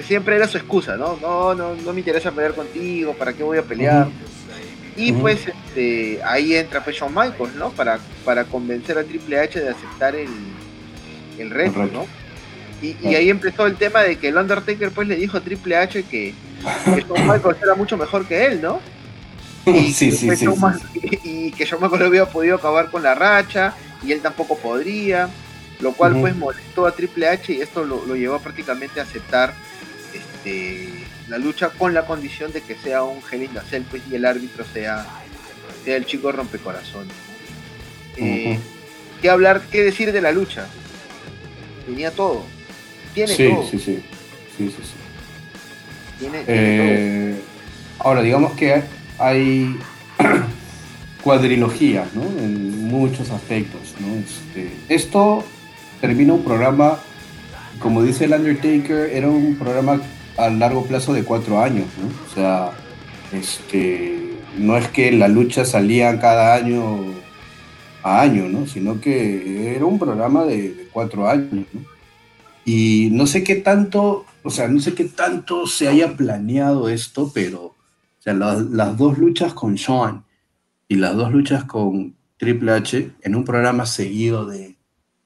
siempre 0.06 0.36
era 0.36 0.48
su 0.48 0.58
excusa, 0.58 0.96
¿no? 0.98 1.18
No, 1.22 1.54
no, 1.54 1.76
no 1.76 1.94
me 1.94 2.00
interesa 2.00 2.32
pelear 2.32 2.54
contigo, 2.54 3.14
¿para 3.14 3.34
qué 3.34 3.44
voy 3.44 3.58
a 3.58 3.64
pelear? 3.64 4.08
Y 4.96 5.14
pues 5.14 5.48
este, 5.48 6.20
ahí 6.24 6.56
entra 6.56 6.84
pues 6.84 6.98
Shawn 6.98 7.14
Michaels, 7.14 7.56
¿no? 7.56 7.70
Para, 7.70 8.00
para 8.26 8.44
convencer 8.46 8.98
a 8.98 9.04
Triple 9.04 9.40
H 9.40 9.60
de 9.60 9.70
aceptar 9.70 10.16
el, 10.16 10.30
el 11.38 11.50
reto, 11.50 11.86
¿no? 11.86 12.06
Y, 12.82 12.96
y, 13.02 13.16
ahí 13.16 13.30
empezó 13.30 13.66
el 13.66 13.76
tema 13.76 14.04
de 14.04 14.18
que 14.18 14.30
el 14.30 14.38
Undertaker 14.38 14.92
pues 14.92 15.06
le 15.06 15.18
dijo 15.18 15.38
a 15.38 15.42
Triple 15.42 15.76
H 15.76 16.04
que, 16.04 16.34
que 16.86 17.02
Shawn 17.02 17.28
Michaels 17.28 17.62
era 17.62 17.76
mucho 17.76 17.98
mejor 17.98 18.26
que 18.26 18.46
él, 18.46 18.62
¿no? 18.62 18.80
Y, 19.66 19.92
sí, 19.94 20.12
sí, 20.12 20.36
sí, 20.36 20.48
y 21.24 21.52
que 21.52 21.66
Shawn 21.66 21.82
Michaels 21.82 22.06
había 22.06 22.26
podido 22.26 22.56
acabar 22.56 22.90
con 22.90 23.04
la 23.04 23.14
racha 23.14 23.76
y 24.04 24.12
él 24.12 24.22
tampoco 24.22 24.58
podría, 24.58 25.30
lo 25.80 25.94
cual 25.94 26.20
pues 26.20 26.36
molestó 26.36 26.86
a 26.86 26.96
Triple 26.96 27.28
H 27.28 27.54
y 27.54 27.62
esto 27.62 27.84
lo, 27.84 28.06
lo 28.06 28.16
llevó 28.16 28.40
prácticamente 28.40 29.00
a 29.00 29.04
aceptar 29.04 29.54
este, 30.14 30.90
la 31.28 31.38
lucha 31.38 31.70
con 31.70 31.94
la 31.94 32.06
condición 32.06 32.52
de 32.52 32.62
que 32.62 32.76
sea 32.76 33.04
un 33.04 33.22
Hell 33.32 33.44
in 33.44 33.84
pues, 33.90 34.04
y 34.10 34.16
el 34.16 34.26
árbitro 34.26 34.66
sea, 34.66 35.06
sea 35.84 35.96
el 35.96 36.06
chico 36.06 36.32
rompecorazones. 36.32 37.14
Eh, 38.18 38.60
¿Qué 39.22 39.30
hablar, 39.30 39.62
qué 39.72 39.84
decir 39.84 40.12
de 40.12 40.22
la 40.22 40.32
lucha? 40.32 40.68
Tenía 41.86 42.12
todo. 42.12 42.46
Tiene 43.14 43.36
todo. 43.36 43.64
Sí, 43.70 43.80
sí, 43.80 44.04
sí. 44.58 44.72
sí, 44.72 44.76
Tiene, 46.20 46.44
eh, 46.48 47.36
todo. 47.38 48.08
Ahora, 48.08 48.22
digamos 48.22 48.54
que 48.54 48.84
hay 49.18 49.78
cuadrilogía, 51.24 52.08
¿no? 52.14 52.24
En 52.24 52.88
muchos 52.88 53.30
aspectos, 53.32 53.96
¿no? 54.00 54.16
Este, 54.16 54.72
esto 54.88 55.44
termina 56.02 56.34
un 56.34 56.44
programa, 56.44 57.00
como 57.80 58.04
dice 58.04 58.26
el 58.26 58.34
Undertaker, 58.34 59.12
era 59.12 59.28
un 59.28 59.56
programa 59.56 60.02
a 60.38 60.50
largo 60.50 60.86
plazo 60.86 61.14
de 61.14 61.24
cuatro 61.24 61.62
años, 61.62 61.86
¿no? 62.02 62.08
O 62.26 62.34
sea, 62.34 62.72
este, 63.34 64.38
no 64.58 64.78
es 64.78 64.88
que 64.88 65.12
la 65.12 65.28
lucha 65.28 65.66
salía 65.66 66.20
cada 66.20 66.56
año 66.56 67.14
a 68.02 68.22
año, 68.22 68.48
¿no? 68.48 68.66
Sino 68.66 69.02
que 69.02 69.76
era 69.76 69.86
un 69.86 70.00
programa 70.00 70.46
de, 70.46 70.88
cuatro 70.92 71.28
años, 71.28 71.66
¿no? 71.74 71.82
Y 72.66 73.10
no 73.12 73.26
sé 73.26 73.44
qué 73.44 73.56
tanto, 73.56 74.26
o 74.44 74.50
sea, 74.50 74.68
no 74.68 74.80
sé 74.80 74.94
qué 74.94 75.06
tanto 75.06 75.66
se 75.66 75.88
haya 75.88 76.16
planeado 76.16 76.88
esto, 76.88 77.32
pero, 77.34 77.64
o 77.64 77.76
sea, 78.20 78.34
las 78.34 78.98
dos 78.98 79.18
luchas 79.18 79.54
con 79.54 79.78
Sean 79.78 80.24
y 80.90 80.96
las 80.96 81.16
dos 81.16 81.32
luchas 81.32 81.64
con 81.64 82.18
Triple 82.38 82.72
H 82.74 83.12
en 83.22 83.36
un 83.36 83.46
programa 83.46 83.86
seguido 83.86 84.46
de, 84.46 84.76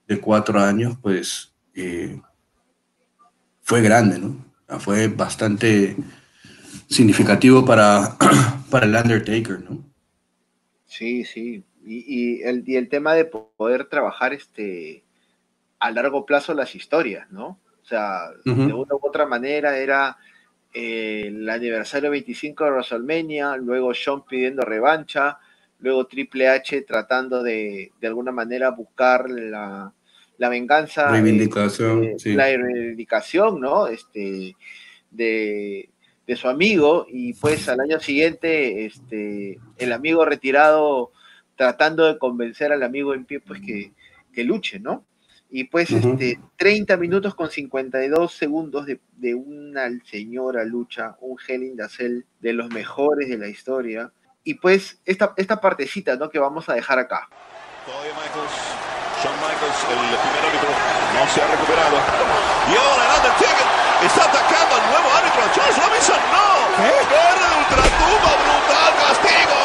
de 0.07 0.19
cuatro 0.19 0.60
años, 0.60 0.98
pues 1.02 1.53
eh, 1.73 2.22
fue 3.61 3.81
grande, 3.81 4.19
¿no? 4.19 4.44
fue 4.80 5.07
bastante 5.07 5.95
significativo 6.90 7.64
para, 7.64 8.18
para 8.69 8.85
el 8.85 8.95
Undertaker, 8.95 9.61
¿no? 9.61 9.84
Sí, 10.85 11.23
sí. 11.23 11.64
Y, 11.85 12.41
el, 12.44 12.64
y 12.68 12.76
el 12.76 12.90
tema 12.90 13.14
de 13.14 13.26
poder 13.26 13.85
trabajar 13.85 14.34
este 14.34 15.03
a 15.80 15.91
largo 15.91 16.26
plazo 16.26 16.53
las 16.53 16.76
historias, 16.76 17.30
¿no? 17.30 17.60
O 17.81 17.85
sea, 17.85 18.30
de 18.45 18.52
una 18.52 18.95
u 18.95 18.99
otra 19.02 19.26
manera 19.26 19.77
era 19.77 20.18
eh, 20.73 21.23
el 21.27 21.49
aniversario 21.49 22.10
25 22.10 22.64
de 22.64 22.72
WrestleMania, 22.72 23.57
luego 23.57 23.94
Sean 23.94 24.23
pidiendo 24.26 24.64
revancha, 24.64 25.40
luego 25.84 26.07
Triple 26.07 26.47
H 26.47 26.81
tratando 26.84 27.43
de, 27.43 27.91
de 27.99 28.07
alguna 28.07 28.31
manera 28.31 28.72
buscar 28.72 29.30
la, 29.30 29.93
la 30.38 30.49
venganza, 30.49 31.11
reivindicación, 31.11 32.05
eh, 32.05 32.18
la 32.26 32.45
reivindicación, 32.45 33.60
¿no? 33.60 33.88
Este, 33.88 34.55
de, 35.11 35.89
su 36.35 36.47
amigo 36.47 37.05
y 37.07 37.34
pues 37.34 37.69
al 37.69 37.81
año 37.81 37.99
siguiente, 37.99 38.85
este, 38.85 39.60
el 39.77 39.91
amigo 39.91 40.26
retirado 40.26 41.11
tratando 41.55 42.05
de 42.05 42.18
convencer 42.18 42.72
al 42.72 42.81
amigo 42.81 43.14
en 43.14 43.26
pie, 43.26 43.39
pues 43.39 43.61
que, 43.61 43.91
que 44.34 44.43
luche, 44.43 44.80
¿no? 44.80 45.05
Y 45.51 45.65
pues 45.65 45.91
este, 45.91 46.39
30 46.57 46.97
minutos 46.97 47.35
con 47.35 47.51
52 47.51 48.34
segundos 48.34 48.88
de, 48.88 48.99
de 49.18 49.35
una 49.35 49.88
señora 50.05 50.64
lucha, 50.64 51.15
un 51.19 51.38
Hell 51.45 51.61
in 51.61 51.77
de 52.39 52.53
los 52.53 52.69
mejores 52.72 53.30
de 53.30 53.38
la 53.38 53.47
historia. 53.49 54.11
Y 54.44 54.56
pues 54.56 54.98
esta, 55.06 55.34
esta 55.38 55.61
partecita, 55.61 56.15
¿no? 56.15 56.30
Que 56.30 56.40
vamos 56.40 56.68
a 56.68 56.74
dejar 56.74 56.99
acá. 56.99 57.30
Shawn 59.24 59.40
Michaels, 59.40 59.80
el 59.88 60.20
primer 60.20 60.44
árbitro, 60.44 60.68
no 61.15 61.24
se 61.32 61.40
ha 61.40 61.48
recuperado. 61.48 61.95
Y 62.68 62.76
ahora 62.76 63.03
el 63.07 63.11
Undertaker 63.24 63.68
está 64.03 64.24
atacando 64.28 64.76
al 64.76 64.86
nuevo 64.91 65.07
árbitro, 65.15 65.41
Charles 65.56 65.78
Robinson. 65.80 66.20
¡No! 66.28 66.48
¿Qué? 66.76 66.91
¡Guerra 67.07 67.48
de 67.48 67.56
ultratumba, 67.64 68.32
brutal 68.44 68.91
castigo! 68.99 69.60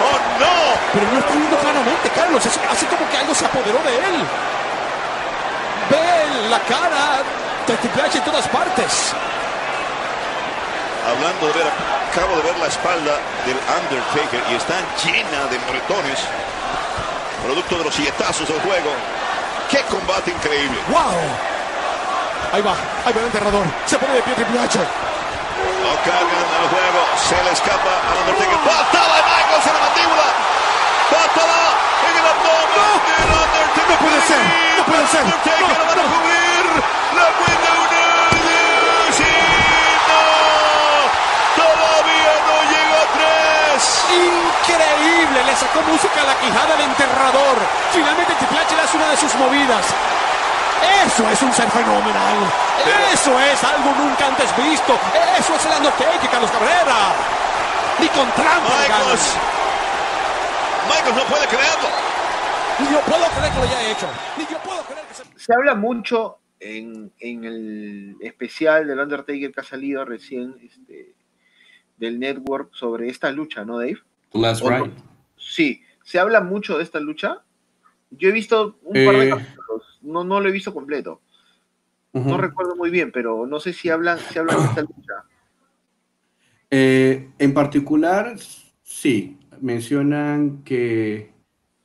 ¡Oh, 0.00 0.16
no! 0.40 0.54
Pero 0.94 1.04
no 1.12 1.18
está 1.18 1.34
viendo 1.34 1.58
claramente, 1.58 2.08
Carlos. 2.16 2.46
Es 2.46 2.58
así 2.70 2.86
como 2.86 3.04
que 3.10 3.16
algo 3.18 3.34
se 3.34 3.44
apoderó 3.44 3.78
de 3.84 3.94
él. 4.00 4.16
Ve 5.90 6.48
la 6.48 6.60
cara 6.60 7.20
de 7.66 7.76
Triple 7.76 8.02
H 8.02 8.16
en 8.16 8.24
todas 8.24 8.48
partes. 8.48 9.12
Hablando 11.02 11.46
de 11.48 11.52
ver, 11.52 11.66
acabo 12.10 12.36
de 12.36 12.42
ver 12.42 12.58
la 12.58 12.68
espalda 12.68 13.18
del 13.44 13.58
Undertaker 13.58 14.42
y 14.50 14.54
está 14.54 14.74
llena 15.02 15.46
de 15.50 15.58
moretones 15.66 16.20
producto 17.42 17.76
de 17.78 17.84
los 17.84 17.94
silletazos 17.94 18.46
del 18.46 18.60
juego. 18.60 18.90
¡Qué 19.68 19.82
combate 19.90 20.30
increíble! 20.30 20.78
¡Wow! 20.88 21.18
Ahí 22.52 22.62
va, 22.62 22.74
ahí 23.04 23.12
va 23.12 23.20
el 23.20 23.26
enterrador. 23.26 23.66
Se 23.86 23.98
pone 23.98 24.14
de 24.14 24.22
pie 24.22 24.34
Triple 24.34 24.60
H. 24.60 24.78
Lo 24.78 25.94
cargan 26.06 26.46
al 26.54 26.68
juego, 26.70 27.00
se 27.18 27.42
le 27.42 27.50
escapa 27.50 27.92
al 27.98 28.18
Undertaker. 28.22 28.58
¡Patada 28.62 29.16
de 29.16 29.22
Michaels 29.26 29.66
en 29.66 29.74
la 29.74 29.80
mandíbula! 29.80 30.28
¡Patada 31.10 31.62
en 32.06 32.14
el 32.14 32.26
abdomen 32.30 32.98
del 33.10 33.30
Undertaker! 33.42 33.90
¡No 33.90 33.96
puede 33.98 34.20
ser! 34.22 34.42
¡No 34.78 34.84
puede 34.84 35.06
ser! 35.08 35.22
Undertaker 35.24 35.66
no, 35.66 35.82
la 35.82 35.88
van 35.90 35.98
a 35.98 36.06
cubrir. 36.14 36.64
¡La 37.18 37.26
cuenta 37.42 37.71
le 45.52 45.58
sacó 45.58 45.82
música 45.82 46.22
a 46.22 46.24
la 46.24 46.34
quijada 46.40 46.76
del 46.76 46.88
enterrador. 46.88 47.56
Finalmente 47.92 48.32
Triple 48.40 48.58
H 48.58 48.74
le 48.74 48.82
hace 48.82 48.96
una 48.96 49.10
de 49.10 49.16
sus 49.18 49.34
movidas. 49.34 49.84
Eso 51.04 51.28
es 51.28 51.42
un 51.42 51.52
ser 51.52 51.68
fenomenal. 51.68 52.38
Eso 53.12 53.38
es 53.38 53.62
algo 53.62 53.92
nunca 54.00 54.28
antes 54.28 54.48
visto. 54.56 54.98
Eso 55.38 55.54
es 55.54 55.66
el 55.66 55.72
Undertaker, 55.76 56.30
Carlos 56.30 56.50
Cabrera. 56.50 57.12
Ni 58.00 58.08
con 58.08 58.30
trampa. 58.32 58.70
Michaels. 58.80 59.36
Michaels 60.88 61.16
no 61.16 61.24
puede 61.24 61.46
creerlo. 61.46 61.88
Ni 62.78 62.86
yo 62.90 63.00
puedo 63.00 63.26
creer 63.36 63.52
que 63.52 63.58
lo 63.58 63.64
haya 63.64 63.90
hecho. 63.90 64.08
Ni 64.38 64.46
yo 64.46 64.58
puedo 64.58 64.82
creer 64.84 65.04
que 65.06 65.14
se... 65.14 65.24
Se 65.36 65.52
habla 65.54 65.74
mucho 65.74 66.38
en, 66.60 67.12
en 67.20 67.44
el 67.44 68.16
especial 68.22 68.86
del 68.86 68.98
Undertaker 68.98 69.52
que 69.52 69.60
ha 69.60 69.64
salido 69.64 70.06
recién 70.06 70.56
este, 70.62 71.12
del 71.98 72.18
network 72.18 72.72
sobre 72.72 73.10
esta 73.10 73.30
lucha, 73.30 73.66
¿no, 73.66 73.78
Dave? 73.78 73.98
Last 74.32 74.62
right. 74.62 75.11
Sí, 75.52 75.82
se 76.02 76.18
habla 76.18 76.40
mucho 76.40 76.78
de 76.78 76.82
esta 76.82 76.98
lucha. 76.98 77.42
Yo 78.10 78.30
he 78.30 78.32
visto 78.32 78.78
un 78.84 79.04
par 79.04 79.16
de 79.18 79.28
capítulos, 79.28 79.98
no, 80.00 80.24
no 80.24 80.40
lo 80.40 80.48
he 80.48 80.52
visto 80.52 80.72
completo. 80.72 81.20
No 82.14 82.38
recuerdo 82.38 82.74
muy 82.74 82.90
bien, 82.90 83.10
pero 83.12 83.46
no 83.46 83.60
sé 83.60 83.74
si 83.74 83.90
hablan, 83.90 84.18
si 84.18 84.38
hablan 84.38 84.58
de 84.58 84.64
esta 84.64 84.80
lucha. 84.80 85.14
Eh, 86.70 87.30
en 87.38 87.52
particular, 87.52 88.36
sí, 88.82 89.38
mencionan 89.60 90.62
que 90.62 91.32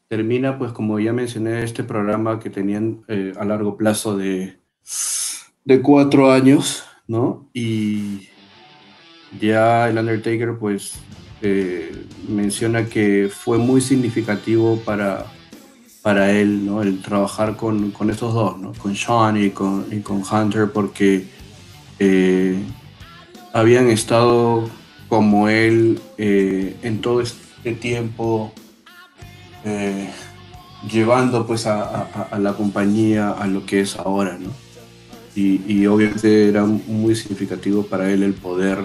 termina, 0.08 0.58
pues 0.58 0.72
como 0.72 1.00
ya 1.00 1.12
mencioné, 1.12 1.64
este 1.64 1.84
programa 1.84 2.40
que 2.40 2.50
tenían 2.50 3.04
eh, 3.10 3.34
a 3.38 3.44
largo 3.44 3.76
plazo 3.76 4.18
de, 4.18 4.60
de 5.66 5.82
cuatro 5.82 6.32
años, 6.32 6.86
¿no? 7.06 7.50
Y 7.54 8.30
ya 9.40 9.90
el 9.90 9.98
Undertaker, 9.98 10.58
pues 10.58 11.02
menciona 12.28 12.86
que 12.86 13.30
fue 13.32 13.58
muy 13.58 13.82
significativo 13.82 14.82
para, 14.84 15.26
para 16.02 16.32
él, 16.32 16.66
¿no? 16.66 16.82
El 16.82 17.02
trabajar 17.02 17.58
con, 17.58 17.92
con 17.92 18.10
estos 18.10 18.34
dos, 18.34 18.58
¿no? 18.58 18.72
Con 18.74 18.96
Sean 18.96 19.44
y 19.44 19.50
con, 19.50 19.86
y 19.92 20.00
con 20.00 20.24
Hunter, 20.24 20.72
porque 20.72 21.28
eh, 22.00 22.58
habían 23.52 23.90
estado 23.90 24.70
como 25.10 25.50
él 25.50 26.00
eh, 26.18 26.78
en 26.82 27.02
todo 27.02 27.20
este 27.20 27.74
tiempo 27.74 28.54
eh, 29.66 30.10
llevando 30.90 31.46
pues 31.46 31.66
a, 31.66 32.04
a, 32.32 32.40
la 32.40 32.54
compañía 32.54 33.32
a 33.32 33.46
lo 33.48 33.66
que 33.66 33.82
es 33.82 33.98
ahora, 33.98 34.38
¿no? 34.40 34.52
Y, 35.36 35.62
y, 35.68 35.88
obviamente 35.88 36.48
era 36.48 36.66
muy 36.66 37.16
significativo 37.16 37.84
para 37.84 38.10
él 38.12 38.24
el 38.24 38.34
poder 38.34 38.80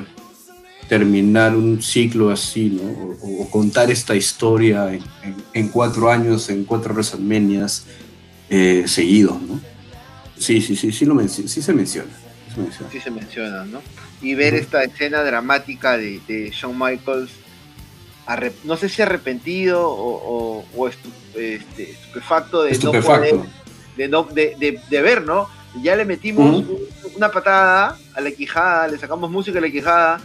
terminar 0.93 1.56
un 1.56 1.82
ciclo 1.82 2.28
así, 2.28 2.69
¿no? 2.69 3.16
O, 3.23 3.48
contar 3.48 3.90
esta 3.90 4.14
historia 4.14 4.93
en, 4.93 5.02
en, 5.55 5.69
cuatro 5.69 6.10
años, 6.10 6.51
en 6.51 6.64
cuatro 6.64 6.93
WrestleManias 6.93 7.86
eh, 8.51 8.85
seguidos, 8.86 9.40
¿no? 9.40 9.59
Sí, 10.36 10.60
sí, 10.60 10.77
sí, 10.77 10.93
sí, 10.93 11.06
lo 11.06 11.19
sí 11.27 11.48
se 11.48 11.73
menciona. 11.73 12.12
Sí 12.90 13.01
se 13.01 13.10
menciona, 13.10 13.64
¿no? 13.64 13.81
Y 14.20 14.35
ver 14.35 14.52
esta 14.52 14.85
escena 14.85 15.23
dramática 15.23 15.97
de, 15.97 16.20
de 16.28 16.51
Shawn 16.51 16.78
Michaels, 16.78 17.31
no 18.64 18.77
sé 18.77 18.90
si 18.90 19.01
arrepentido 19.01 19.89
o, 19.89 20.62
o, 20.77 20.89
este, 20.89 21.56
estupefacto 21.78 22.64
de 22.64 22.78
no 22.78 22.93
poder, 22.93 23.36
de, 23.97 24.09
no, 24.09 24.24
de, 24.24 24.78
de, 24.90 25.01
ver, 25.01 25.23
¿no? 25.23 25.48
Ya 25.82 25.97
le 25.97 26.05
metimos 26.05 26.66
una 27.16 27.31
patada 27.31 27.97
a 28.14 28.20
la 28.20 28.31
quijada, 28.31 28.89
le 28.89 28.98
sacamos 28.98 29.31
música 29.31 29.59
a 29.59 29.62
la 29.62 29.70
quijada, 29.70 30.20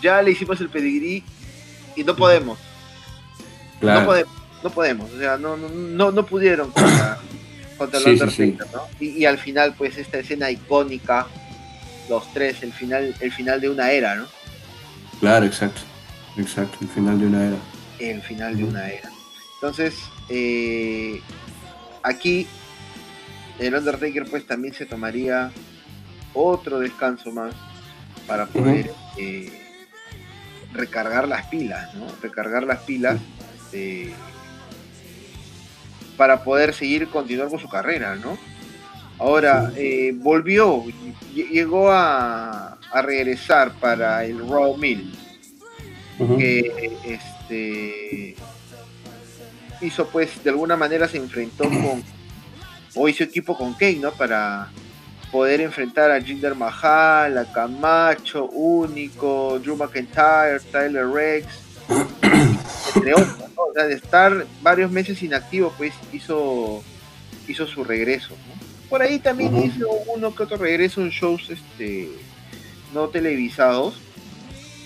ya 0.00 0.22
le 0.22 0.32
hicimos 0.32 0.60
el 0.60 0.68
pedigrí 0.68 1.22
y 1.96 2.04
no 2.04 2.16
podemos. 2.16 2.58
No 3.80 4.04
podemos, 4.04 4.34
no 4.62 4.70
podemos, 4.70 5.10
o 5.10 5.18
sea, 5.18 5.38
no, 5.38 5.56
no, 5.56 6.10
no 6.12 6.26
pudieron 6.26 6.70
contra, 6.70 7.18
contra 7.78 7.98
el 7.98 8.06
Undertaker, 8.06 8.66
¿no? 8.72 8.82
Y, 9.00 9.24
al 9.24 9.38
final, 9.38 9.74
pues, 9.76 9.96
esta 9.96 10.18
escena 10.18 10.50
icónica, 10.50 11.26
los 12.10 12.30
tres, 12.34 12.62
el 12.62 12.72
final, 12.72 13.14
el 13.20 13.32
final 13.32 13.60
de 13.60 13.70
una 13.70 13.90
era, 13.90 14.16
¿no? 14.16 14.26
Claro, 15.18 15.46
exacto, 15.46 15.80
exacto, 16.36 16.76
el 16.82 16.88
final 16.88 17.18
de 17.18 17.26
una 17.26 17.46
era. 17.46 17.56
El 17.98 18.20
final 18.20 18.56
de 18.56 18.64
una 18.64 18.90
era. 18.90 19.10
Entonces, 19.54 19.94
eh, 20.28 21.20
aquí 22.02 22.46
el 23.58 23.74
Undertaker 23.74 24.24
pues 24.28 24.46
también 24.46 24.74
se 24.74 24.86
tomaría 24.86 25.50
otro 26.34 26.78
descanso 26.78 27.30
más 27.32 27.54
para 28.26 28.46
poder 28.46 28.92
recargar 30.72 31.28
las 31.28 31.46
pilas, 31.46 31.94
¿no? 31.94 32.06
Recargar 32.22 32.62
las 32.64 32.80
pilas 32.80 33.18
eh, 33.72 34.12
para 36.16 36.44
poder 36.44 36.74
seguir 36.74 37.08
continuar 37.08 37.48
con 37.48 37.58
su 37.58 37.68
carrera, 37.68 38.16
¿no? 38.16 38.38
Ahora, 39.18 39.70
eh, 39.76 40.12
volvió, 40.14 40.84
llegó 41.34 41.90
a, 41.90 42.78
regresar 43.02 43.72
para 43.74 44.24
el 44.24 44.38
Raw 44.48 44.76
Mill, 44.76 45.14
que 46.36 46.98
este, 47.04 48.34
hizo 49.80 50.08
pues, 50.08 50.42
de 50.42 50.50
alguna 50.50 50.76
manera 50.76 51.06
se 51.06 51.18
enfrentó 51.18 51.64
con, 51.64 52.02
o 52.96 53.08
hizo 53.08 53.22
equipo 53.22 53.56
con 53.56 53.74
Kane, 53.74 54.00
¿no? 54.00 54.10
Para, 54.12 54.70
poder 55.30 55.60
enfrentar 55.60 56.10
a 56.10 56.20
Jinder 56.20 56.54
Mahal, 56.54 57.38
a 57.38 57.50
Camacho, 57.52 58.46
Único, 58.46 59.58
Drew 59.60 59.76
McIntyre, 59.76 60.60
Tyler 60.72 61.06
Rex, 61.06 61.46
entre 62.96 63.14
otros. 63.14 63.36
O 63.56 63.72
sea, 63.72 63.84
de 63.84 63.94
estar 63.94 64.46
varios 64.62 64.90
meses 64.90 65.22
inactivo, 65.22 65.72
pues 65.76 65.92
hizo, 66.12 66.82
hizo 67.46 67.66
su 67.66 67.84
regreso. 67.84 68.34
Por 68.88 69.02
ahí 69.02 69.20
también 69.20 69.56
hizo 69.62 69.88
uno 70.14 70.34
que 70.34 70.42
otro 70.42 70.56
regreso 70.56 71.00
en 71.00 71.10
shows 71.10 71.48
este, 71.50 72.08
no 72.92 73.08
televisados, 73.08 74.00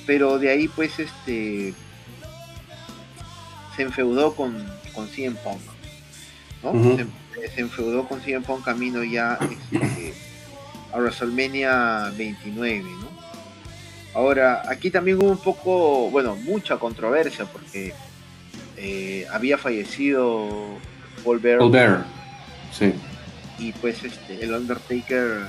pero 0.06 0.38
de 0.38 0.50
ahí 0.50 0.68
pues 0.68 0.98
este 0.98 1.72
se 3.74 3.82
enfeudó 3.82 4.34
con, 4.34 4.54
con 4.92 5.08
CM 5.08 5.36
Punk. 5.36 5.60
¿no? 6.62 6.96
se, 6.96 7.60
enfeudó 7.60 8.06
con 8.06 8.20
CM 8.20 8.44
Punk 8.44 8.64
camino 8.64 9.02
ya 9.02 9.38
este, 9.40 9.93
a 10.94 10.98
WrestleMania 10.98 12.12
29, 12.16 12.82
¿no? 13.00 13.08
Ahora, 14.14 14.62
aquí 14.68 14.90
también 14.90 15.16
hubo 15.18 15.30
un 15.30 15.38
poco, 15.38 16.08
bueno, 16.10 16.36
mucha 16.36 16.78
controversia 16.78 17.46
porque 17.46 17.92
eh, 18.76 19.26
había 19.32 19.58
fallecido 19.58 20.48
Paul 21.24 21.40
Bear. 21.40 22.04
sí. 22.72 22.94
Y 23.58 23.72
pues 23.72 24.02
este, 24.02 24.44
el 24.44 24.52
Undertaker 24.52 25.46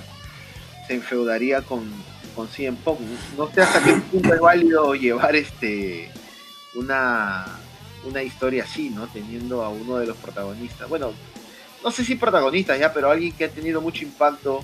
se 0.88 0.93
enfeudaría 0.93 1.61
con, 1.61 1.91
con 2.35 2.47
CM 2.47 2.77
Punk. 2.84 2.99
No 3.35 3.51
sé 3.51 3.61
hasta 3.61 3.84
qué 3.84 3.93
punto 3.93 4.34
es 4.34 4.39
válido 4.39 4.93
llevar 4.93 5.35
este 5.35 6.11
una, 6.76 7.45
una 8.03 8.22
historia 8.22 8.63
así, 8.63 8.91
¿no? 8.91 9.07
Teniendo 9.07 9.63
a 9.63 9.69
uno 9.69 9.97
de 9.97 10.05
los 10.05 10.17
protagonistas. 10.17 10.88
Bueno, 10.88 11.13
no 11.84 11.91
sé 11.91 12.05
si 12.05 12.15
protagonistas 12.15 12.80
ya, 12.80 12.93
pero 12.93 13.09
alguien 13.09 13.31
que 13.31 13.45
ha 13.45 13.49
tenido 13.49 13.81
mucho 13.81 14.03
impacto 14.03 14.63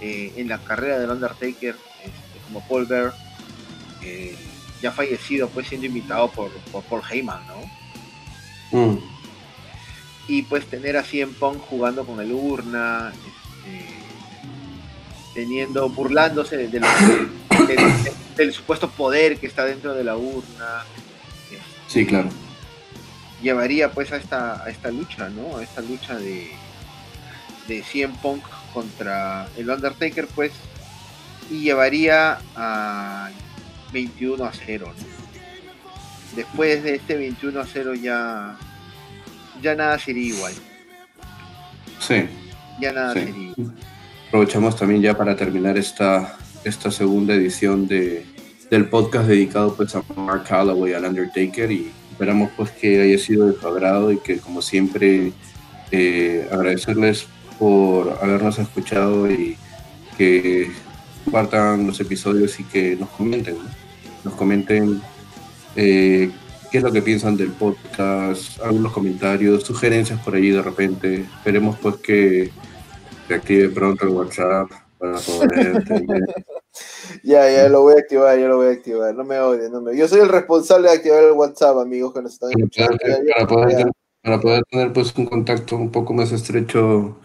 eh, 0.00 0.32
en 0.36 0.48
la 0.48 0.58
carrera 0.58 0.98
del 0.98 1.10
Undertaker, 1.10 1.76
este, 2.04 2.38
como 2.46 2.66
Paul 2.66 2.86
Bear, 2.86 3.12
eh, 4.02 4.34
ya 4.80 4.90
fallecido, 4.92 5.48
pues 5.48 5.68
siendo 5.68 5.86
invitado 5.86 6.30
por, 6.30 6.50
Paul 6.88 7.02
Heyman, 7.10 7.42
¿no? 7.46 8.78
Mm. 8.78 8.98
Y 10.28 10.42
pues 10.42 10.64
tener 10.66 10.96
a 10.96 11.02
CM 11.02 11.32
Punk 11.34 11.58
jugando 11.58 12.06
con 12.06 12.18
el 12.20 12.32
urna, 12.32 13.12
este, 13.12 13.84
teniendo, 15.34 15.88
burlándose 15.90 16.56
de, 16.56 16.80
del 18.36 18.52
supuesto 18.54 18.88
poder 18.88 19.38
que 19.38 19.46
está 19.46 19.66
dentro 19.66 19.92
de 19.92 20.04
la 20.04 20.16
urna. 20.16 20.84
sí, 21.88 22.06
claro. 22.06 22.30
Llevaría 23.42 23.90
pues 23.90 24.12
a 24.12 24.16
esta, 24.16 24.62
a 24.62 24.70
esta 24.70 24.90
lucha, 24.90 25.28
¿no? 25.28 25.58
A 25.58 25.62
esta 25.62 25.80
lucha 25.80 26.16
de, 26.16 26.50
de 27.68 27.82
CM 27.82 28.14
Punk 28.22 28.44
contra 28.72 29.48
el 29.56 29.68
Undertaker, 29.70 30.26
pues, 30.34 30.52
y 31.50 31.62
llevaría 31.62 32.38
a 32.56 33.30
21 33.92 34.44
a 34.44 34.52
0. 34.52 34.92
Después 36.36 36.82
de 36.82 36.94
este 36.94 37.16
21 37.16 37.60
a 37.60 37.66
0 37.66 37.94
ya, 37.94 38.56
ya 39.60 39.74
nada 39.74 39.98
sería 39.98 40.34
igual. 40.34 40.52
Sí. 41.98 42.28
Ya 42.80 42.92
nada 42.92 43.14
sería 43.14 43.52
igual. 43.56 43.74
Aprovechamos 44.28 44.76
también 44.76 45.02
ya 45.02 45.16
para 45.16 45.34
terminar 45.34 45.76
esta, 45.76 46.36
esta 46.62 46.90
segunda 46.92 47.34
edición 47.34 47.88
de, 47.88 48.24
del 48.70 48.88
podcast 48.88 49.26
dedicado 49.26 49.74
pues 49.74 49.94
a 49.96 50.04
Mark 50.14 50.44
Calloway, 50.44 50.92
al 50.92 51.04
Undertaker 51.04 51.70
y 51.72 51.90
esperamos 52.12 52.50
pues 52.56 52.70
que 52.70 53.02
haya 53.02 53.18
sido 53.18 53.48
de 53.48 53.58
su 53.58 53.66
agrado 53.66 54.12
y 54.12 54.18
que 54.18 54.38
como 54.38 54.62
siempre 54.62 55.32
eh, 55.90 56.48
agradecerles 56.52 57.26
por 57.60 58.18
habernos 58.22 58.58
escuchado 58.58 59.30
y 59.30 59.56
que 60.16 60.72
compartan 61.24 61.86
los 61.86 62.00
episodios 62.00 62.58
y 62.58 62.64
que 62.64 62.96
nos 62.96 63.10
comenten, 63.10 63.58
nos 64.24 64.34
comenten 64.34 65.02
eh, 65.76 66.30
qué 66.72 66.78
es 66.78 66.82
lo 66.82 66.90
que 66.90 67.02
piensan 67.02 67.36
del 67.36 67.50
podcast, 67.50 68.58
algunos 68.62 68.92
comentarios, 68.92 69.62
sugerencias 69.62 70.18
por 70.20 70.34
allí 70.34 70.50
de 70.50 70.62
repente. 70.62 71.26
Esperemos 71.36 71.78
pues 71.80 71.96
que 71.96 72.50
se 73.28 73.34
active 73.34 73.68
pronto 73.68 74.06
el 74.06 74.10
WhatsApp 74.14 74.70
para 74.98 75.18
poder 75.18 75.84
Ya, 77.22 77.50
ya 77.50 77.68
lo 77.68 77.82
voy 77.82 77.94
a 77.94 78.00
activar, 78.00 78.38
ya 78.38 78.46
lo 78.46 78.56
voy 78.56 78.68
a 78.68 78.70
activar. 78.70 79.14
No 79.14 79.24
me 79.24 79.38
odien, 79.38 79.70
no 79.70 79.82
me 79.82 79.94
Yo 79.94 80.08
soy 80.08 80.20
el 80.20 80.28
responsable 80.28 80.88
de 80.88 80.94
activar 80.94 81.24
el 81.24 81.32
WhatsApp, 81.32 81.76
amigos 81.76 82.14
que 82.14 82.22
nos 82.22 82.32
están 82.32 82.50
escuchando. 82.52 82.96
Para, 83.34 83.46
poder, 83.46 83.86
para 84.22 84.40
poder 84.40 84.62
tener 84.70 84.92
pues 84.94 85.14
un 85.16 85.26
contacto 85.26 85.76
un 85.76 85.90
poco 85.90 86.14
más 86.14 86.32
estrecho 86.32 87.18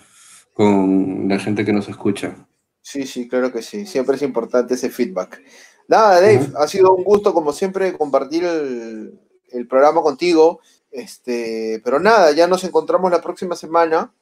con 0.55 1.27
la 1.27 1.37
gente 1.37 1.65
que 1.65 1.73
nos 1.73 1.89
escucha. 1.89 2.33
Sí, 2.81 3.05
sí, 3.05 3.27
claro 3.27 3.51
que 3.51 3.61
sí. 3.61 3.85
Siempre 3.85 4.15
es 4.15 4.21
importante 4.21 4.75
ese 4.75 4.89
feedback. 4.89 5.41
Nada, 5.87 6.21
Dave, 6.21 6.47
ha 6.57 6.65
sido 6.67 6.95
un 6.95 7.03
gusto, 7.03 7.33
como 7.33 7.51
siempre, 7.51 7.97
compartir 7.97 8.45
el, 8.45 9.67
programa 9.67 10.01
contigo. 10.01 10.61
Este, 10.91 11.81
pero 11.83 11.99
nada, 11.99 12.31
ya 12.31 12.47
nos 12.47 12.63
encontramos 12.63 13.11
la 13.11 13.21
próxima 13.21 13.55
semana. 13.55 14.13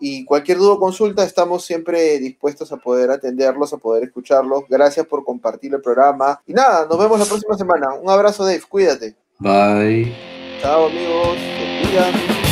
Y 0.00 0.24
cualquier 0.24 0.58
duda 0.58 0.74
o 0.74 0.80
consulta, 0.80 1.24
estamos 1.24 1.64
siempre 1.64 2.18
dispuestos 2.18 2.72
a 2.72 2.78
poder 2.78 3.10
atenderlos, 3.10 3.74
a 3.74 3.78
poder 3.78 4.04
escucharlos. 4.04 4.64
Gracias 4.70 5.06
por 5.06 5.24
compartir 5.24 5.74
el 5.74 5.82
programa. 5.82 6.40
Y 6.46 6.54
nada, 6.54 6.86
nos 6.86 6.98
vemos 6.98 7.18
la 7.18 7.26
próxima 7.26 7.56
semana. 7.58 7.92
Un 7.94 8.08
abrazo, 8.08 8.44
Dave. 8.44 8.62
Cuídate. 8.66 9.14
Bye. 9.38 10.14
Chao, 10.62 10.86
amigos. 10.86 12.45